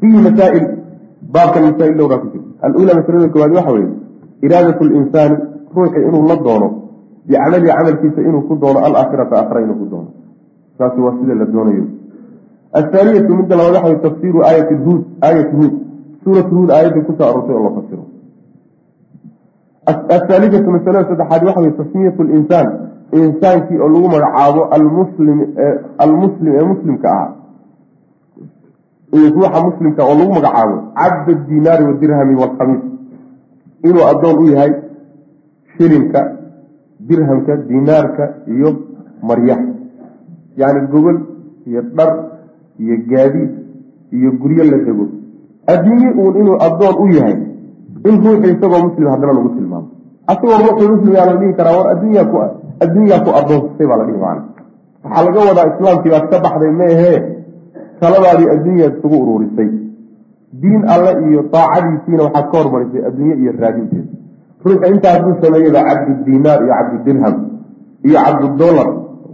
Fiihi 0.00 0.18
masaail 0.26 0.64
baabkan 1.34 1.62
masaail 1.68 1.94
dhowraa 1.98 2.18
ku 2.22 2.26
jirta 2.32 2.50
alula 2.66 2.92
masalada 2.98 3.28
koowaad 3.34 3.52
waxa 3.58 3.72
weeye 3.76 3.90
iraadat 4.46 4.80
linsaani 4.90 5.36
ruuxi 5.76 5.98
inuu 6.08 6.24
la 6.30 6.36
doono 6.46 6.68
bicamalihi 7.26 7.72
camalkiisa 7.78 8.20
inuu 8.28 8.42
ku 8.48 8.54
doono 8.62 8.78
alaakhirata 8.86 9.34
aakhira 9.40 9.60
inuu 9.66 9.76
ku 9.80 9.86
doono. 9.92 10.08
Saasi 10.78 10.98
waa 11.04 11.14
sida 11.18 11.34
la 11.40 11.46
doonayo. 11.54 11.84
Athaaniyatu 12.78 13.32
midda 13.38 13.54
labaad 13.56 13.74
waxa 13.76 13.88
wey 13.90 13.98
tafsiru 14.06 14.38
aayati 14.48 14.74
huud 14.84 15.02
aayati 15.26 15.54
huud 15.58 15.72
suurat 16.24 16.48
huud 16.54 16.70
aayaddii 16.70 17.04
ku 17.06 17.12
soo 17.18 17.26
aroortay 17.28 17.54
oo 17.56 17.64
la 17.66 17.70
fasiro. 17.76 18.04
Athaalithatu 20.16 20.70
masalada 20.76 21.08
saddexaad 21.10 21.42
waxa 21.46 21.60
wey 21.64 21.72
tasmiyatu 21.80 22.22
linsaan 22.30 22.68
insaankii 23.12 23.78
oo 23.84 23.88
lagu 23.94 24.08
magacaabo 24.14 24.62
almuslim 24.76 25.38
almuslim 26.04 26.52
ee 26.58 26.64
muslimka 26.72 27.08
ahaa. 27.14 27.30
Ruuxa 29.12 29.58
muslimka 29.68 30.02
oo 30.08 30.14
lagu 30.20 30.32
magacaabo 30.38 30.76
cabd 30.98 31.38
dinaari 31.48 31.84
wadirhami 31.88 32.34
walkhamiis 32.42 32.84
inuu 33.88 34.04
addoon 34.12 34.36
u 34.42 34.46
yahay 34.54 34.72
shilinka 35.76 36.20
dirhamka 37.08 37.52
dinaarka 37.68 38.24
iyo 38.54 38.70
maryax 39.28 39.62
yacni 40.60 40.86
gogol 40.92 41.18
iyo 41.68 41.80
dhar 41.96 42.10
iyo 42.82 42.96
gaadiid 43.10 43.52
iyo 44.16 44.30
guryo 44.40 44.64
la 44.70 44.78
dego 44.86 45.06
adduunye 45.72 46.08
uun 46.20 46.34
inuu 46.40 46.56
addoon 46.66 46.94
u 47.02 47.06
yahay. 47.16 47.36
In 48.08 48.14
ruuxu 48.24 48.46
isagoo 48.54 48.80
muslim 48.86 49.08
haddana 49.12 49.32
lagu 49.32 49.48
tilmaamo. 49.56 49.88
Asagoo 50.26 50.58
ruuxu 50.64 50.88
muslim 50.92 51.12
yaa 51.14 51.26
la 51.30 51.36
dhihi 51.40 51.52
karaa 51.58 51.76
war 51.78 51.88
adduunyaa 51.94 52.24
ku 52.30 52.36
adduunyaa 52.84 53.20
ku 53.24 53.30
addoonsatay 53.40 53.86
baa 53.90 53.96
la 54.00 54.04
dhihi 54.08 54.18
macana 54.18 54.42
waxaa 55.04 55.24
laga 55.26 55.40
wadaa 55.48 55.66
islaamkii 55.72 56.10
baad 56.14 56.26
ka 56.30 56.38
baxday 56.44 56.72
meehee 56.80 57.18
taladaadii 58.00 58.48
adduunyaad 58.54 58.92
isugu 58.98 59.16
uruurisay. 59.22 59.70
Diin 60.60 60.82
alle 60.94 61.10
iyo 61.28 61.40
daacadiisiina 61.52 62.22
waxaad 62.26 62.46
ka 62.50 62.56
hormarisay 62.58 63.02
adduunye 63.08 63.34
iyo 63.42 63.52
raadinteeda 63.62 64.10
ruuxa 64.64 64.86
intaa 64.92 65.12
hadduu 65.16 65.34
sameeyaba 65.42 65.80
cabdudinaar 65.88 66.60
iyo 66.64 66.74
cabdudirham 66.78 67.34
iyo 68.06 68.18
cabdudolar 68.24 68.88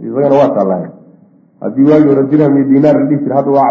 isagana 0.05 0.35
waa 0.41 0.49
taalahay 0.55 0.87
haddii 1.61 1.85
waagi 1.91 2.07
hore 2.11 2.23
dirham 2.31 2.51
iyo 2.57 2.65
dinaar 2.71 2.95
la 2.99 3.05
dhihi 3.09 3.19
jira 3.23 3.35
hadda 3.35 3.51
waa 3.57 3.67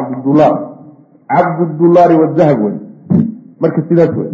cabdudulaar 1.31 2.09
cabdudulaari 2.11 2.15
wadahab 2.23 2.59
wey 2.65 2.77
marka 3.63 3.81
sidaas 3.89 4.13
wey 4.19 4.31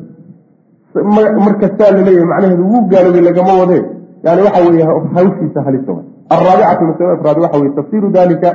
marka 1.47 1.67
saa 1.79 1.91
la 1.97 2.01
leeyahay 2.07 2.29
macnaheedu 2.33 2.65
wuu 2.73 2.83
gaaloobay 2.93 3.23
lagama 3.29 3.55
wadee. 3.61 3.85
Yani 4.27 4.43
waxa 4.43 4.61
weeye 4.71 4.85
hawshiisa 5.15 5.63
halisa 5.63 5.93
way 5.93 6.05
alraabicatu 6.29 7.05
afraad 7.15 7.39
waxa 7.39 7.59
weye 7.59 7.71
tafsiru 7.71 8.11
dalika 8.11 8.49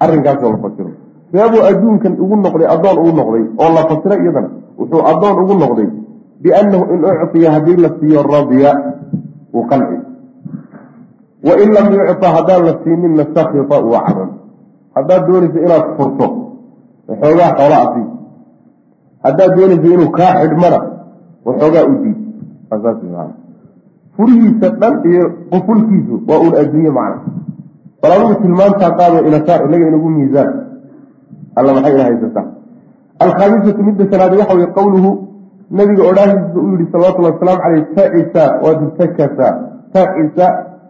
arrinkaasoo 0.00 0.50
la 0.52 0.58
fasiro 0.58 0.90
seebuu 1.32 1.62
adduunkan 1.70 2.12
ugu 2.20 2.36
noqday 2.36 2.66
addoon 2.74 2.98
ugu 2.98 3.12
noqday 3.16 3.44
oo 3.58 3.70
la 3.76 3.82
fasiro 3.88 4.14
iyadana 4.22 4.48
wuxuu 4.78 5.02
addoon 5.12 5.36
ugu 5.42 5.54
noqday 5.62 5.88
biannahu 6.42 6.84
in 6.94 7.00
uctiya 7.04 7.52
haddii 7.52 7.76
la 7.76 7.90
siiyo 8.00 8.22
radya 8.22 8.72
uu 9.54 9.64
qanci 9.70 9.96
wain 11.46 11.70
lam 11.76 11.86
yucta 11.92 12.28
haddaan 12.36 12.62
la 12.68 12.72
siininna 12.84 13.24
sakita 13.34 13.76
uu 13.84 13.96
caban 14.06 14.30
haddaad 14.94 15.22
doonayso 15.26 15.58
inaad 15.66 15.86
furto 15.96 16.26
waxoogaa 17.08 17.50
xoola 17.58 17.76
asi 17.84 18.02
haddaad 19.24 19.50
doonayso 19.56 19.88
inuu 19.94 20.10
kaa 20.18 20.32
xidhmana 20.40 20.78
waxoogaa 21.46 21.84
u 21.90 21.94
diid. 22.02 22.18
Furihiisa 24.16 24.68
dhan 24.80 24.94
iyo 25.10 25.24
qufulkiisu 25.50 26.14
waa 26.28 26.38
uun 26.44 26.54
adduunye 26.60 26.90
macna. 26.98 27.20
Bal 28.02 28.12
adugu 28.16 28.34
tilmaantaa 28.42 28.90
qaado 28.98 29.18
inasaa 29.28 29.58
inaga 29.66 29.86
inagu 29.90 30.08
miisaan. 30.16 30.50
Alla 31.56 31.70
maxay 31.76 31.92
ina 31.94 32.04
haysataa 32.08 32.46
alkhaamisatu 33.24 33.82
midda 33.88 34.04
shanaad 34.10 34.32
waxa 34.40 34.54
weye 34.58 34.68
qowluhu 34.78 35.10
nabiga 35.70 36.02
odhaahiisa 36.10 36.58
u 36.64 36.68
yihi 36.72 36.86
salawatullhi 36.92 37.30
wasalaamu 37.32 37.62
caleyh 37.64 37.84
tacisa 37.96 38.44
wadtakasa 38.64 39.48
tacisa 39.92 40.46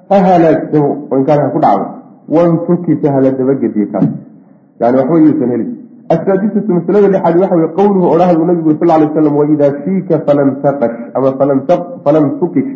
ha 0.08 0.16
halaagsamo 0.28 0.90
oo 1.10 1.18
inkaan 1.18 1.50
ku 1.54 1.58
dhacdo. 1.64 1.86
Wantukisa 2.36 3.12
hala 3.14 3.30
dabagediye 3.38 3.86
kaas. 3.92 4.08
Yani 4.80 4.96
waxba 4.98 5.18
yuusan 5.24 5.50
helin 5.50 5.70
asaadisatu 6.14 6.70
masalada 6.78 7.08
lixaad 7.08 7.36
waxa 7.42 7.56
weye 7.56 7.68
qowluhu 7.78 8.06
odhahdu 8.14 8.44
nabigu 8.44 8.70
sal 8.78 8.88
lay 9.00 9.08
slam 9.14 9.36
waidaa 9.36 9.72
shiika 9.84 10.20
falam 10.26 10.50
taqash 10.62 10.96
ama 11.14 11.32
falam 12.04 12.26
tukish 12.40 12.70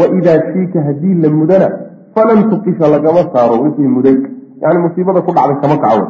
waidaa 0.00 0.38
shiika 0.52 0.82
haddii 0.88 1.14
la 1.24 1.30
mudana 1.30 1.68
falam 2.14 2.50
tukisha 2.50 2.88
lagama 2.88 3.22
saaro 3.32 3.62
wixii 3.64 3.88
muday 3.96 4.16
yani 4.62 4.78
musiibada 4.84 5.20
ku 5.26 5.32
dhacday 5.36 5.56
kama 5.62 5.76
kaco 5.84 6.06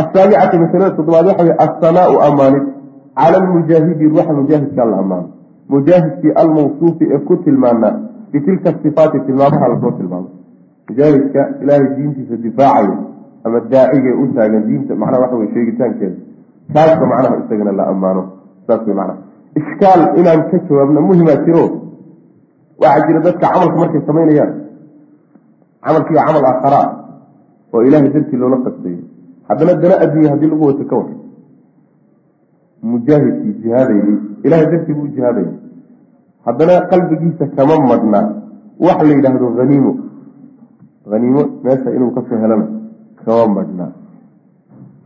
asaabicatu 0.00 0.58
masalada 0.64 0.90
toddobaad 0.96 1.26
waxa 1.26 1.44
wey 1.44 1.54
assanaau 1.66 2.16
amaanid 2.28 2.64
cala 3.16 3.36
almujaahidi 3.42 4.04
ruuxa 4.08 4.32
mujaahidka 4.40 4.84
la 4.84 4.96
ammaano 5.02 5.28
mujaahidkii 5.68 6.32
almawsuufi 6.42 7.04
ee 7.14 7.18
ku 7.18 7.36
tilmaanaa 7.36 7.94
bitilka 8.32 8.74
sifaati 8.82 9.20
tilmaamaha 9.26 9.68
la 9.68 9.80
soo 9.80 9.90
tilmaamo 9.90 10.28
mujaahidka 10.88 11.40
ilaahay 11.62 11.88
diintiisa 11.96 12.36
difaacaya 12.36 13.09
ama 13.44 13.60
daaciga 13.72 14.10
u 14.22 14.24
taagan 14.34 14.62
diinta 14.68 14.94
macnaha 14.94 15.22
waxa 15.22 15.36
wey 15.40 15.48
sheegitaankeeda. 15.54 16.16
Kaasa 16.74 17.04
macnaha 17.12 17.36
isagana 17.44 17.72
la 17.72 17.84
ammaano. 17.92 18.22
Saas 18.66 18.82
wey 18.86 18.94
macnaha. 18.94 19.18
Ishkaal 19.58 20.00
inaan 20.20 20.42
ka 20.50 20.56
jawaabno 20.68 21.00
muhimaa 21.08 21.42
jiro. 21.44 21.64
Waxaa 22.80 23.06
jira 23.06 23.20
dadka 23.26 23.46
camalka 23.52 23.76
markay 23.82 24.02
samaynayaan. 24.06 24.52
Camalkiiba 25.84 26.22
camal 26.26 26.44
aakharaa 26.50 26.86
oo 27.72 27.82
ilaahay 27.86 28.10
dartii 28.14 28.36
loola 28.40 28.56
qastayo 28.66 28.98
haddana 29.48 29.72
dana 29.82 29.94
adduunya 30.04 30.30
haddii 30.32 30.50
lagu 30.52 30.64
wato 30.66 30.84
ka 30.90 30.96
war. 30.96 31.08
Mujaahidkii 32.82 33.52
jihaadayay 33.62 34.14
ilahay 34.44 34.66
dartii 34.72 34.94
buu 34.94 35.08
jihaadaya 35.14 35.52
haddana 36.46 36.74
qalbigiisa 36.90 37.46
kama 37.56 37.76
madna. 37.90 38.20
Wax 38.80 38.98
la 39.04 39.12
yidhaahdo 39.14 39.46
haniimo 39.58 39.92
haniimo 41.10 41.42
meesha 41.64 41.90
inuu 41.96 42.10
ka 42.16 42.22
soo 42.28 42.38
helana 42.42 42.66
kama 43.30 43.46
madna 43.56 43.86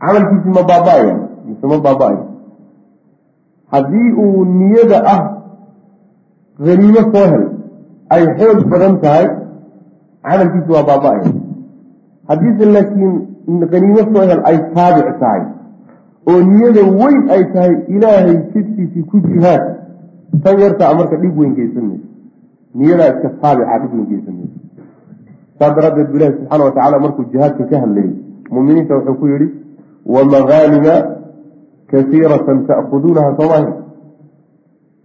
camalkiisi 0.03 0.49
ma 0.57 0.63
baaba-aya 0.71 1.15
mise 1.47 1.65
ma 1.73 1.77
baaba-ayo 1.87 2.23
haddii 3.73 4.11
uu 4.23 4.45
niyada 4.59 4.99
ah 5.13 5.21
haniimo 6.67 7.01
soo 7.13 7.25
hel 7.33 7.45
ay 8.15 8.23
xoog 8.39 8.59
badan 8.73 8.95
tahay 9.03 9.27
camalkiisi 10.27 10.71
waa 10.77 10.83
baaba-aya 10.89 11.31
haddiise 12.29 12.65
laakiin 12.75 13.13
haniimo 13.73 14.01
soo 14.13 14.25
hel 14.31 14.41
ay 14.51 14.57
taabic 14.75 15.09
tahay 15.23 15.41
oo 16.29 16.39
niyada 16.51 16.83
weyn 16.99 17.19
ay 17.37 17.41
tahay 17.53 17.73
ilaahay 17.95 18.37
jidkiisii 18.53 19.03
ku 19.11 19.19
jihaad 19.29 19.63
tan 20.43 20.59
yartaa 20.65 20.93
marka 20.99 21.15
dhib 21.23 21.37
weyn 21.41 21.55
geysan 21.61 21.85
mayso 21.89 22.07
niyadaa 22.79 23.09
iska 23.15 23.29
taabica 23.41 23.79
dhib 23.81 23.93
weyn 23.97 24.07
geysan 24.13 24.35
saas 25.59 25.71
daraaddeed 25.77 26.07
bu 26.11 26.15
ilahi 26.19 26.31
subxaana 26.37 26.63
watacaala 26.67 26.97
markuu 27.05 27.23
jihaadka 27.33 27.63
ka 27.71 27.77
hadlayay. 27.83 28.11
Muminiinta 28.53 28.93
wuxuu 28.97 29.15
ku 29.19 29.25
yihi 29.31 29.47
wamaghanima 30.13 30.95
kasiiratan 31.91 32.57
ta'khuduunaha 32.69 33.29
soomaahi 33.39 33.71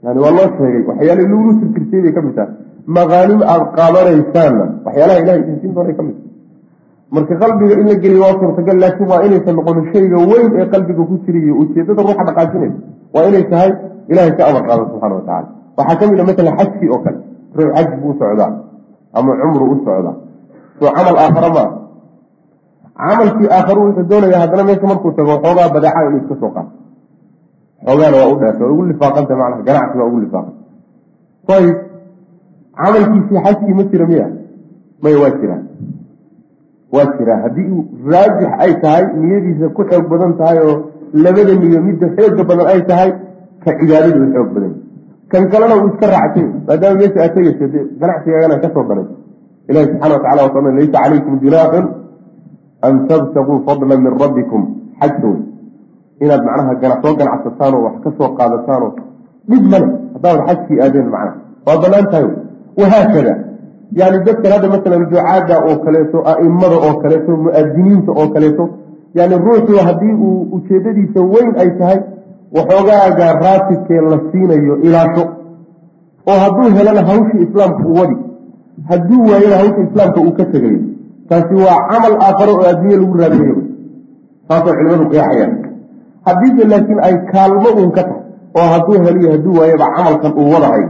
yani 0.05 0.19
waa 0.25 0.33
loo 0.39 0.49
sheegay 0.57 0.83
waxyaala 0.91 1.23
lagulu 1.23 1.53
tirtirsay 1.61 2.01
bay 2.05 2.13
ka 2.17 2.21
mid 2.27 2.35
tahay. 2.39 2.53
Magaanim 2.97 3.41
aada 3.53 3.65
qaadanaysaanna 3.79 4.65
waxyaalaha 4.87 5.19
ilahay 5.23 5.41
idinsiin 5.45 5.73
doonay 5.77 5.95
ka 5.99 6.03
tahay. 6.03 6.17
Marka 7.15 7.35
qalbiga 7.43 7.75
in 7.81 7.87
la 7.91 7.95
geliyo 8.03 8.21
waa 8.25 8.39
suurtagal 8.41 8.77
laakiin 8.83 9.09
waa 9.13 9.23
inaysan 9.27 9.55
noqonin 9.59 9.85
shayga 9.93 10.19
weyn 10.31 10.47
ee 10.61 10.67
qalbiga 10.75 11.03
ku 11.11 11.15
jira 11.25 11.39
iyo 11.45 11.55
ujeedada 11.63 12.03
ruuxa 12.07 12.23
dhaqaajinaysa. 12.29 12.79
Waa 13.15 13.25
inay 13.31 13.45
tahay 13.53 13.71
ilahay 14.13 14.33
ka 14.39 14.43
amar 14.51 14.63
qaado 14.69 14.83
subxana 14.91 15.15
wa 15.19 15.23
tacala 15.29 15.49
waxaa 15.79 15.97
ka 16.01 16.05
mid 16.11 16.19
a 16.21 16.25
masalan 16.31 16.55
xajkii 16.61 16.89
oo 16.95 17.01
kale 17.05 17.19
ruux 17.57 17.71
xaj 17.77 17.89
buu 18.03 18.13
socdaa 18.21 18.51
ama 19.19 19.31
cumru 19.41 19.65
u 19.73 19.77
socdaa 19.87 20.15
soo 20.81 20.91
camal 20.97 21.17
aakhara 21.25 21.49
maa 21.57 21.69
camalkii 23.09 23.49
aakharu 23.57 23.81
wuxuu 23.87 24.09
doonaya 24.11 24.39
haddana 24.43 24.65
meesha 24.69 24.87
markuu 24.91 25.13
tago 25.19 25.33
xoogaa 25.45 25.69
badeeca 25.75 26.01
inuu 26.07 26.21
iska 26.23 26.35
soo 26.43 26.51
qaato. 26.57 26.73
Xoogaana 27.87 28.17
waa 28.21 28.29
u 28.33 28.37
dheerta 28.41 28.63
waa 28.65 28.73
ugu 28.75 28.83
lifaaqanta 28.91 29.35
macnaha 29.41 29.63
ganacsi 29.69 29.97
waa 30.01 30.09
ugu 30.11 30.19
lifaaqan. 30.25 30.55
Ayib 31.57 31.77
camalkiisii 32.81 33.41
xajkii 33.45 33.75
ma 33.79 33.83
jira 33.93 34.07
miya 34.11 34.27
maya 35.03 35.19
waa 35.23 35.33
jiraa 35.41 35.63
waa 36.95 37.07
jiraa 37.19 37.39
haddii 37.45 37.69
uu 37.77 37.83
raajix 38.13 38.51
ay 38.65 38.73
tahay 38.83 39.05
niyadiisa 39.21 39.67
ku 39.77 39.83
xoog 39.91 40.05
badan 40.13 40.33
tahay 40.41 40.59
oo 40.67 40.75
labada 41.25 41.55
niyo 41.63 41.81
midda 41.89 42.07
xooga 42.17 42.43
badan 42.51 42.67
ay 42.75 42.81
tahay 42.91 43.11
ka 43.65 43.71
cibaadada 43.79 44.19
u 44.27 44.29
xoog 44.35 44.51
badan. 44.55 44.73
Kan 45.31 45.45
kalena 45.53 45.75
uu 45.81 45.89
iska 45.93 46.07
raacsan 46.15 46.49
maadaama 46.67 46.97
meesha 47.01 47.19
aad 47.25 47.33
tegaysa 47.35 47.65
ganacsigaagana 48.01 48.57
ka 48.63 48.69
soo 48.75 48.85
danay 48.91 49.07
ilahi 49.69 49.87
subxana 49.91 50.15
watacala 50.15 50.43
waa 50.55 50.73
laysa 50.79 50.93
calaykum 50.93 51.35
junaaxun 51.45 51.87
an 52.83 52.95
tabtaguu 53.09 53.59
fadla 53.67 53.97
min 54.05 54.13
rabbikum 54.23 54.63
xajka 55.01 55.27
wey 55.33 55.43
inaad 56.21 56.43
macnaha 56.45 57.01
soo 57.03 57.15
ganacsataan 57.19 57.75
oo 57.75 57.83
wax 57.87 57.97
ka 58.05 58.11
soo 58.19 58.31
qaadataan 58.39 58.83
oo 58.83 58.93
dhib 59.51 59.65
male 59.73 59.89
haddaad 60.15 60.39
xajkii 60.49 60.81
aadeen 60.85 61.09
macnaha 61.15 61.37
waa 61.67 61.77
bannaan 61.83 62.07
tahay 62.13 62.29
wahaakada 62.81 63.35
yani 64.01 64.19
dadkan 64.27 64.53
hadda 64.55 64.69
masalan 64.75 65.03
ducaada 65.11 65.57
oo 65.69 65.77
kaleeto 65.85 66.19
a'imada 66.33 66.77
oo 66.87 66.95
kaleeto 67.03 67.37
mu'adiniinta 67.47 68.11
oo 68.21 68.29
kaleeto 68.35 68.65
yani 69.19 69.35
ruuxuu 69.47 69.81
haddii 69.89 70.15
uu 70.27 70.41
ujeedadiisa 70.57 71.21
weyn 71.35 71.53
ay 71.63 71.71
tahay 71.79 72.01
waxoogaaga 72.57 73.27
raatibkee 73.45 74.01
la 74.13 74.19
siinayo 74.31 74.75
ilaasho 74.87 75.25
oo 76.31 76.39
hadduu 76.45 76.69
helana 76.77 77.03
hawshii 77.11 77.43
islaamka 77.47 77.89
u 77.93 77.95
wadi 78.01 78.17
hadduu 78.89 79.23
waayana 79.31 79.57
hawsha 79.61 79.83
islaamka 79.89 80.21
uu 80.27 80.33
ka 80.39 80.45
tegayo 80.53 80.81
taasi 81.29 81.55
waa 81.65 81.79
camal 81.91 82.15
aakharo 82.27 82.53
oo 82.59 82.67
adduunye 82.73 82.97
lagu 83.03 83.17
raadiyayo 83.23 83.57
saasay 84.49 84.75
culimadu 84.79 85.05
qeexayaan. 85.13 85.53
Haddiise 86.27 86.63
laakiin 86.73 87.01
ay 87.07 87.15
kaalmo 87.33 87.69
uun 87.79 87.91
ka 87.97 88.03
tahay 88.09 88.23
oo 88.59 88.67
hadduu 88.73 88.97
heliyo 89.07 89.29
hadduu 89.35 89.55
waayaba 89.61 89.87
camalkan 89.97 90.33
uu 90.41 90.49
wadahay 90.55 90.85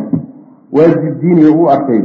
waajib 0.76 1.14
diiniya 1.22 1.50
uu 1.58 1.66
arkay. 1.74 2.00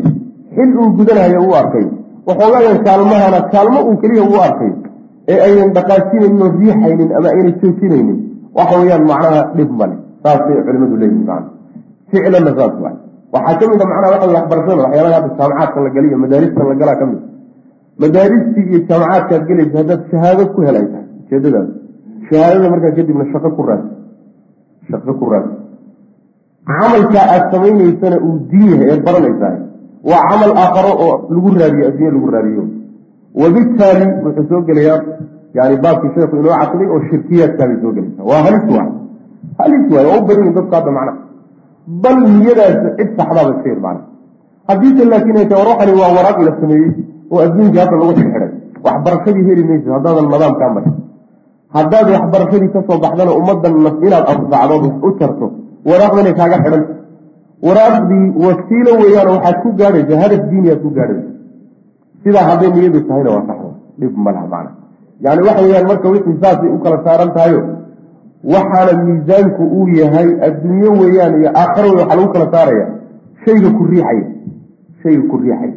Xil 0.55 0.69
uu 0.79 0.89
gudanayo 0.97 1.39
uu 1.47 1.55
arkay. 1.61 1.85
Waxoogaayan 2.27 2.79
kaalmahana 2.87 3.39
kaalmo 3.53 3.79
uu 3.87 3.97
keliya 4.01 4.23
uu 4.31 4.39
arkay. 4.47 4.71
Ee 5.31 5.39
aynan 5.47 5.69
dhaqaajinaynin 5.77 6.41
oo 6.45 6.51
riixaynin 6.59 7.09
ama 7.17 7.29
aynan 7.35 7.53
joojinaynin 7.61 8.17
waxa 8.57 8.75
weeyaan 8.79 9.03
macnaha 9.11 9.41
dhib 9.57 9.71
male 9.79 9.95
saasay 10.23 10.57
culimadu 10.67 10.95
leeyihiin 11.01 11.43
ficlanna 12.11 12.51
saas 12.59 12.75
waay 12.83 12.95
waxaa 13.35 13.57
ka 13.59 13.65
mid 13.71 13.81
a 13.83 13.85
macnaha 13.91 14.11
waxa 14.15 14.27
waxbarashada 14.37 14.81
waxyaalaha 14.85 15.15
hadda 15.17 15.29
jaamacaadka 15.39 15.79
la 15.85 15.89
galiyo 15.95 16.17
madaarista 16.23 16.63
la 16.69 16.75
galaa 16.81 16.99
ka 17.01 17.05
mid. 17.11 17.21
Madaaristii 18.03 18.63
iyo 18.69 18.79
jaamacaadkaad 18.89 19.43
gelaysa 19.49 19.75
haddaad 19.81 20.01
shahaado 20.11 20.43
ku 20.55 20.59
helay 20.67 20.85
tahay 20.91 21.05
ujeedadaas 21.25 21.69
shahaadada 22.29 22.67
markaa 22.73 22.93
kadibna 22.97 23.25
shaqo 23.33 23.49
ku 23.57 23.61
raadsi 23.69 23.91
shaqo 24.89 25.11
ku 25.19 25.25
raadsi 25.33 25.53
camalkaa 26.69 27.25
aada 27.33 27.47
samaynaysana 27.53 28.17
uu 28.27 28.35
diin 28.51 28.69
yahay 28.71 28.89
eed 28.93 29.01
baranaysahay. 29.07 29.59
Waa 30.09 30.21
camal 30.29 30.51
aakharo 30.63 30.91
oo 31.05 31.13
lagu 31.33 31.49
raadiyo 31.61 31.83
addunya 31.89 32.11
lagu 32.15 32.27
raadiyo. 32.35 32.63
Wabitaali 33.41 34.05
wuxuu 34.25 34.45
soo 34.49 34.61
gelayaa 34.67 34.99
yani 35.57 35.75
baabkii 35.83 36.11
sheekhu 36.15 36.35
inoo 36.41 36.55
caqday 36.61 36.87
oo 36.93 36.99
shirkiyaadkaabay 37.09 37.77
soo 37.83 37.91
gelaysaa. 37.97 38.23
Waa 38.29 38.41
halis 38.47 38.65
waay. 38.75 38.89
Halis 39.59 39.83
waay. 39.93 40.05
Waa 40.09 40.17
u 40.21 40.25
badan 40.27 40.43
yihiin 40.43 40.55
dadku 40.57 40.73
hadda 40.77 40.91
macna 40.97 41.13
bal 42.03 42.17
niyadaas 42.39 42.75
cid 42.97 43.09
saxdaaba 43.17 43.51
iska 43.55 43.67
yar 43.73 43.79
macna 43.85 44.03
haddiise 44.69 45.03
laakiin 45.11 45.37
ay 45.41 45.47
tahay 45.49 45.61
war 45.65 45.69
waxani 45.73 45.93
waa 46.01 46.11
waraaq 46.17 46.37
la 46.47 46.51
sameeyey 46.61 46.91
oo 47.33 47.39
adduunkii 47.45 47.79
hadda 47.83 47.95
lagu 48.01 48.13
xirxiday 48.19 48.49
waxbarashadii 48.85 49.43
heli 49.49 49.63
maysa 49.69 49.89
haddaadan 49.95 50.25
nidaamkaa 50.33 50.69
marin. 50.75 50.93
Haddaad 51.75 52.07
waxbarashadii 52.15 52.71
ka 52.75 52.79
soo 52.87 52.97
baxdana 53.03 53.31
ummaddan 53.39 53.73
inaad 54.07 54.25
anfacdood 54.33 54.83
u 55.07 55.09
jarto 55.19 55.45
waraaqdanay 55.89 56.33
kaaga 56.39 56.57
xidhanta 56.63 56.93
waraaqdii 57.67 58.25
wasiilo 58.45 58.91
weeyaan 59.01 59.29
waxaad 59.35 59.57
ku 59.63 59.69
gaadhaysa 59.79 60.13
hadaf 60.23 60.41
diiniyaad 60.49 60.79
ku 60.85 60.89
gaadhaysa. 60.97 61.29
Sidaa 62.23 62.45
hadday 62.49 62.69
niyadu 62.75 62.99
tahayna 63.07 63.29
waa 63.35 63.43
saxda 63.49 63.69
dhib 63.99 64.13
malaha 64.25 64.47
macna 64.53 64.71
yani 65.25 65.41
waxa 65.47 65.61
weyaan 65.67 65.87
marka 65.91 66.07
wixii 66.13 66.37
saasay 66.43 66.69
u 66.75 66.77
kala 66.83 66.97
saaran 67.05 67.31
tahayo 67.37 67.59
waxaana 68.53 68.91
miisaanku 69.05 69.63
uu 69.77 69.87
yahay 69.99 70.29
adduunyo 70.47 70.89
weeyaan 71.01 71.33
iyo 71.41 71.49
aakharo 71.61 71.87
wey 71.89 71.97
waxaa 72.01 72.15
lagu 72.19 72.31
kala 72.33 72.47
saaraya. 72.55 72.85
Shayga 73.43 73.69
ku 73.77 73.83
riixaya 73.91 74.25
shayga 75.01 75.23
ku 75.31 75.35
riixaya 75.43 75.73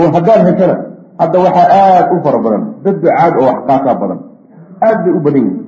oo 0.00 0.08
haddaad 0.14 0.40
heshana 0.48 0.76
hadda 1.20 1.36
waxaa 1.46 1.68
aada 1.78 2.10
u 2.14 2.16
fara 2.24 2.38
badan. 2.44 2.62
Dad 2.84 2.96
ducaad 3.02 3.32
oo 3.40 3.44
wax 3.48 3.58
qaataa 3.68 3.94
badan. 4.02 4.18
Aad 4.86 4.98
bay 5.04 5.12
u 5.18 5.20
badan 5.26 5.42
yihiin 5.46 5.64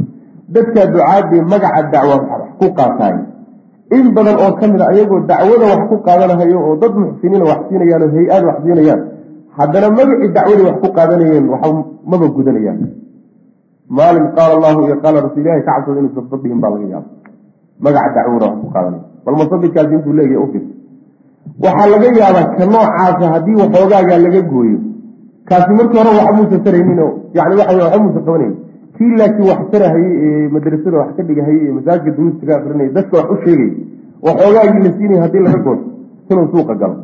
dadkaa 0.55 0.87
ducaadbay 0.95 1.41
magaca 1.53 1.81
dacwa 1.93 2.15
wax 2.31 2.43
ku 2.61 2.67
qaataay 2.79 3.17
in 3.97 4.05
badan 4.17 4.37
oo 4.45 4.53
ka 4.59 4.65
mid 4.73 4.81
a 4.81 4.87
ayagoo 4.93 5.21
dacwada 5.31 5.65
wax 5.73 5.81
ku 5.91 5.97
qaadanahayo 6.07 6.59
oo 6.67 6.75
dad 6.83 6.93
muxsiniina 7.03 7.45
wax 7.51 7.61
siinayaan 7.69 8.03
oo 8.07 8.11
hay'aad 8.17 8.43
wax 8.49 8.57
siinayaan 8.65 9.01
haddana 9.59 9.89
magacii 9.99 10.29
dacwadii 10.37 10.67
wax 10.69 10.77
ku 10.83 10.89
qaadanayeen 10.97 11.45
wax 11.53 11.63
maba 12.11 12.27
gudanayaan 12.37 12.79
maalin 13.99 14.27
qaala 14.37 14.53
allahu 14.59 14.79
iyo 14.87 14.97
qaala 15.05 15.19
rasul 15.27 15.41
ilahi 15.45 15.61
ka 15.67 15.73
cabsooda 15.77 15.99
inuusan 16.03 16.25
sadhihin 16.33 16.59
baa 16.63 16.71
laga 16.75 16.87
yaaba 16.95 17.09
magaca 17.85 18.11
dacwada 18.17 18.47
wax 18.51 18.57
ku 18.63 18.69
qaadanaya 18.75 19.03
bal 19.25 19.35
masadikaasi 19.41 19.93
intuu 19.99 20.15
leeyahay 20.19 20.41
ufir 20.47 20.63
waxaa 21.65 21.89
laga 21.95 22.09
yaabaa 22.21 22.47
ka 22.59 22.65
noocaasa 22.75 23.27
haddii 23.35 23.57
waxoogaagaa 23.63 24.19
laga 24.27 24.43
gooyo. 24.53 24.79
Kaasi 25.49 25.71
markii 25.79 25.99
hore 26.01 26.11
wax 26.19 26.29
muusa 26.39 26.57
taraynin 26.65 26.99
oo 27.05 27.11
yani 27.37 27.55
waxa 27.61 27.73
wey 27.77 27.83
waxba 27.85 27.99
muusa 28.05 28.21
qabanayn 28.27 28.55
kii 28.97 29.13
laakiin 29.21 29.47
wax 29.51 29.61
tarahayey 29.73 30.13
ee 30.27 30.49
madrasada 30.55 30.97
wax 31.03 31.11
ka 31.17 31.23
dhigahayey 31.29 31.61
ee 31.69 31.73
masaajidka 31.79 32.11
duruusta 32.17 32.45
ka 32.49 32.53
akrinaya 32.59 32.91
dadka 32.97 33.15
wax 33.21 33.29
u 33.35 33.37
sheegay 33.45 33.71
waxoogaagii 34.27 34.83
la 34.87 34.91
siinaya 34.97 35.21
haddii 35.25 35.43
laga 35.47 35.59
gooto 35.67 35.85
inuu 36.31 36.47
suuqa 36.53 36.75
galo. 36.81 36.97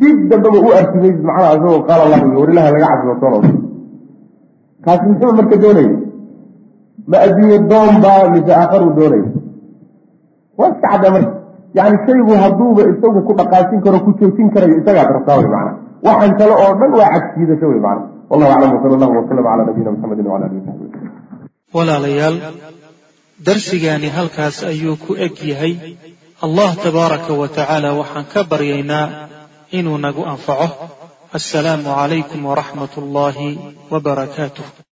Dib 0.00 0.18
dambeba 0.30 0.58
u 0.66 0.70
arkimaysid 0.80 1.22
macnaha 1.28 1.50
isagoo 1.56 1.80
qaala 1.88 2.02
allahu 2.06 2.26
iyo 2.30 2.38
war 2.42 2.50
laga 2.58 2.78
cabsado 2.90 3.14
toolo 3.22 3.38
kaasi 4.84 5.04
muxuu 5.10 5.32
marka 5.38 5.56
doonaya 5.64 5.92
ma 7.10 7.16
adduunye 7.26 7.58
doon 7.70 7.94
baa 8.04 8.22
mise 8.34 8.52
aakharuu 8.60 8.92
doonaya 8.98 9.28
waa 10.58 10.70
iska 10.74 10.88
caddaa 10.92 11.12
marka. 11.16 11.32
Yani 11.78 11.96
shaygu 12.06 12.32
hadduuba 12.42 12.82
isagu 12.92 13.20
ku 13.28 13.32
dhaqaajin 13.38 13.80
karo 13.84 13.98
ku 14.04 14.10
joojin 14.20 14.48
karayo 14.54 14.74
isagaad 14.80 15.08
rabtaa 15.16 15.36
wey 15.40 15.48
macana 15.54 15.72
waxaan 16.06 16.32
kale 16.40 16.52
oo 16.62 16.72
dhan 16.80 16.90
waa 17.00 17.08
cagsiidasho 17.14 17.66
wey 17.72 17.80
macana 17.86 18.02
wallahu 18.30 18.50
aclam 18.54 18.70
wsala 18.76 18.94
allahu 18.98 19.14
wasalam 19.20 19.44
calaa 19.48 19.66
nabiyina 19.68 19.90
muxamedin 19.94 20.26
wala 20.32 20.44
alihi 20.48 20.60
wasaxbi 20.66 20.86
walaalayaal 21.76 22.36
darsigaani 23.46 24.08
halkaas 24.18 24.56
ayuu 24.72 24.96
ku 25.04 25.12
eg 25.26 25.36
yahay. 25.52 25.74
Allah 26.46 26.70
tabaaraka 26.84 27.32
wa 27.40 27.46
tacaala 27.56 27.88
waxaan 28.00 28.26
ka 28.32 28.40
baryaynaa 28.50 29.06
inuu 29.78 29.98
nagu 30.06 30.22
anfaco 30.32 30.68
assalaamu 31.36 31.84
calaykum 31.84 32.44
waraxmat 32.48 32.92
ullaahi 32.96 33.48
wabarakaatuh 33.92 34.87